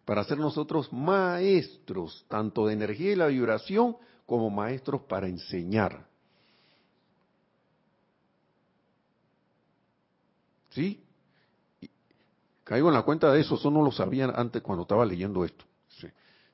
para 0.09 0.23
ser 0.23 0.39
nosotros 0.39 0.91
maestros, 0.91 2.25
tanto 2.27 2.65
de 2.65 2.73
energía 2.73 3.11
y 3.11 3.15
la 3.15 3.27
vibración, 3.27 3.95
como 4.25 4.49
maestros 4.49 5.01
para 5.03 5.27
enseñar. 5.27 6.07
¿Sí? 10.71 11.03
Caigo 12.69 12.89
en 12.89 12.93
la 12.93 13.01
cuenta 13.01 13.33
de 13.33 13.41
eso, 13.41 13.55
eso 13.55 13.71
no 13.71 13.81
lo 13.81 13.91
sabían 13.91 14.31
antes 14.35 14.61
cuando 14.61 14.83
estaba 14.83 15.03
leyendo 15.03 15.43
esto. 15.43 15.65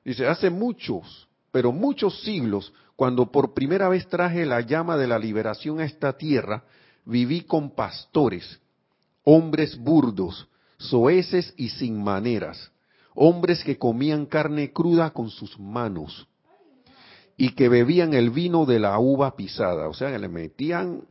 Dice, 0.02 0.26
hace 0.26 0.48
muchos, 0.48 1.28
pero 1.50 1.72
muchos 1.72 2.22
siglos, 2.22 2.72
cuando 2.94 3.30
por 3.30 3.52
primera 3.52 3.90
vez 3.90 4.08
traje 4.08 4.46
la 4.46 4.62
llama 4.62 4.96
de 4.96 5.06
la 5.06 5.18
liberación 5.18 5.78
a 5.78 5.84
esta 5.84 6.16
tierra, 6.16 6.64
viví 7.04 7.42
con 7.42 7.68
pastores, 7.74 8.58
hombres 9.24 9.76
burdos, 9.76 10.48
soeces 10.78 11.52
y 11.58 11.68
sin 11.68 12.02
maneras, 12.02 12.72
hombres 13.14 13.62
que 13.62 13.76
comían 13.76 14.24
carne 14.24 14.72
cruda 14.72 15.10
con 15.10 15.28
sus 15.28 15.60
manos 15.60 16.26
y 17.36 17.50
que 17.50 17.68
bebían 17.68 18.14
el 18.14 18.30
vino 18.30 18.64
de 18.64 18.80
la 18.80 18.98
uva 18.98 19.36
pisada, 19.36 19.86
o 19.86 19.92
sea, 19.92 20.10
que 20.12 20.18
le 20.18 20.28
metían 20.28 21.02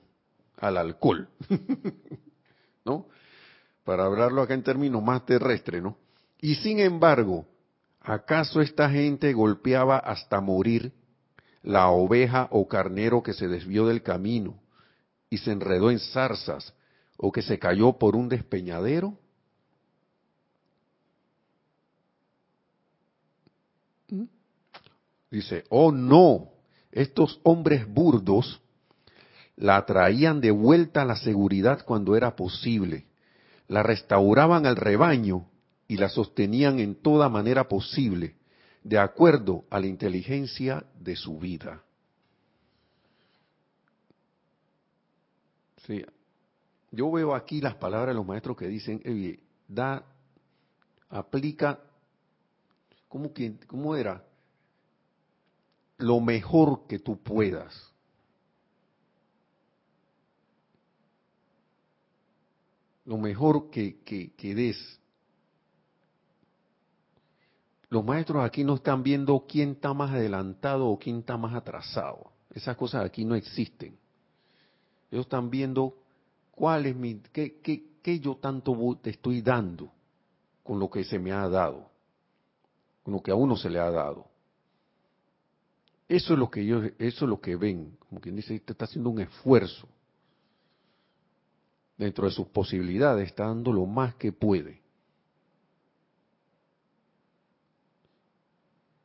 al 0.57 0.77
alcohol, 0.77 1.29
¿no? 2.85 3.05
Para 3.85 4.05
hablarlo 4.05 4.41
acá 4.41 4.55
en 4.55 4.63
términos 4.63 5.01
más 5.01 5.25
terrestres, 5.25 5.81
¿no? 5.81 5.97
Y 6.41 6.55
sin 6.55 6.79
embargo, 6.79 7.45
¿acaso 8.01 8.59
esta 8.59 8.89
gente 8.89 9.31
golpeaba 9.31 9.97
hasta 9.97 10.41
morir 10.41 10.91
la 11.61 11.89
oveja 11.89 12.47
o 12.51 12.67
carnero 12.67 13.23
que 13.23 13.33
se 13.33 13.47
desvió 13.47 13.85
del 13.85 14.03
camino 14.03 14.59
y 15.29 15.37
se 15.37 15.51
enredó 15.51 15.91
en 15.91 15.99
zarzas 15.99 16.73
o 17.17 17.31
que 17.31 17.41
se 17.41 17.59
cayó 17.59 17.93
por 17.93 18.15
un 18.15 18.27
despeñadero? 18.27 19.17
Dice, 25.29 25.63
oh 25.69 25.91
no, 25.91 26.49
estos 26.91 27.39
hombres 27.43 27.87
burdos 27.87 28.61
la 29.57 29.85
traían 29.85 30.41
de 30.41 30.51
vuelta 30.51 31.01
a 31.03 31.05
la 31.05 31.17
seguridad 31.17 31.83
cuando 31.85 32.15
era 32.15 32.35
posible, 32.35 33.05
la 33.67 33.83
restauraban 33.83 34.65
al 34.65 34.75
rebaño 34.75 35.47
y 35.87 35.97
la 35.97 36.09
sostenían 36.09 36.79
en 36.79 36.95
toda 36.95 37.29
manera 37.29 37.67
posible, 37.67 38.35
de 38.83 38.97
acuerdo 38.97 39.65
a 39.69 39.79
la 39.79 39.87
inteligencia 39.87 40.85
de 40.99 41.15
su 41.15 41.39
vida. 41.39 41.83
Sí. 45.85 46.03
Yo 46.91 47.11
veo 47.11 47.35
aquí 47.35 47.61
las 47.61 47.75
palabras 47.75 48.09
de 48.09 48.15
los 48.15 48.25
maestros 48.25 48.57
que 48.57 48.67
dicen, 48.67 49.01
da, 49.67 50.03
aplica, 51.09 51.79
¿cómo, 53.07 53.31
¿cómo 53.67 53.95
era? 53.95 54.23
lo 55.97 56.19
mejor 56.19 56.87
que 56.87 56.99
tú 56.99 57.21
puedas. 57.21 57.93
Lo 63.05 63.17
mejor 63.17 63.69
que, 63.69 64.01
que, 64.03 64.55
des. 64.55 64.99
Los 67.89 68.03
maestros 68.03 68.43
aquí 68.43 68.63
no 68.63 68.75
están 68.75 69.03
viendo 69.03 69.45
quién 69.47 69.71
está 69.71 69.93
más 69.93 70.11
adelantado 70.11 70.87
o 70.87 70.97
quién 70.97 71.19
está 71.19 71.37
más 71.37 71.53
atrasado. 71.53 72.31
Esas 72.53 72.75
cosas 72.75 73.05
aquí 73.05 73.23
no 73.23 73.35
existen. 73.35 73.97
Ellos 75.11 75.25
están 75.25 75.49
viendo 75.49 75.95
cuál 76.51 76.87
es 76.87 76.95
mi, 76.95 77.21
qué, 77.31 77.59
qué, 77.61 77.83
qué 78.01 78.19
yo 78.19 78.35
tanto 78.37 78.75
te 79.01 79.11
estoy 79.11 79.41
dando 79.41 79.91
con 80.63 80.79
lo 80.79 80.89
que 80.89 81.03
se 81.03 81.19
me 81.19 81.31
ha 81.31 81.47
dado, 81.47 81.89
con 83.03 83.13
lo 83.13 83.21
que 83.21 83.29
a 83.29 83.35
uno 83.35 83.55
se 83.55 83.69
le 83.69 83.79
ha 83.79 83.91
dado. 83.91 84.25
Eso 86.07 86.33
es 86.33 86.39
lo 86.39 86.49
que 86.49 86.61
ellos, 86.61 86.91
eso 86.97 87.25
es 87.25 87.29
lo 87.29 87.39
que 87.39 87.55
ven, 87.55 87.97
como 87.99 88.19
quien 88.19 88.35
dice, 88.35 88.55
usted 88.55 88.71
está 88.71 88.85
haciendo 88.85 89.09
un 89.09 89.21
esfuerzo. 89.21 89.87
Dentro 91.97 92.25
de 92.25 92.31
sus 92.31 92.47
posibilidades, 92.47 93.27
está 93.27 93.45
dando 93.45 93.71
lo 93.71 93.85
más 93.85 94.15
que 94.15 94.31
puede. 94.31 94.81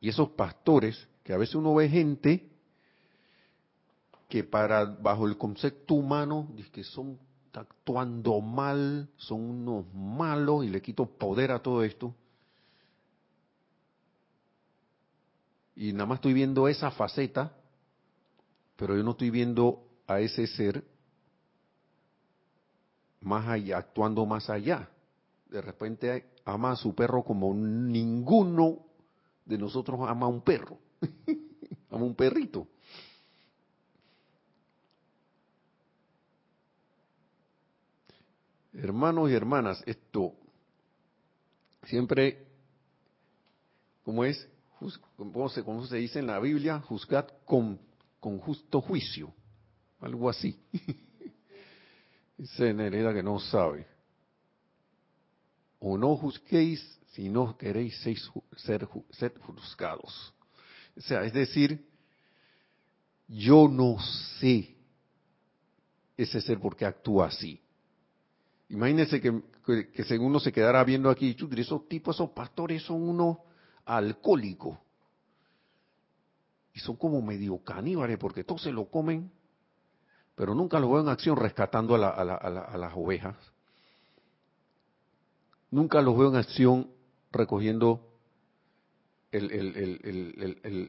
Y 0.01 0.09
esos 0.09 0.30
pastores, 0.30 1.09
que 1.22 1.32
a 1.32 1.36
veces 1.36 1.55
uno 1.55 1.74
ve 1.74 1.88
gente 1.88 2.51
que 4.28 4.45
para 4.45 4.84
bajo 4.84 5.26
el 5.26 5.36
concepto 5.36 5.95
humano 5.95 6.49
dice 6.55 6.70
que 6.70 6.84
son 6.84 7.18
actuando 7.53 8.41
mal, 8.41 9.09
son 9.16 9.41
unos 9.41 9.93
malos 9.93 10.64
y 10.64 10.68
le 10.68 10.80
quito 10.80 11.05
poder 11.07 11.51
a 11.51 11.61
todo 11.61 11.82
esto. 11.82 12.14
Y 15.74 15.93
nada 15.93 16.07
más 16.07 16.16
estoy 16.16 16.32
viendo 16.32 16.68
esa 16.68 16.91
faceta, 16.91 17.53
pero 18.76 18.97
yo 18.97 19.03
no 19.03 19.12
estoy 19.12 19.30
viendo 19.30 19.82
a 20.07 20.20
ese 20.20 20.47
ser 20.47 20.84
más 23.20 23.46
allá, 23.48 23.78
actuando 23.78 24.24
más 24.26 24.48
allá. 24.50 24.88
De 25.48 25.60
repente 25.60 26.32
ama 26.44 26.72
a 26.72 26.76
su 26.76 26.94
perro 26.94 27.22
como 27.22 27.52
ninguno 27.54 28.86
de 29.44 29.58
nosotros 29.58 30.00
ama 30.08 30.26
a 30.26 30.28
un 30.28 30.42
perro, 30.42 30.78
ama 31.90 32.02
a 32.02 32.04
un 32.04 32.14
perrito. 32.14 32.68
Hermanos 38.72 39.30
y 39.30 39.34
hermanas, 39.34 39.82
esto 39.84 40.34
siempre, 41.84 42.46
como 44.04 44.24
es, 44.24 44.48
como 45.16 45.48
se, 45.48 45.64
como 45.64 45.84
se 45.86 45.96
dice 45.96 46.20
en 46.20 46.28
la 46.28 46.38
Biblia, 46.38 46.80
juzgad 46.80 47.26
con, 47.44 47.80
con 48.20 48.38
justo 48.38 48.80
juicio, 48.80 49.32
algo 50.00 50.30
así. 50.30 50.58
Dice 52.41 52.72
Nereda 52.72 53.12
que 53.12 53.22
no 53.22 53.38
sabe. 53.38 53.86
O 55.78 55.99
no 55.99 56.16
juzguéis 56.16 56.80
si 57.12 57.28
no 57.28 57.55
queréis 57.59 58.01
ser, 58.01 58.88
ser 59.11 59.38
juzgados. 59.41 60.32
O 60.97 61.03
sea, 61.03 61.22
es 61.24 61.34
decir, 61.34 61.86
yo 63.28 63.68
no 63.68 63.99
sé 64.38 64.74
ese 66.16 66.41
ser 66.41 66.59
por 66.59 66.74
qué 66.76 66.86
actúa 66.86 67.26
así. 67.26 67.61
Imagínense 68.70 69.20
que, 69.20 69.43
que, 69.93 70.05
según 70.05 70.28
uno 70.28 70.41
se 70.41 70.51
quedara 70.51 70.82
viendo 70.82 71.11
aquí, 71.11 71.36
esos 71.59 71.88
tipos, 71.88 72.16
esos 72.16 72.30
pastores 72.30 72.82
son 72.84 73.07
unos 73.07 73.36
alcohólicos. 73.84 74.78
Y 76.72 76.80
son 76.80 76.97
como 76.97 77.20
medio 77.20 77.62
caníbales 77.62 78.16
porque 78.16 78.45
todos 78.45 78.62
se 78.62 78.72
lo 78.72 78.86
comen, 78.86 79.30
pero 80.41 80.55
nunca 80.55 80.80
los 80.80 80.91
veo 80.91 81.01
en 81.01 81.09
acción 81.09 81.36
rescatando 81.36 81.95
a, 81.97 82.09
a 82.09 82.78
las 82.78 82.93
ovejas. 82.97 83.36
Nunca 85.70 86.01
los 86.01 86.16
veo 86.16 86.30
en 86.30 86.36
acción 86.36 86.91
recogiendo 87.30 88.01
el, 89.32 89.51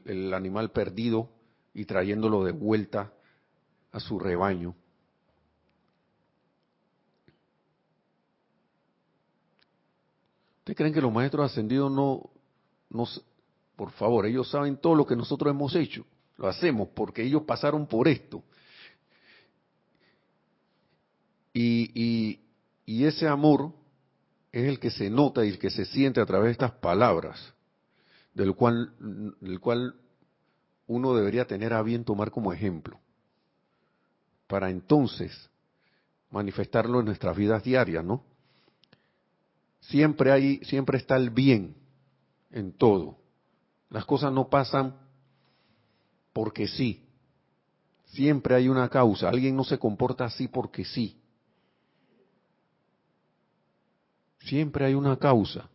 el, 0.06 0.32
animal 0.32 0.70
perdido 0.70 1.28
y 1.74 1.84
trayéndolo 1.84 2.44
de 2.44 2.52
vuelta 2.52 3.12
a 3.92 4.00
su 4.00 4.18
rebaño. 4.18 4.74
¿Ustedes 10.60 10.78
creen 10.78 10.94
que 10.94 11.02
los 11.02 11.12
maestros 11.12 11.50
ascendidos 11.50 11.92
no, 11.92 12.30
nos, 12.88 13.22
por 13.76 13.90
favor, 13.90 14.24
ellos 14.24 14.50
saben 14.50 14.78
todo 14.78 14.94
lo 14.94 15.04
que 15.04 15.14
nosotros 15.14 15.50
hemos 15.50 15.74
hecho? 15.76 16.06
Lo 16.38 16.48
hacemos 16.48 16.88
porque 16.94 17.22
ellos 17.22 17.42
pasaron 17.42 17.86
por 17.86 18.08
esto. 18.08 18.42
Y, 21.52 22.38
y, 22.86 23.04
ese 23.04 23.26
amor 23.26 23.72
es 24.52 24.64
el 24.64 24.78
que 24.78 24.90
se 24.90 25.10
nota 25.10 25.44
y 25.44 25.48
el 25.48 25.58
que 25.58 25.70
se 25.70 25.84
siente 25.84 26.20
a 26.20 26.26
través 26.26 26.46
de 26.46 26.52
estas 26.52 26.72
palabras, 26.72 27.52
del 28.34 28.54
cual, 28.54 28.92
del 29.40 29.60
cual 29.60 29.94
uno 30.86 31.14
debería 31.14 31.46
tener 31.46 31.72
a 31.72 31.82
bien 31.82 32.04
tomar 32.04 32.30
como 32.30 32.52
ejemplo, 32.52 33.00
para 34.46 34.70
entonces 34.70 35.50
manifestarlo 36.30 37.00
en 37.00 37.06
nuestras 37.06 37.36
vidas 37.36 37.62
diarias, 37.62 38.04
¿no? 38.04 38.24
Siempre 39.80 40.30
hay, 40.32 40.58
siempre 40.64 40.98
está 40.98 41.16
el 41.16 41.30
bien 41.30 41.74
en 42.50 42.72
todo. 42.72 43.18
Las 43.90 44.04
cosas 44.04 44.32
no 44.32 44.48
pasan 44.48 44.96
porque 46.32 46.68
sí. 46.68 47.04
Siempre 48.06 48.54
hay 48.54 48.68
una 48.68 48.88
causa. 48.88 49.28
Alguien 49.28 49.56
no 49.56 49.64
se 49.64 49.78
comporta 49.78 50.24
así 50.24 50.48
porque 50.48 50.84
sí. 50.84 51.21
Siempre 54.44 54.84
hay 54.84 54.94
una 54.94 55.16
causa. 55.16 55.68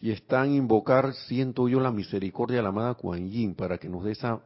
Y 0.00 0.10
está 0.10 0.44
en 0.44 0.54
invocar, 0.54 1.14
siento 1.14 1.68
yo, 1.68 1.80
la 1.80 1.92
misericordia 1.92 2.56
de 2.56 2.62
la 2.62 2.70
amada 2.70 2.94
Kuan 2.94 3.30
Yin 3.30 3.54
para 3.54 3.78
que 3.78 3.88
nos 3.88 4.04
dé 4.04 4.12
esa 4.12 4.40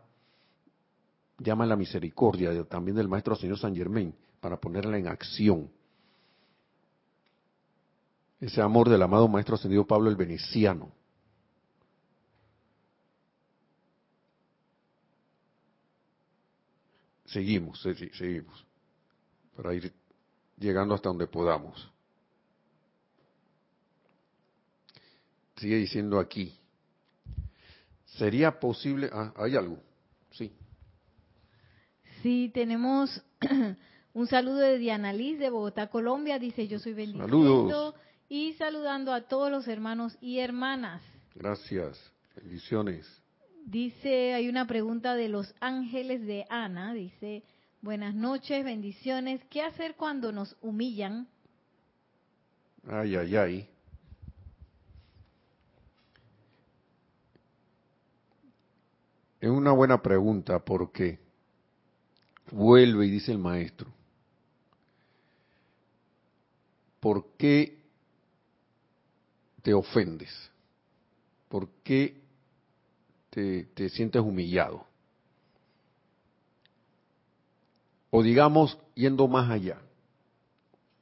llama 1.38 1.66
la 1.66 1.76
misericordia 1.76 2.64
también 2.64 2.96
del 2.96 3.08
maestro 3.08 3.36
señor 3.36 3.58
San 3.58 3.76
Germain 3.76 4.14
para 4.40 4.58
ponerla 4.58 4.96
en 4.96 5.06
acción 5.06 5.70
ese 8.40 8.60
amor 8.60 8.88
del 8.88 9.02
amado 9.02 9.28
Maestro 9.28 9.54
Ascendido 9.54 9.86
Pablo 9.86 10.10
el 10.10 10.16
Veneciano. 10.16 10.92
Seguimos, 17.24 17.80
seguimos, 17.82 18.64
para 19.56 19.74
ir 19.74 19.92
llegando 20.58 20.94
hasta 20.94 21.08
donde 21.08 21.26
podamos. 21.26 21.90
Sigue 25.56 25.76
diciendo 25.76 26.18
aquí, 26.18 26.54
¿sería 28.04 28.60
posible? 28.60 29.08
Ah, 29.12 29.32
¿Hay 29.36 29.56
algo? 29.56 29.78
Sí. 30.32 30.52
Sí, 32.22 32.50
tenemos 32.52 33.22
un 34.12 34.26
saludo 34.26 34.58
de 34.58 34.78
Diana 34.78 35.12
Liz 35.12 35.38
de 35.38 35.48
Bogotá, 35.48 35.88
Colombia. 35.88 36.38
Dice, 36.38 36.68
yo 36.68 36.78
soy 36.78 36.92
bendiciendo 36.92 37.26
Saludos 37.26 37.94
y 38.28 38.52
saludando 38.54 39.12
a 39.12 39.22
todos 39.22 39.50
los 39.50 39.66
hermanos 39.68 40.16
y 40.20 40.38
hermanas. 40.38 41.02
Gracias, 41.34 41.98
bendiciones. 42.34 43.06
Dice, 43.64 44.34
hay 44.34 44.48
una 44.48 44.66
pregunta 44.66 45.14
de 45.14 45.28
los 45.28 45.54
ángeles 45.60 46.24
de 46.26 46.44
Ana, 46.50 46.94
dice, 46.94 47.42
buenas 47.82 48.14
noches, 48.14 48.64
bendiciones, 48.64 49.40
¿qué 49.50 49.62
hacer 49.62 49.96
cuando 49.96 50.32
nos 50.32 50.56
humillan? 50.60 51.28
Ay, 52.88 53.16
ay, 53.16 53.36
ay. 53.36 53.68
Es 59.46 59.52
una 59.52 59.70
buena 59.70 60.02
pregunta 60.02 60.58
porque 60.58 61.20
vuelve 62.50 63.06
y 63.06 63.10
dice 63.10 63.30
el 63.30 63.38
maestro, 63.38 63.88
¿por 66.98 67.24
qué 67.38 67.78
te 69.62 69.72
ofendes? 69.72 70.32
¿Por 71.48 71.68
qué 71.84 72.20
te, 73.30 73.88
sientes 73.90 74.20
humillado? 74.20 74.84
O 78.10 78.24
digamos, 78.24 78.76
yendo 78.96 79.28
más 79.28 79.48
allá, 79.48 79.80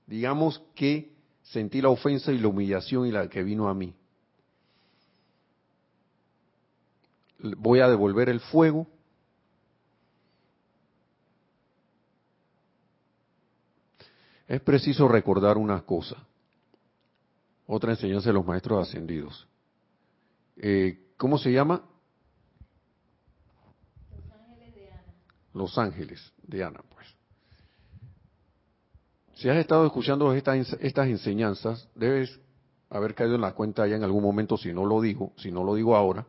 digamos 0.06 0.60
que 0.74 1.14
sentí 1.44 1.80
la 1.80 1.88
ofensa 1.88 2.30
y 2.30 2.38
la 2.38 2.48
humillación 2.48 3.06
y 3.06 3.10
la 3.10 3.26
que 3.26 3.42
vino 3.42 3.70
a 3.70 3.74
mí. 3.74 3.94
Voy 7.38 7.80
a 7.80 7.88
devolver 7.88 8.28
el 8.28 8.40
fuego. 8.40 8.86
Es 14.46 14.60
preciso 14.60 15.08
recordar 15.08 15.56
una 15.56 15.80
cosa. 15.82 16.16
Otra 17.66 17.92
enseñanza 17.92 18.28
de 18.28 18.34
los 18.34 18.46
maestros 18.46 18.86
ascendidos. 18.86 19.48
Eh, 20.56 21.12
¿Cómo 21.16 21.38
se 21.38 21.50
llama? 21.50 21.82
Los 24.12 24.28
ángeles 24.32 24.74
de 24.74 24.92
Ana. 24.92 25.14
Los 25.54 25.78
ángeles 25.78 26.32
de 26.42 26.64
Ana, 26.64 26.80
pues. 26.90 27.06
Si 29.34 29.48
has 29.48 29.56
estado 29.56 29.86
escuchando 29.86 30.32
estas, 30.32 30.76
estas 30.80 31.08
enseñanzas, 31.08 31.88
debes 31.94 32.38
haber 32.90 33.14
caído 33.14 33.34
en 33.34 33.40
la 33.40 33.54
cuenta 33.54 33.86
ya 33.86 33.96
en 33.96 34.04
algún 34.04 34.22
momento, 34.22 34.56
si 34.56 34.72
no 34.72 34.84
lo 34.84 35.00
digo, 35.00 35.32
si 35.36 35.50
no 35.50 35.64
lo 35.64 35.74
digo 35.74 35.96
ahora, 35.96 36.26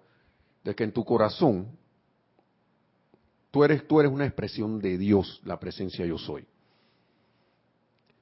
de 0.66 0.76
que 0.76 0.84
en 0.84 0.91
tu 0.91 1.05
corazón 1.05 1.68
tú 3.51 3.63
eres, 3.63 3.88
tú 3.88 3.99
eres 3.99 4.11
una 4.11 4.26
expresión 4.26 4.80
de 4.80 4.97
Dios, 4.97 5.39
la 5.45 5.59
presencia 5.59 6.05
yo 6.05 6.18
soy. 6.18 6.45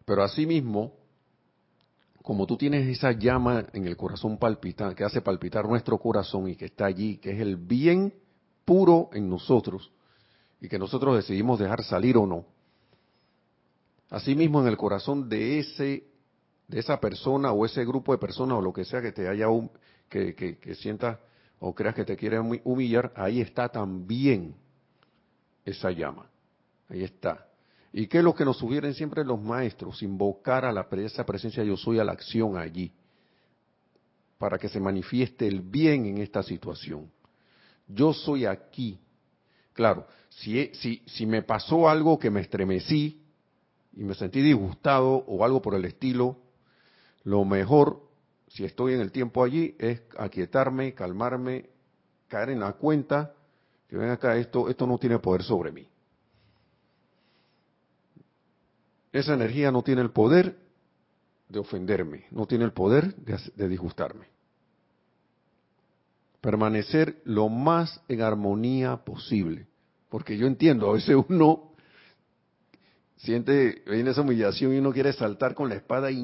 Pero 0.06 0.22
asimismo, 0.24 0.92
como 2.22 2.46
tú 2.46 2.58
tienes 2.58 2.86
esa 2.86 3.14
llama 3.14 3.66
en 3.72 3.88
el 3.88 3.96
corazón 3.96 4.38
palpitante, 4.38 4.96
que 4.96 5.06
hace 5.06 5.22
palpitar 5.22 5.66
nuestro 5.66 5.98
corazón 5.98 6.50
y 6.50 6.58
que 6.58 6.66
está 6.66 6.86
allí, 6.86 7.18
que 7.18 7.32
es 7.32 7.40
el 7.40 7.56
bien 7.56 8.14
puro 8.66 9.10
en 9.14 9.30
nosotros 9.30 9.90
y 10.60 10.68
que 10.68 10.78
nosotros 10.78 11.16
decidimos 11.16 11.60
dejar 11.60 11.82
salir 11.84 12.18
o 12.18 12.28
no. 12.28 12.46
Asimismo 14.10 14.62
en 14.62 14.68
el 14.68 14.78
corazón 14.78 15.30
de 15.30 15.60
ese 15.60 16.04
de 16.68 16.80
esa 16.80 17.00
persona 17.00 17.52
o 17.52 17.66
ese 17.66 17.86
grupo 17.86 18.12
de 18.12 18.18
personas 18.18 18.58
o 18.58 18.62
lo 18.62 18.74
que 18.74 18.86
sea 18.86 19.02
que 19.02 19.12
te 19.12 19.28
haya 19.28 19.48
que, 20.10 20.34
que, 20.36 20.58
que 20.58 20.76
sientas 20.76 21.20
o 21.66 21.74
creas 21.74 21.96
que 21.96 22.04
te 22.04 22.18
quiere 22.18 22.42
humillar, 22.42 23.14
ahí 23.16 23.40
está 23.40 23.70
también 23.70 24.54
esa 25.64 25.92
llama. 25.92 26.30
Ahí 26.90 27.06
está. 27.06 27.48
¿Y 27.94 28.08
qué 28.08 28.18
es 28.18 28.24
lo 28.24 28.36
que 28.36 28.44
nos 28.44 28.58
sugieren 28.58 28.94
siempre 28.94 29.24
los 29.24 29.42
maestros? 29.42 30.04
Invocar 30.04 30.66
a 30.66 30.74
la, 30.74 30.86
esa 30.98 31.26
presencia 31.26 31.64
yo 31.64 31.78
soy 31.78 32.00
a 32.00 32.04
la 32.04 32.12
acción 32.12 32.58
allí, 32.58 32.92
para 34.38 34.58
que 34.58 34.68
se 34.68 34.82
manifieste 34.82 35.48
el 35.48 35.62
bien 35.62 36.06
en 36.06 36.18
esta 36.18 36.44
situación. 36.44 37.10
Yo 37.88 38.12
soy 38.12 38.46
aquí. 38.46 39.00
Claro, 39.72 40.06
si, 40.28 40.70
si, 40.74 41.02
si 41.06 41.26
me 41.26 41.44
pasó 41.44 41.88
algo 41.88 42.20
que 42.20 42.30
me 42.30 42.42
estremecí 42.42 43.24
y 43.96 44.04
me 44.04 44.16
sentí 44.16 44.42
disgustado 44.42 45.24
o 45.28 45.46
algo 45.46 45.62
por 45.62 45.76
el 45.76 45.86
estilo, 45.86 46.36
lo 47.24 47.46
mejor, 47.46 48.02
si 48.54 48.64
estoy 48.64 48.94
en 48.94 49.02
el 49.02 49.12
tiempo 49.12 49.44
allí, 49.44 49.76
es 49.80 50.02
aquietarme, 50.18 50.94
calmarme, 50.94 51.70
caer 52.28 52.52
en 52.52 52.60
la 52.60 52.74
cuenta 52.74 53.34
que 53.90 53.98
ven 53.98 54.12
acá, 54.12 54.38
esto, 54.38 54.70
esto 54.70 54.86
no 54.86 55.00
tiene 55.00 55.18
poder 55.18 55.44
sobre 55.44 55.72
mí. 55.72 55.88
Esa 59.12 59.34
energía 59.34 59.72
no 59.72 59.82
tiene 59.82 60.02
el 60.02 60.12
poder 60.12 60.56
de 61.50 61.60
ofenderme, 61.60 62.26
no 62.30 62.46
tiene 62.46 62.66
el 62.66 62.74
poder 62.74 63.16
de, 63.16 63.68
disgustarme. 63.68 64.28
Permanecer 66.40 67.22
lo 67.24 67.50
más 67.50 68.02
en 68.08 68.22
armonía 68.22 68.98
posible. 68.98 69.68
Porque 70.10 70.38
yo 70.38 70.46
entiendo, 70.46 70.90
a 70.90 70.94
veces 70.94 71.16
uno 71.28 71.72
siente, 73.18 73.84
viene 73.88 74.12
esa 74.12 74.22
humillación 74.22 74.76
y 74.76 74.78
uno 74.78 74.92
quiere 74.94 75.12
saltar 75.14 75.56
con 75.56 75.70
la 75.70 75.76
espada 75.76 76.12
y 76.12 76.22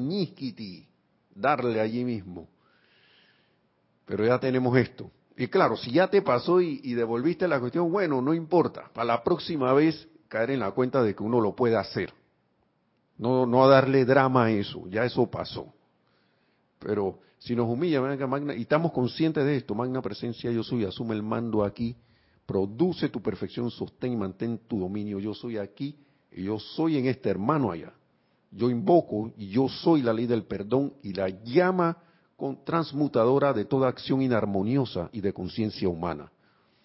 darle 1.34 1.80
allí 1.80 2.04
mismo. 2.04 2.48
Pero 4.06 4.26
ya 4.26 4.38
tenemos 4.38 4.76
esto. 4.76 5.10
Y 5.36 5.48
claro, 5.48 5.76
si 5.76 5.92
ya 5.92 6.08
te 6.08 6.20
pasó 6.20 6.60
y, 6.60 6.94
devolviste 6.94 7.48
la 7.48 7.60
cuestión, 7.60 7.90
bueno, 7.90 8.20
no 8.20 8.34
importa. 8.34 8.90
Para 8.92 9.06
la 9.06 9.24
próxima 9.24 9.72
vez 9.72 10.08
caer 10.28 10.50
en 10.50 10.60
la 10.60 10.72
cuenta 10.72 11.02
de 11.02 11.14
que 11.14 11.22
uno 11.22 11.40
lo 11.40 11.54
puede 11.54 11.76
hacer. 11.76 12.12
No, 13.16 13.46
no 13.46 13.66
darle 13.68 14.04
drama 14.04 14.46
a 14.46 14.50
eso, 14.50 14.86
ya 14.88 15.04
eso 15.04 15.30
pasó. 15.30 15.72
Pero 16.78 17.20
si 17.38 17.56
nos 17.56 17.68
humilla, 17.68 18.00
Magna, 18.26 18.54
y 18.54 18.62
estamos 18.62 18.92
conscientes 18.92 19.44
de 19.44 19.56
esto, 19.56 19.74
Magna 19.74 20.02
Presencia 20.02 20.50
Yo 20.50 20.62
Soy, 20.62 20.84
asume 20.84 21.14
el 21.14 21.22
mando 21.22 21.64
aquí, 21.64 21.96
produce 22.44 23.08
tu 23.08 23.22
perfección, 23.22 23.70
sostén 23.70 24.12
y 24.12 24.16
mantén 24.16 24.58
tu 24.66 24.78
dominio. 24.78 25.18
Yo 25.18 25.32
soy 25.32 25.56
aquí 25.56 25.96
y 26.32 26.44
yo 26.44 26.58
soy 26.58 26.98
en 26.98 27.06
este 27.06 27.30
hermano 27.30 27.70
allá. 27.70 27.92
Yo 28.50 28.68
invoco 28.68 29.32
y 29.36 29.48
yo 29.48 29.68
soy 29.68 30.02
la 30.02 30.12
ley 30.12 30.26
del 30.26 30.44
perdón 30.44 30.94
y 31.02 31.12
la 31.12 31.28
llama 31.28 31.96
transmutadora 32.64 33.52
de 33.52 33.64
toda 33.64 33.88
acción 33.88 34.22
inarmoniosa 34.22 35.10
y 35.12 35.20
de 35.20 35.32
conciencia 35.32 35.88
humana. 35.88 36.32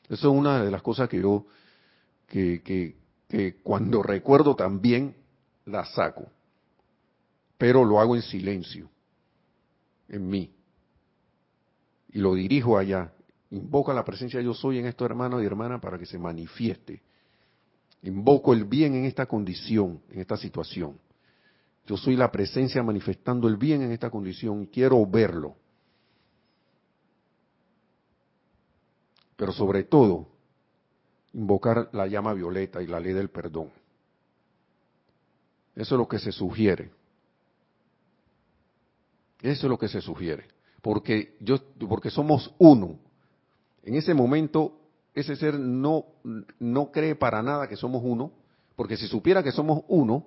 Eso 0.10 0.32
es 0.32 0.38
una 0.38 0.64
de 0.64 0.70
las 0.70 0.82
cosas 0.82 1.10
que 1.10 1.22
yo, 1.22 1.46
que, 2.28 2.62
que, 2.62 2.96
que 3.28 3.56
cuando 3.62 4.04
recuerdo 4.04 4.56
también, 4.56 5.16
la 5.66 5.86
saco, 5.86 6.28
pero 7.58 7.84
lo 7.84 8.00
hago 8.00 8.16
en 8.16 8.22
silencio, 8.22 8.90
en 10.10 10.28
mí, 10.28 10.52
y 12.10 12.20
lo 12.20 12.36
dirijo 12.36 12.78
allá. 12.78 13.12
Invoca 13.50 13.94
la 13.94 14.04
presencia 14.04 14.40
de 14.40 14.46
yo 14.46 14.54
soy 14.54 14.80
en 14.80 14.86
estos 14.86 15.06
hermanos 15.06 15.42
y 15.42 15.46
hermanas 15.46 15.82
para 15.82 15.98
que 15.98 16.06
se 16.06 16.20
manifieste. 16.20 17.02
Invoco 18.04 18.54
el 18.54 18.66
bien 18.66 18.94
en 18.96 19.06
esta 19.06 19.26
condición, 19.26 20.02
en 20.12 20.20
esta 20.20 20.38
situación. 20.38 21.00
Yo 21.86 21.98
soy 21.98 22.16
la 22.16 22.32
presencia 22.32 22.82
manifestando 22.82 23.48
el 23.48 23.58
bien 23.58 23.84
en 23.84 23.92
esta 23.92 24.10
condición 24.10 24.64
y 24.64 24.68
quiero 24.68 25.06
verlo. 25.06 25.56
Pero 29.36 29.52
sobre 29.52 29.84
todo, 29.84 30.28
invocar 31.34 31.90
la 31.92 32.08
llama 32.08 32.34
violeta 32.34 32.82
y 32.82 32.88
la 32.88 33.00
ley 33.00 33.14
del 33.14 33.30
perdón. 33.30 33.70
Eso 35.76 35.96
es 35.96 36.00
lo 36.00 36.08
que 36.08 36.20
se 36.20 36.32
sugiere. 36.32 36.90
Eso 39.42 39.68
es 39.68 39.70
lo 39.70 39.78
que 39.78 39.90
se 39.90 40.02
sugiere. 40.02 40.48
Porque, 40.82 41.36
yo, 41.40 41.58
porque 41.88 42.10
somos 42.10 42.54
uno. 42.58 42.98
En 43.84 43.96
ese 43.96 44.14
momento, 44.14 44.80
ese 45.14 45.36
ser 45.36 45.60
no, 45.60 46.06
no 46.60 46.92
cree 46.92 47.16
para 47.16 47.44
nada 47.44 47.68
que 47.68 47.76
somos 47.76 48.02
uno, 48.04 48.32
porque 48.76 48.98
si 48.98 49.08
supiera 49.08 49.44
que 49.44 49.52
somos 49.52 49.84
uno, 49.88 50.26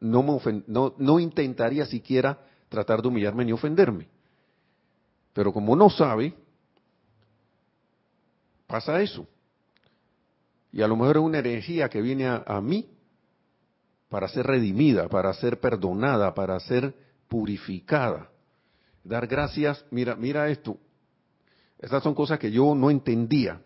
no, 0.00 0.22
me 0.22 0.62
no, 0.66 0.94
no 0.98 1.20
intentaría 1.20 1.86
siquiera 1.86 2.38
tratar 2.68 3.02
de 3.02 3.08
humillarme 3.08 3.44
ni 3.44 3.52
ofenderme. 3.52 4.08
Pero 5.32 5.52
como 5.52 5.76
no 5.76 5.90
sabe, 5.90 6.34
pasa 8.66 9.00
eso. 9.00 9.26
Y 10.72 10.82
a 10.82 10.88
lo 10.88 10.96
mejor 10.96 11.18
es 11.18 11.22
una 11.22 11.38
energía 11.38 11.88
que 11.88 12.00
viene 12.00 12.26
a 12.26 12.60
mí 12.60 12.88
para 14.08 14.28
ser 14.28 14.46
redimida, 14.46 15.08
para 15.08 15.32
ser 15.34 15.60
perdonada, 15.60 16.34
para 16.34 16.58
ser 16.60 16.94
purificada. 17.28 18.28
Dar 19.04 19.26
gracias, 19.26 19.84
mira, 19.90 20.16
mira 20.16 20.48
esto. 20.48 20.76
Estas 21.78 22.02
son 22.02 22.14
cosas 22.14 22.38
que 22.38 22.50
yo 22.50 22.74
no 22.74 22.90
entendía. 22.90 23.62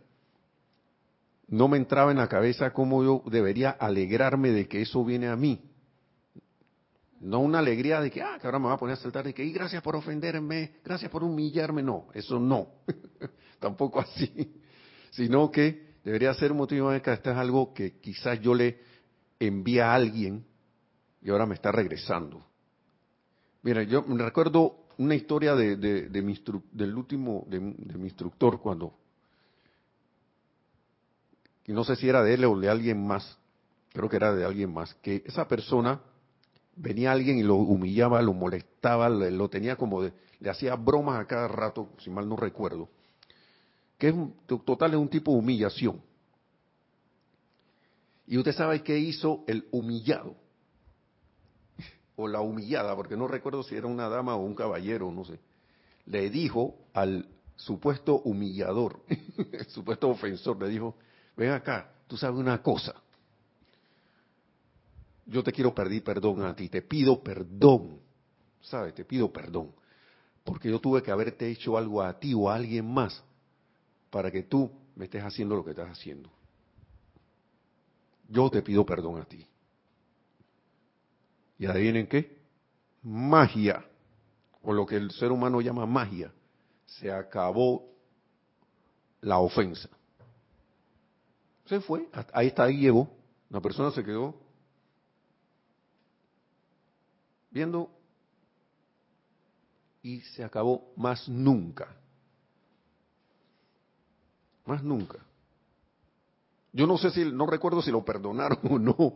No 1.49 1.67
me 1.67 1.77
entraba 1.77 2.11
en 2.11 2.19
la 2.19 2.29
cabeza 2.29 2.73
cómo 2.73 3.03
yo 3.03 3.23
debería 3.27 3.71
alegrarme 3.71 4.51
de 4.51 4.69
que 4.69 4.83
eso 4.83 5.05
viene 5.05 5.29
a 5.29 5.37
mí. 5.37 5.61
No 7.25 7.41
una 7.41 7.61
alegría 7.61 8.03
de 8.03 8.11
que, 8.11 8.21
ah, 8.21 8.37
que 8.39 8.47
ahora 8.47 8.59
me 8.59 8.67
va 8.67 8.75
a 8.75 8.79
poner 8.79 8.99
a 8.99 9.01
saltar, 9.01 9.25
de 9.25 9.33
que, 9.33 9.43
y 9.43 9.51
gracias 9.51 9.83
por 9.83 9.97
ofenderme, 9.97 10.75
gracias 10.85 11.11
por 11.11 11.25
humillarme. 11.25 11.83
No, 11.83 12.09
eso 12.13 12.39
no. 12.39 12.69
Tampoco 13.59 13.99
así. 13.99 14.61
Sino 15.11 15.51
que 15.51 15.95
debería 16.05 16.35
ser 16.35 16.53
motivo 16.53 16.91
de 16.91 17.01
que 17.01 17.15
esto 17.15 17.31
es 17.31 17.37
algo 17.39 17.73
que 17.73 17.99
quizás 17.99 18.39
yo 18.43 18.55
le 18.55 18.79
envía 19.41 19.91
a 19.91 19.95
alguien 19.95 20.45
y 21.23 21.31
ahora 21.31 21.47
me 21.47 21.55
está 21.55 21.73
regresando. 21.73 22.45
Mira, 23.63 23.83
yo 23.85 24.03
me 24.03 24.23
recuerdo 24.23 24.85
una 24.99 25.15
historia 25.15 25.55
de, 25.55 25.77
de, 25.77 26.23
mi 26.23 26.39
del 26.73 26.95
último, 26.95 27.47
de, 27.49 27.59
mi 27.59 28.05
instructor 28.05 28.61
cuando, 28.61 28.99
y 31.65 31.73
no 31.73 31.85
sé 31.85 31.97
si 31.97 32.07
era 32.07 32.23
de 32.23 32.35
él 32.35 32.45
o 32.45 32.61
de 32.61 32.69
alguien 32.69 33.05
más, 33.07 33.39
creo 33.95 34.11
que 34.11 34.17
era 34.17 34.35
de 34.35 34.45
alguien 34.45 34.75
más, 34.75 34.95
que 34.97 35.23
esa 35.25 35.49
persona 35.49 36.03
venía 36.77 37.13
alguien 37.13 37.39
y 37.39 37.43
lo 37.43 37.57
humillaba, 37.57 38.23
lo 38.23 38.33
molestaba, 38.33 39.09
lo 39.09 39.49
tenía 39.49 39.77
como 39.77 40.03
de, 40.03 40.13
le 40.41 40.51
hacía 40.51 40.75
bromas 40.77 41.21
a 41.21 41.27
cada 41.27 41.49
rato, 41.49 41.89
si 41.99 42.11
mal 42.11 42.29
no 42.29 42.37
recuerdo, 42.37 42.89
que 43.99 44.09
es 44.09 44.15
un, 44.15 44.35
total 44.47 44.93
es 44.93 44.99
un 44.99 45.09
tipo 45.09 45.33
de 45.33 45.39
humillación. 45.39 46.01
Y 48.27 48.39
usted 48.39 48.53
sabe 48.53 48.83
qué 48.83 48.99
hizo 48.99 49.45
el 49.47 49.67
humillado, 49.71 50.35
o 52.17 52.29
la 52.29 52.41
humillada, 52.41 52.95
porque 52.95 53.17
no 53.17 53.27
recuerdo 53.27 53.63
si 53.63 53.75
era 53.75 53.87
una 53.87 54.09
dama 54.09 54.37
o 54.37 54.45
un 54.45 54.55
caballero, 54.55 55.11
no 55.11 55.25
sé. 55.25 55.41
Le 56.07 56.31
dijo 56.31 56.77
al 56.93 57.29
supuesto 57.57 58.21
humillador, 58.21 59.01
el 59.09 59.67
supuesto 59.67 60.09
ofensor, 60.09 60.61
le 60.61 60.69
dijo, 60.69 60.97
ven 61.37 61.51
acá, 61.51 61.91
tú 62.07 62.17
sabes 62.17 62.39
una 62.39 62.63
cosa, 62.63 62.95
yo 65.27 65.43
te 65.43 65.53
quiero 65.53 65.75
pedir 65.75 66.03
perdón 66.03 66.43
a 66.43 66.55
ti, 66.55 66.69
te 66.69 66.83
pido 66.83 67.23
perdón, 67.23 68.01
¿sabes? 68.61 68.95
Te 68.95 69.05
pido 69.05 69.33
perdón, 69.33 69.73
porque 70.45 70.71
yo 70.71 70.81
tuve 70.81 71.03
que 71.03 71.11
haberte 71.11 71.49
hecho 71.49 71.77
algo 71.77 72.03
a 72.03 72.19
ti 72.19 72.35
o 72.35 72.51
a 72.51 72.57
alguien 72.57 72.93
más 72.93 73.23
para 74.11 74.31
que 74.31 74.43
tú 74.43 74.71
me 74.97 75.07
estés 75.07 75.23
haciendo 75.23 75.57
lo 75.57 75.65
que 75.65 75.71
estás 75.71 75.91
haciendo 75.91 76.31
yo 78.29 78.51
te 78.51 78.63
pido 78.63 78.85
perdón 78.85 79.21
a 79.21 79.25
ti. 79.25 79.47
¿Y 81.59 81.67
adivinen 81.67 82.07
qué? 82.07 82.39
Magia, 83.03 83.85
o 84.63 84.73
lo 84.73 84.87
que 84.87 84.97
el 84.97 85.11
ser 85.13 85.31
humano 85.31 85.61
llama 85.61 85.87
magia, 85.87 86.33
se 86.87 87.13
acabó 87.13 87.87
la 89.21 89.39
ofensa. 89.39 89.89
Se 91.67 91.81
fue, 91.81 92.09
ahí 92.33 92.49
está, 92.49 92.65
ahí 92.65 92.79
llegó, 92.79 93.09
la 93.51 93.61
persona 93.61 93.91
se 93.91 94.05
quedó 94.05 94.35
viendo 97.55 97.89
y 100.03 100.21
se 100.21 100.43
acabó 100.45 100.93
más 100.97 101.29
nunca. 101.29 101.97
Más 104.67 104.83
nunca. 104.83 105.19
Yo 106.73 106.87
no 106.87 106.99
sé 106.99 107.11
si, 107.11 107.25
no 107.25 107.47
recuerdo 107.47 107.81
si 107.81 107.93
lo 107.93 108.05
perdonaron 108.05 108.59
o 108.71 108.79
no, 108.79 109.15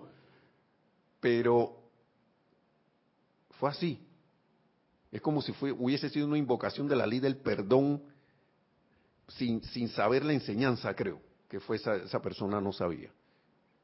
pero 1.21 1.77
fue 3.59 3.71
así. 3.71 4.07
Es 5.11 5.21
como 5.21 5.43
si 5.43 5.53
hubiese 5.61 6.09
sido 6.09 6.29
una 6.29 6.39
invocación 6.39 6.87
de 6.87 6.95
la 6.95 7.07
ley 7.07 7.19
del 7.19 7.39
perdón 7.39 8.03
sin, 9.27 9.63
sin 9.65 9.89
saber 9.89 10.25
la 10.25 10.33
enseñanza, 10.33 10.95
creo. 10.95 11.21
que 11.49 11.59
fue 11.59 11.77
esa, 11.77 11.97
esa 11.97 12.23
persona 12.23 12.61
no 12.61 12.73
sabía. 12.73 13.11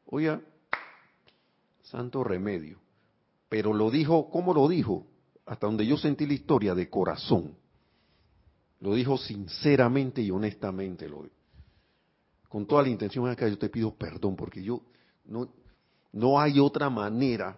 Oye, 0.06 0.38
santo 1.82 2.22
remedio. 2.22 2.83
Pero 3.54 3.72
lo 3.72 3.88
dijo, 3.88 4.28
¿cómo 4.30 4.52
lo 4.52 4.66
dijo? 4.66 5.06
Hasta 5.46 5.68
donde 5.68 5.86
yo 5.86 5.96
sentí 5.96 6.26
la 6.26 6.34
historia 6.34 6.74
de 6.74 6.90
corazón. 6.90 7.54
Lo 8.80 8.96
dijo 8.96 9.16
sinceramente 9.16 10.20
y 10.22 10.32
honestamente. 10.32 11.08
Lo, 11.08 11.24
con 12.48 12.66
toda 12.66 12.82
la 12.82 12.88
intención 12.88 13.28
acá, 13.28 13.46
yo 13.46 13.56
te 13.56 13.68
pido 13.68 13.94
perdón 13.94 14.34
porque 14.34 14.60
yo 14.60 14.82
no, 15.26 15.48
no 16.10 16.40
hay 16.40 16.58
otra 16.58 16.90
manera, 16.90 17.56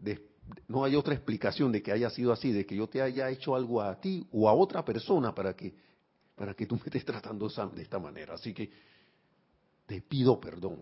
de, 0.00 0.26
no 0.66 0.82
hay 0.82 0.96
otra 0.96 1.14
explicación 1.14 1.70
de 1.70 1.84
que 1.84 1.92
haya 1.92 2.10
sido 2.10 2.32
así, 2.32 2.50
de 2.50 2.66
que 2.66 2.74
yo 2.74 2.88
te 2.88 3.00
haya 3.00 3.30
hecho 3.30 3.54
algo 3.54 3.80
a 3.80 3.94
ti 4.00 4.26
o 4.32 4.48
a 4.48 4.54
otra 4.54 4.84
persona 4.84 5.32
para 5.32 5.54
que, 5.54 5.72
para 6.34 6.52
que 6.52 6.66
tú 6.66 6.74
me 6.74 6.82
estés 6.84 7.04
tratando 7.04 7.48
de 7.48 7.82
esta 7.82 8.00
manera. 8.00 8.34
Así 8.34 8.52
que 8.52 8.72
te 9.86 10.00
pido 10.00 10.40
perdón. 10.40 10.80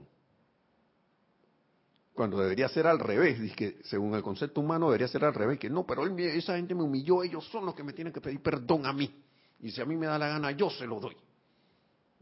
Cuando 2.16 2.38
debería 2.38 2.66
ser 2.70 2.86
al 2.86 2.98
revés, 2.98 3.54
que 3.54 3.78
según 3.84 4.14
el 4.14 4.22
concepto 4.22 4.62
humano 4.62 4.86
debería 4.86 5.06
ser 5.06 5.22
al 5.26 5.34
revés, 5.34 5.58
que 5.58 5.68
no, 5.68 5.84
pero 5.86 6.06
esa 6.06 6.56
gente 6.56 6.74
me 6.74 6.82
humilló, 6.82 7.22
ellos 7.22 7.46
son 7.50 7.66
los 7.66 7.74
que 7.74 7.82
me 7.82 7.92
tienen 7.92 8.10
que 8.10 8.22
pedir 8.22 8.40
perdón 8.40 8.86
a 8.86 8.92
mí. 8.94 9.22
Y 9.60 9.70
si 9.70 9.82
a 9.82 9.84
mí 9.84 9.98
me 9.98 10.06
da 10.06 10.18
la 10.18 10.28
gana, 10.28 10.50
yo 10.52 10.70
se 10.70 10.86
lo 10.86 10.98
doy. 10.98 11.14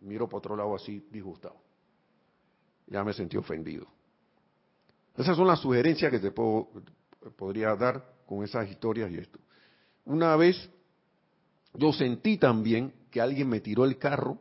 Miro 0.01 0.27
para 0.27 0.39
otro 0.39 0.57
lado 0.57 0.75
así, 0.75 1.07
disgustado. 1.13 1.55
Ya 2.89 3.05
me 3.05 3.13
sentí 3.13 3.37
ofendido. 3.37 3.87
Esas 5.17 5.37
son 5.37 5.47
las 5.47 5.61
sugerencias 5.61 6.11
que 6.11 6.19
te 6.19 6.33
puedo, 6.33 6.71
podría 7.37 7.77
dar 7.77 8.05
con 8.27 8.43
esas 8.43 8.69
historias 8.69 9.13
y 9.13 9.19
esto. 9.19 9.39
Una 10.07 10.35
vez 10.35 10.57
yo 11.73 11.93
sentí 11.93 12.37
también 12.37 12.93
que 13.13 13.21
alguien 13.21 13.49
me 13.49 13.61
tiró 13.61 13.85
el 13.85 13.97
carro 13.97 14.41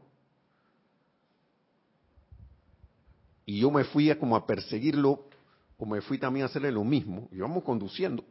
y 3.46 3.60
yo 3.60 3.70
me 3.70 3.84
fui 3.84 4.10
a 4.10 4.18
como 4.18 4.36
a 4.36 4.48
perseguirlo 4.48 5.30
o 5.84 5.86
me 5.86 6.00
fui 6.00 6.18
también 6.18 6.44
a 6.44 6.46
hacerle 6.46 6.72
lo 6.72 6.86
mismo. 6.86 7.28
Y 7.32 7.40
vamos 7.40 7.62
conduciendo 7.64 8.24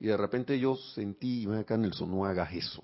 y 0.00 0.08
de 0.08 0.16
repente 0.16 0.58
yo 0.58 0.74
sentí, 0.74 1.46
ven 1.46 1.60
acá 1.60 1.76
Nelson, 1.76 2.10
no 2.10 2.24
hagas 2.24 2.52
eso. 2.52 2.82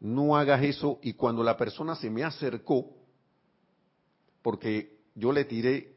No 0.00 0.36
hagas 0.36 0.62
eso 0.62 0.98
y 1.02 1.12
cuando 1.12 1.44
la 1.44 1.56
persona 1.56 1.94
se 1.94 2.08
me 2.10 2.24
acercó, 2.24 2.86
porque 4.40 4.98
yo 5.14 5.30
le 5.30 5.44
tiré, 5.44 5.94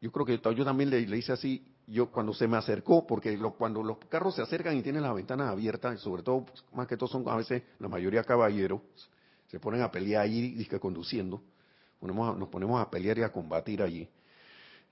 yo 0.00 0.10
creo 0.10 0.26
que 0.26 0.40
yo 0.56 0.64
también 0.64 0.90
le, 0.90 1.00
hice 1.00 1.32
así, 1.32 1.64
yo 1.86 2.10
cuando 2.10 2.32
se 2.32 2.48
me 2.48 2.56
acercó, 2.56 3.06
porque 3.06 3.38
cuando 3.58 3.82
los 3.82 3.98
carros 4.08 4.34
se 4.34 4.42
acercan 4.42 4.76
y 4.76 4.82
tienen 4.82 5.02
las 5.02 5.14
ventanas 5.14 5.50
abiertas, 5.50 6.00
sobre 6.00 6.22
todo, 6.22 6.46
pues, 6.46 6.64
más 6.72 6.88
que 6.88 6.96
todo 6.96 7.08
son 7.08 7.28
a 7.28 7.36
veces 7.36 7.62
la 7.78 7.88
mayoría 7.88 8.24
caballeros, 8.24 8.80
se 9.48 9.60
ponen 9.60 9.82
a 9.82 9.90
pelear 9.92 10.22
allí, 10.22 10.64
que 10.64 10.80
conduciendo, 10.80 11.42
nos 12.00 12.48
ponemos 12.48 12.80
a 12.80 12.90
pelear 12.90 13.18
y 13.18 13.22
a 13.22 13.30
combatir 13.30 13.82
allí. 13.82 14.08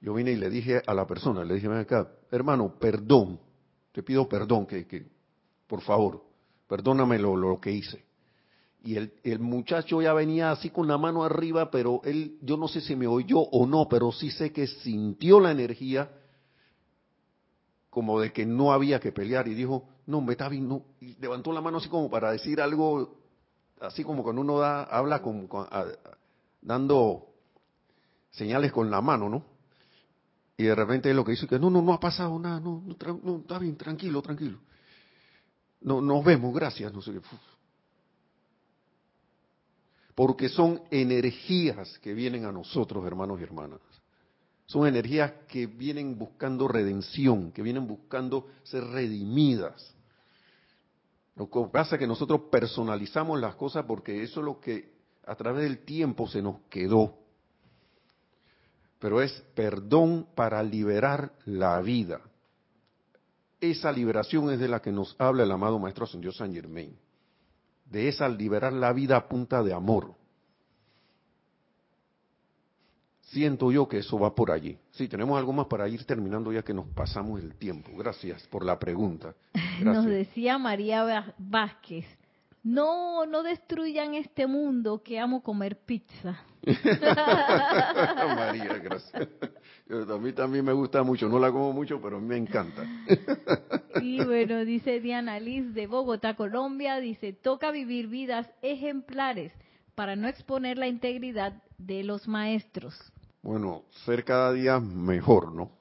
Yo 0.02 0.12
vine 0.14 0.32
y 0.32 0.36
le 0.36 0.50
dije 0.50 0.82
a 0.84 0.94
la 0.94 1.06
persona, 1.06 1.44
le 1.44 1.54
dije, 1.54 1.68
ven 1.68 1.78
acá, 1.78 2.10
hermano, 2.32 2.74
perdón, 2.78 3.38
te 3.92 4.02
pido 4.02 4.28
perdón, 4.28 4.66
que, 4.66 4.84
que 4.84 5.06
por 5.68 5.80
favor, 5.80 6.24
perdóname 6.66 7.20
lo, 7.20 7.36
lo 7.36 7.60
que 7.60 7.70
hice. 7.70 8.04
Y 8.82 8.96
el, 8.96 9.14
el, 9.22 9.38
muchacho 9.38 10.02
ya 10.02 10.12
venía 10.12 10.50
así 10.50 10.70
con 10.70 10.88
la 10.88 10.98
mano 10.98 11.22
arriba, 11.22 11.70
pero 11.70 12.00
él, 12.02 12.36
yo 12.42 12.56
no 12.56 12.66
sé 12.66 12.80
si 12.80 12.96
me 12.96 13.06
oyó 13.06 13.38
o 13.38 13.64
no, 13.64 13.88
pero 13.88 14.10
sí 14.10 14.32
sé 14.32 14.52
que 14.52 14.66
sintió 14.66 15.38
la 15.38 15.52
energía 15.52 16.10
como 17.88 18.18
de 18.18 18.32
que 18.32 18.44
no 18.44 18.72
había 18.72 18.98
que 18.98 19.12
pelear 19.12 19.46
y 19.46 19.54
dijo, 19.54 19.88
no, 20.06 20.20
me 20.20 20.32
está 20.32 20.48
bien, 20.48 20.68
no. 20.68 20.82
Y 21.00 21.14
levantó 21.20 21.52
la 21.52 21.60
mano 21.60 21.78
así 21.78 21.88
como 21.88 22.10
para 22.10 22.32
decir 22.32 22.60
algo, 22.60 23.18
así 23.80 24.02
como 24.02 24.24
cuando 24.24 24.40
uno 24.40 24.58
da, 24.58 24.82
habla 24.82 25.22
con, 25.22 25.48
dando 26.60 27.28
señales 28.30 28.72
con 28.72 28.90
la 28.90 29.00
mano, 29.00 29.28
¿no? 29.28 29.51
Y 30.62 30.66
de 30.66 30.76
repente 30.76 31.12
lo 31.12 31.24
que 31.24 31.32
dice 31.32 31.48
que 31.48 31.58
no, 31.58 31.68
no, 31.70 31.82
no 31.82 31.92
ha 31.92 31.98
pasado 31.98 32.38
nada, 32.38 32.60
no, 32.60 32.84
no, 32.86 33.36
está 33.38 33.58
bien, 33.58 33.76
tranquilo, 33.76 34.22
tranquilo. 34.22 34.58
No, 35.80 36.00
nos 36.00 36.24
vemos, 36.24 36.54
gracias. 36.54 36.92
Porque 40.14 40.48
son 40.48 40.82
energías 40.92 41.98
que 41.98 42.14
vienen 42.14 42.44
a 42.44 42.52
nosotros, 42.52 43.04
hermanos 43.04 43.40
y 43.40 43.42
hermanas. 43.42 43.80
Son 44.66 44.86
energías 44.86 45.32
que 45.48 45.66
vienen 45.66 46.16
buscando 46.16 46.68
redención, 46.68 47.50
que 47.50 47.62
vienen 47.62 47.88
buscando 47.88 48.46
ser 48.62 48.84
redimidas. 48.84 49.92
Lo 51.34 51.50
que 51.50 51.60
pasa 51.72 51.96
es 51.96 51.98
que 51.98 52.06
nosotros 52.06 52.42
personalizamos 52.52 53.40
las 53.40 53.56
cosas 53.56 53.84
porque 53.84 54.22
eso 54.22 54.38
es 54.38 54.46
lo 54.46 54.60
que 54.60 54.92
a 55.26 55.34
través 55.34 55.64
del 55.64 55.84
tiempo 55.84 56.28
se 56.28 56.40
nos 56.40 56.60
quedó. 56.70 57.18
Pero 59.02 59.20
es 59.20 59.32
perdón 59.56 60.28
para 60.36 60.62
liberar 60.62 61.32
la 61.44 61.80
vida. 61.80 62.20
Esa 63.60 63.90
liberación 63.90 64.52
es 64.52 64.60
de 64.60 64.68
la 64.68 64.80
que 64.80 64.92
nos 64.92 65.16
habla 65.18 65.42
el 65.42 65.50
amado 65.50 65.80
Maestro 65.80 66.04
Ascendió 66.04 66.30
San 66.30 66.54
Germain. 66.54 66.96
De 67.84 68.06
esa 68.06 68.28
liberar 68.28 68.72
la 68.72 68.92
vida 68.92 69.16
a 69.16 69.28
punta 69.28 69.60
de 69.60 69.74
amor. 69.74 70.14
Siento 73.22 73.72
yo 73.72 73.88
que 73.88 73.98
eso 73.98 74.20
va 74.20 74.36
por 74.36 74.52
allí. 74.52 74.78
Sí, 74.92 75.08
tenemos 75.08 75.36
algo 75.36 75.52
más 75.52 75.66
para 75.66 75.88
ir 75.88 76.04
terminando 76.04 76.52
ya 76.52 76.62
que 76.62 76.72
nos 76.72 76.86
pasamos 76.86 77.40
el 77.40 77.56
tiempo. 77.56 77.90
Gracias 77.96 78.46
por 78.46 78.64
la 78.64 78.78
pregunta. 78.78 79.34
Nos 79.82 80.04
decía 80.04 80.58
María 80.58 81.34
Vázquez, 81.38 82.04
no, 82.62 83.26
no 83.26 83.42
destruyan 83.42 84.14
este 84.14 84.46
mundo 84.46 85.02
que 85.02 85.18
amo 85.18 85.42
comer 85.42 85.78
pizza. 85.84 86.44
María, 88.36 88.78
gracias. 88.78 89.28
a 90.08 90.18
mí 90.18 90.32
también 90.32 90.64
me 90.64 90.72
gusta 90.72 91.02
mucho, 91.02 91.28
no 91.28 91.40
la 91.40 91.50
como 91.50 91.72
mucho, 91.72 92.00
pero 92.00 92.20
me 92.20 92.36
encanta. 92.36 92.84
y 94.00 94.24
bueno, 94.24 94.64
dice 94.64 95.00
Diana 95.00 95.40
Liz 95.40 95.74
de 95.74 95.88
Bogotá, 95.88 96.34
Colombia, 96.34 97.00
dice, 97.00 97.32
toca 97.32 97.72
vivir 97.72 98.06
vidas 98.06 98.48
ejemplares 98.62 99.52
para 99.94 100.14
no 100.14 100.28
exponer 100.28 100.78
la 100.78 100.86
integridad 100.86 101.62
de 101.78 102.04
los 102.04 102.28
maestros. 102.28 102.94
Bueno, 103.42 103.82
ser 104.04 104.24
cada 104.24 104.52
día 104.52 104.78
mejor, 104.78 105.52
¿no? 105.52 105.72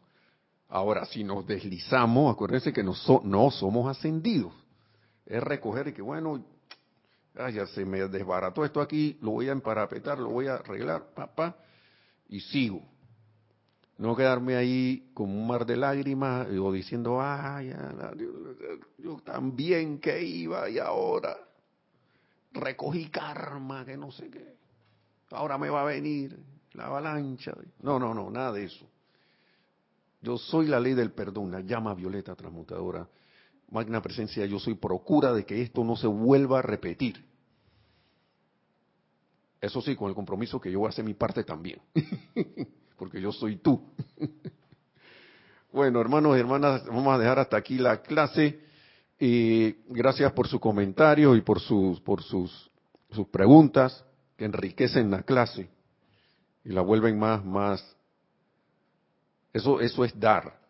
Ahora, 0.67 1.05
si 1.05 1.23
nos 1.23 1.45
deslizamos, 1.45 2.33
acuérdense 2.33 2.73
que 2.73 2.81
no, 2.81 2.93
no 3.23 3.51
somos 3.51 3.87
ascendidos. 3.87 4.53
Es 5.25 5.43
recoger 5.43 5.89
y 5.89 5.93
que, 5.93 6.01
bueno, 6.01 6.43
Ah, 7.35 7.49
ya 7.49 7.65
se 7.67 7.85
me 7.85 7.99
desbarató 8.07 8.65
esto 8.65 8.81
aquí, 8.81 9.17
lo 9.21 9.31
voy 9.31 9.47
a 9.47 9.53
emparapetar, 9.53 10.19
lo 10.19 10.29
voy 10.29 10.47
a 10.47 10.55
arreglar, 10.55 11.13
papá, 11.13 11.55
y 12.27 12.41
sigo. 12.41 12.81
No 13.97 14.15
quedarme 14.15 14.55
ahí 14.55 15.11
con 15.13 15.29
un 15.29 15.47
mar 15.47 15.65
de 15.65 15.77
lágrimas 15.77 16.47
o 16.47 16.71
diciendo, 16.71 17.21
ay, 17.21 17.73
yo 18.97 19.17
también 19.23 19.99
que 19.99 20.21
iba 20.23 20.69
y 20.69 20.79
ahora 20.79 21.37
recogí 22.51 23.09
karma, 23.09 23.85
que 23.85 23.95
no 23.95 24.11
sé 24.11 24.29
qué. 24.29 24.55
Ahora 25.29 25.57
me 25.57 25.69
va 25.69 25.81
a 25.81 25.85
venir 25.85 26.37
la 26.73 26.87
avalancha. 26.87 27.53
No, 27.81 27.99
no, 27.99 28.13
no, 28.13 28.29
nada 28.29 28.51
de 28.53 28.65
eso. 28.65 28.85
Yo 30.21 30.37
soy 30.37 30.67
la 30.67 30.79
ley 30.79 30.93
del 30.93 31.11
perdón, 31.11 31.51
la 31.51 31.61
llama 31.61 31.93
violeta 31.93 32.35
transmutadora 32.35 33.07
magna 33.71 34.01
presencia, 34.01 34.45
yo 34.45 34.59
soy 34.59 34.75
procura 34.75 35.33
de 35.33 35.45
que 35.45 35.61
esto 35.61 35.83
no 35.83 35.95
se 35.95 36.05
vuelva 36.05 36.59
a 36.59 36.61
repetir. 36.61 37.25
Eso 39.59 39.81
sí, 39.81 39.95
con 39.95 40.09
el 40.09 40.15
compromiso 40.15 40.59
que 40.59 40.71
yo 40.71 40.79
voy 40.79 40.87
a 40.87 40.89
hacer 40.89 41.05
mi 41.05 41.13
parte 41.13 41.43
también, 41.43 41.81
porque 42.97 43.21
yo 43.21 43.31
soy 43.31 43.57
tú. 43.57 43.81
bueno, 45.71 46.01
hermanos 46.01 46.35
y 46.35 46.39
hermanas, 46.39 46.85
vamos 46.85 47.15
a 47.15 47.17
dejar 47.17 47.39
hasta 47.39 47.57
aquí 47.57 47.77
la 47.77 48.01
clase. 48.01 48.59
Y 49.17 49.73
gracias 49.87 50.33
por 50.33 50.47
su 50.47 50.59
comentario 50.59 51.35
y 51.35 51.41
por 51.41 51.59
sus, 51.59 52.01
por 52.01 52.23
sus, 52.23 52.71
sus 53.11 53.27
preguntas 53.27 54.03
que 54.35 54.45
enriquecen 54.45 55.11
la 55.11 55.21
clase 55.21 55.69
y 56.65 56.69
la 56.69 56.81
vuelven 56.81 57.19
más, 57.19 57.45
más. 57.45 57.95
Eso, 59.53 59.79
eso 59.79 60.03
es 60.03 60.19
dar 60.19 60.60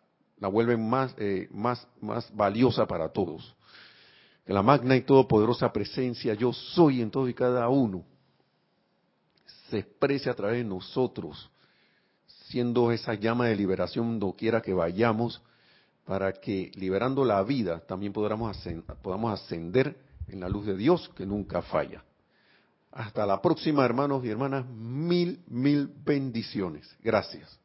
la 0.42 0.48
vuelven 0.48 0.84
más, 0.90 1.14
eh, 1.18 1.48
más, 1.52 1.86
más 2.00 2.28
valiosa 2.34 2.84
para 2.84 3.08
todos. 3.12 3.54
Que 4.44 4.52
la 4.52 4.60
magna 4.60 4.96
y 4.96 5.02
todopoderosa 5.02 5.72
presencia, 5.72 6.34
yo 6.34 6.52
soy 6.52 7.00
en 7.00 7.12
todo 7.12 7.28
y 7.28 7.32
cada 7.32 7.68
uno, 7.68 8.04
se 9.70 9.78
exprese 9.78 10.28
a 10.28 10.34
través 10.34 10.58
de 10.58 10.64
nosotros, 10.64 11.48
siendo 12.48 12.90
esa 12.90 13.14
llama 13.14 13.46
de 13.46 13.54
liberación 13.54 14.18
doquiera 14.18 14.60
que 14.60 14.74
vayamos, 14.74 15.40
para 16.04 16.32
que 16.32 16.72
liberando 16.74 17.24
la 17.24 17.40
vida 17.44 17.78
también 17.78 18.12
podamos 18.12 18.50
ascender, 18.50 18.96
podamos 18.96 19.32
ascender 19.32 19.96
en 20.26 20.40
la 20.40 20.48
luz 20.48 20.66
de 20.66 20.76
Dios 20.76 21.08
que 21.14 21.24
nunca 21.24 21.62
falla. 21.62 22.02
Hasta 22.90 23.24
la 23.24 23.40
próxima, 23.40 23.84
hermanos 23.84 24.24
y 24.24 24.30
hermanas. 24.30 24.66
Mil, 24.66 25.40
mil 25.46 25.88
bendiciones. 26.04 26.92
Gracias. 27.00 27.61